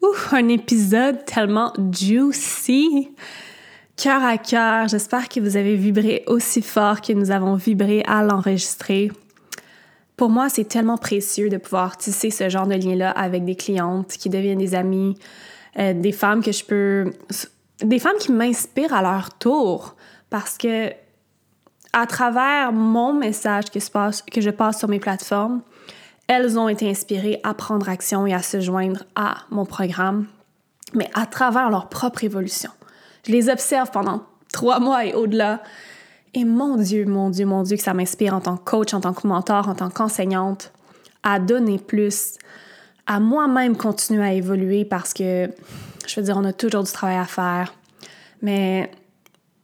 Ouf, 0.00 0.32
un 0.32 0.48
épisode 0.48 1.26
tellement 1.26 1.74
juicy! 1.92 3.10
Cœur 3.98 4.22
à 4.22 4.38
cœur. 4.38 4.88
J'espère 4.88 5.28
que 5.28 5.40
vous 5.40 5.56
avez 5.56 5.74
vibré 5.74 6.22
aussi 6.28 6.62
fort 6.62 7.00
que 7.00 7.12
nous 7.12 7.32
avons 7.32 7.56
vibré 7.56 8.04
à 8.06 8.22
l'enregistrer. 8.22 9.10
Pour 10.16 10.30
moi, 10.30 10.48
c'est 10.48 10.64
tellement 10.64 10.96
précieux 10.96 11.48
de 11.48 11.56
pouvoir 11.56 11.96
tisser 11.96 12.30
ce 12.30 12.48
genre 12.48 12.66
de 12.66 12.74
lien-là 12.74 13.10
avec 13.10 13.44
des 13.44 13.56
clientes 13.56 14.12
qui 14.12 14.30
deviennent 14.30 14.58
des 14.58 14.74
amies, 14.74 15.16
euh, 15.78 15.94
des 15.94 16.12
femmes 16.12 16.42
que 16.42 16.52
je 16.52 16.64
peux. 16.64 17.12
des 17.80 17.98
femmes 17.98 18.16
qui 18.18 18.32
m'inspirent 18.32 18.94
à 18.94 19.02
leur 19.02 19.36
tour 19.36 19.96
parce 20.30 20.58
que 20.58 20.90
à 21.92 22.06
travers 22.06 22.72
mon 22.72 23.12
message 23.12 23.64
que 23.70 23.78
passe, 23.90 24.22
que 24.22 24.40
je 24.40 24.50
passe 24.50 24.78
sur 24.78 24.88
mes 24.88 25.00
plateformes, 25.00 25.62
elles 26.28 26.58
ont 26.58 26.68
été 26.68 26.88
inspirées 26.88 27.40
à 27.42 27.54
prendre 27.54 27.88
action 27.88 28.26
et 28.26 28.34
à 28.34 28.42
se 28.42 28.60
joindre 28.60 29.04
à 29.16 29.38
mon 29.50 29.64
programme, 29.64 30.26
mais 30.94 31.08
à 31.14 31.26
travers 31.26 31.70
leur 31.70 31.88
propre 31.88 32.24
évolution. 32.24 32.70
Je 33.28 33.32
les 33.32 33.50
observe 33.50 33.90
pendant 33.90 34.22
trois 34.52 34.80
mois 34.80 35.04
et 35.04 35.12
au-delà. 35.12 35.62
Et 36.34 36.44
mon 36.44 36.76
Dieu, 36.76 37.04
mon 37.04 37.28
Dieu, 37.28 37.44
mon 37.44 37.62
Dieu, 37.62 37.76
que 37.76 37.82
ça 37.82 37.92
m'inspire 37.92 38.34
en 38.34 38.40
tant 38.40 38.56
que 38.56 38.64
coach, 38.64 38.94
en 38.94 39.00
tant 39.00 39.12
que 39.12 39.26
mentor, 39.26 39.68
en 39.68 39.74
tant 39.74 39.90
qu'enseignante, 39.90 40.72
à 41.22 41.38
donner 41.38 41.78
plus, 41.78 42.38
à 43.06 43.20
moi-même 43.20 43.76
continuer 43.76 44.24
à 44.24 44.32
évoluer 44.32 44.84
parce 44.84 45.12
que, 45.12 45.50
je 46.06 46.20
veux 46.20 46.22
dire, 46.24 46.36
on 46.38 46.44
a 46.44 46.52
toujours 46.54 46.84
du 46.84 46.92
travail 46.92 47.16
à 47.16 47.24
faire. 47.24 47.74
Mais 48.40 48.90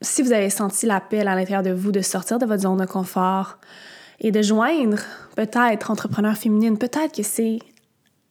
si 0.01 0.21
vous 0.21 0.31
avez 0.31 0.51
senti 0.51 0.85
l'appel 0.85 1.27
à 1.27 1.35
l'intérieur 1.35 1.63
de 1.63 1.71
vous 1.71 1.91
de 1.91 2.01
sortir 2.01 2.37
de 2.37 2.45
votre 2.45 2.63
zone 2.63 2.77
de 2.77 2.85
confort 2.85 3.57
et 4.19 4.31
de 4.31 4.41
joindre 4.43 4.99
peut-être 5.35 5.89
entrepreneur 5.89 6.35
féminine, 6.35 6.77
peut-être 6.77 7.15
que 7.15 7.23
c'est 7.23 7.59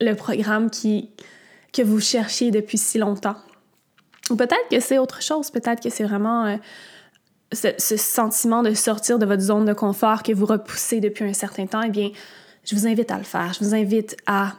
le 0.01 0.15
programme 0.15 0.71
que 0.71 1.83
vous 1.83 2.01
cherchiez 2.01 2.53
depuis 2.53 2.79
si 2.79 2.99
longtemps. 2.99 3.37
Ou 4.31 4.37
peut-être 4.37 4.69
que 4.71 4.81
c'est 4.81 4.99
autre 4.99 5.23
chose, 5.23 5.51
peut-être 5.51 5.83
que 5.83 5.91
c'est 5.91 6.05
vraiment 6.05 6.47
euh, 6.47 6.57
ce, 7.53 7.97
sentiment 7.97 8.63
de 8.63 8.73
sortir 8.75 9.19
de 9.19 9.27
votre 9.27 9.43
zone 9.43 9.65
de 9.65 9.73
confort 9.73 10.23
que 10.23 10.33
vous 10.33 10.47
repoussez 10.47 11.01
depuis 11.01 11.25
un 11.25 11.33
certain 11.33 11.67
temps. 11.67 11.83
Eh 11.83 11.91
bien, 11.91 12.11
je 12.65 12.75
vous 12.75 12.87
invite 12.87 13.11
à 13.11 13.19
le 13.19 13.25
faire. 13.25 13.53
Je 13.53 13.65
vous 13.65 13.75
invite 13.75 14.17
à, 14.27 14.55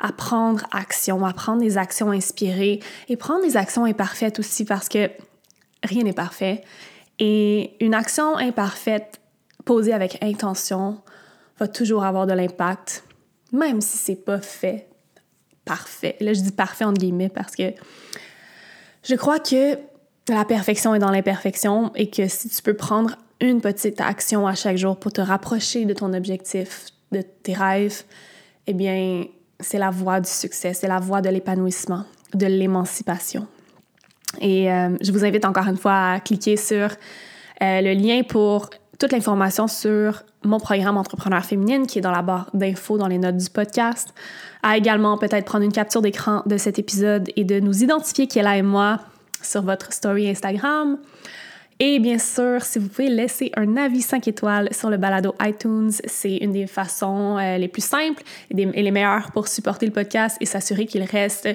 à 0.00 0.12
prendre 0.12 0.66
action, 0.72 1.24
à 1.24 1.32
prendre 1.32 1.60
des 1.60 1.78
actions 1.78 2.10
inspirées 2.10 2.80
et 3.08 3.16
prendre 3.16 3.42
des 3.42 3.56
actions 3.56 3.84
imparfaites 3.84 4.38
aussi 4.38 4.64
parce 4.64 4.88
que 4.88 5.10
rien 5.84 6.02
n'est 6.02 6.12
parfait. 6.12 6.64
Et 7.18 7.76
une 7.84 7.94
action 7.94 8.36
imparfaite 8.36 9.20
posée 9.64 9.92
avec 9.92 10.22
intention 10.22 11.00
va 11.58 11.68
toujours 11.68 12.04
avoir 12.04 12.26
de 12.26 12.32
l'impact, 12.32 13.04
même 13.52 13.80
si 13.80 13.96
c'est 13.96 14.16
pas 14.16 14.40
fait 14.40 14.88
parfait. 15.64 16.16
Là, 16.20 16.32
je 16.32 16.40
dis 16.40 16.50
parfait 16.50 16.84
entre 16.84 16.98
guillemets 16.98 17.28
parce 17.28 17.54
que 17.54 17.72
je 19.02 19.14
crois 19.14 19.38
que 19.38 19.78
la 20.28 20.44
perfection 20.44 20.94
est 20.94 20.98
dans 20.98 21.10
l'imperfection 21.10 21.90
et 21.94 22.08
que 22.08 22.28
si 22.28 22.48
tu 22.48 22.62
peux 22.62 22.74
prendre 22.74 23.16
une 23.40 23.60
petite 23.60 24.00
action 24.00 24.46
à 24.46 24.54
chaque 24.54 24.76
jour 24.76 24.96
pour 24.96 25.12
te 25.12 25.20
rapprocher 25.20 25.84
de 25.84 25.94
ton 25.94 26.12
objectif, 26.12 26.86
de 27.10 27.22
tes 27.22 27.54
rêves, 27.54 28.04
eh 28.66 28.72
bien, 28.72 29.24
c'est 29.58 29.78
la 29.78 29.90
voie 29.90 30.20
du 30.20 30.30
succès, 30.30 30.74
c'est 30.74 30.86
la 30.86 31.00
voie 31.00 31.20
de 31.20 31.28
l'épanouissement, 31.28 32.04
de 32.34 32.46
l'émancipation. 32.46 33.46
Et 34.40 34.72
euh, 34.72 34.96
je 35.00 35.12
vous 35.12 35.24
invite 35.24 35.44
encore 35.44 35.66
une 35.66 35.76
fois 35.76 36.12
à 36.12 36.20
cliquer 36.20 36.56
sur 36.56 36.88
euh, 37.62 37.80
le 37.80 37.92
lien 37.92 38.22
pour 38.22 38.70
toute 38.98 39.12
l'information 39.12 39.66
sur 39.66 40.22
mon 40.44 40.60
programme 40.60 40.96
Entrepreneur 40.96 41.44
féminine 41.44 41.86
qui 41.86 41.98
est 41.98 42.02
dans 42.02 42.12
la 42.12 42.22
barre 42.22 42.48
d'infos 42.54 42.98
dans 42.98 43.08
les 43.08 43.18
notes 43.18 43.36
du 43.36 43.50
podcast. 43.50 44.14
À 44.62 44.76
également 44.76 45.18
peut-être 45.18 45.44
prendre 45.44 45.64
une 45.64 45.72
capture 45.72 46.02
d'écran 46.02 46.42
de 46.46 46.56
cet 46.56 46.78
épisode 46.78 47.28
et 47.36 47.44
de 47.44 47.58
nous 47.58 47.82
identifier 47.82 48.28
là 48.42 48.56
et 48.56 48.62
moi 48.62 49.00
sur 49.42 49.62
votre 49.62 49.92
story 49.92 50.28
Instagram. 50.28 50.98
Et 51.80 51.98
bien 51.98 52.18
sûr, 52.18 52.62
si 52.62 52.78
vous 52.78 52.88
pouvez 52.88 53.08
laisser 53.08 53.50
un 53.56 53.76
avis 53.76 54.02
5 54.02 54.28
étoiles 54.28 54.68
sur 54.72 54.88
le 54.88 54.98
balado 54.98 55.34
iTunes, 55.42 55.90
c'est 56.04 56.36
une 56.36 56.52
des 56.52 56.68
façons 56.68 57.38
euh, 57.38 57.58
les 57.58 57.66
plus 57.66 57.84
simples 57.84 58.22
et, 58.50 58.54
les 58.54 58.90
meilleures 58.92 59.32
pour 59.32 59.48
supporter 59.48 59.86
le 59.86 59.92
podcast 59.92 60.36
et 60.40 60.46
s'assurer 60.46 60.86
qu'il 60.86 61.02
reste 61.02 61.48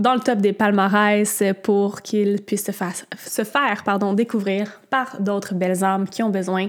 dans 0.00 0.14
le 0.14 0.20
top 0.20 0.38
des 0.38 0.52
palmarès 0.52 1.44
pour 1.62 2.02
qu'il 2.02 2.42
puisse 2.42 2.64
se, 2.64 2.72
se 2.72 3.44
faire 3.44 3.84
pardon, 3.84 4.12
découvrir 4.12 4.80
par 4.90 5.20
d'autres 5.20 5.54
belles 5.54 5.84
âmes 5.84 6.08
qui 6.08 6.24
ont 6.24 6.30
besoin 6.30 6.66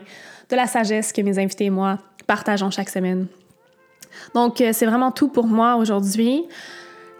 de 0.49 0.55
la 0.55 0.67
sagesse 0.67 1.11
que 1.11 1.21
mes 1.21 1.39
invités 1.39 1.65
et 1.65 1.69
moi 1.71 1.97
partageons 2.27 2.69
chaque 2.69 2.89
semaine. 2.89 3.25
Donc, 4.33 4.61
euh, 4.61 4.71
c'est 4.73 4.85
vraiment 4.85 5.11
tout 5.11 5.27
pour 5.27 5.47
moi 5.47 5.75
aujourd'hui. 5.75 6.45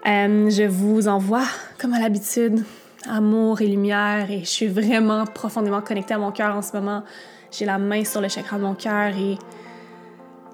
Euh, 0.05 0.49
je 0.49 0.63
vous 0.63 1.07
envoie, 1.07 1.43
comme 1.79 1.93
à 1.93 1.99
l'habitude, 1.99 2.63
amour 3.09 3.61
et 3.61 3.67
lumière 3.67 4.29
et 4.31 4.39
je 4.39 4.49
suis 4.49 4.67
vraiment 4.67 5.25
profondément 5.25 5.81
connectée 5.81 6.13
à 6.13 6.17
mon 6.17 6.31
cœur 6.31 6.55
en 6.55 6.61
ce 6.61 6.75
moment. 6.75 7.03
J'ai 7.51 7.65
la 7.65 7.77
main 7.77 8.03
sur 8.03 8.21
le 8.21 8.27
chakra 8.27 8.57
de 8.57 8.63
mon 8.63 8.75
cœur 8.75 9.15
et 9.15 9.37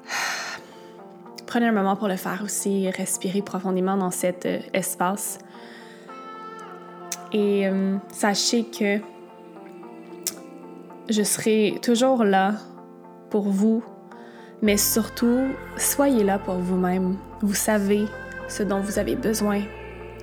prenez 1.45 1.67
un 1.67 1.71
moment 1.71 1.95
pour 1.95 2.07
le 2.07 2.15
faire 2.15 2.41
aussi, 2.43 2.89
respirer 2.89 3.41
profondément 3.41 3.97
dans 3.97 4.11
cet 4.11 4.45
euh, 4.45 4.59
espace. 4.73 5.39
Et 7.33 7.69
sachez 8.13 8.63
que 8.63 9.01
je 11.09 11.23
serai 11.23 11.77
toujours 11.81 12.23
là 12.23 12.53
pour 13.29 13.49
vous, 13.49 13.83
mais 14.61 14.77
surtout, 14.77 15.49
soyez 15.77 16.23
là 16.23 16.39
pour 16.39 16.55
vous-même. 16.55 17.15
Vous 17.41 17.53
savez 17.53 18.05
ce 18.47 18.63
dont 18.63 18.79
vous 18.79 18.99
avez 18.99 19.15
besoin, 19.15 19.61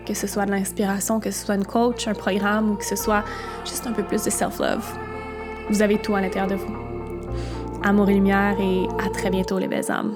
que 0.06 0.14
ce 0.14 0.26
soit 0.26 0.46
de 0.46 0.50
l'inspiration, 0.50 1.20
que 1.20 1.30
ce 1.30 1.44
soit 1.44 1.54
une 1.54 1.66
coach, 1.66 2.08
un 2.08 2.14
programme 2.14 2.72
ou 2.72 2.74
que 2.74 2.84
ce 2.84 2.96
soit 2.96 3.24
juste 3.64 3.86
un 3.86 3.92
peu 3.92 4.02
plus 4.02 4.24
de 4.24 4.30
self-love. 4.30 4.84
Vous 5.70 5.82
avez 5.82 5.98
tout 5.98 6.14
à 6.14 6.20
l'intérieur 6.20 6.50
de 6.50 6.56
vous. 6.56 6.76
Amour 7.82 8.08
et 8.08 8.14
lumière 8.14 8.56
et 8.58 8.88
à 9.04 9.10
très 9.10 9.30
bientôt 9.30 9.58
les 9.58 9.68
belles 9.68 9.90
âmes. 9.90 10.14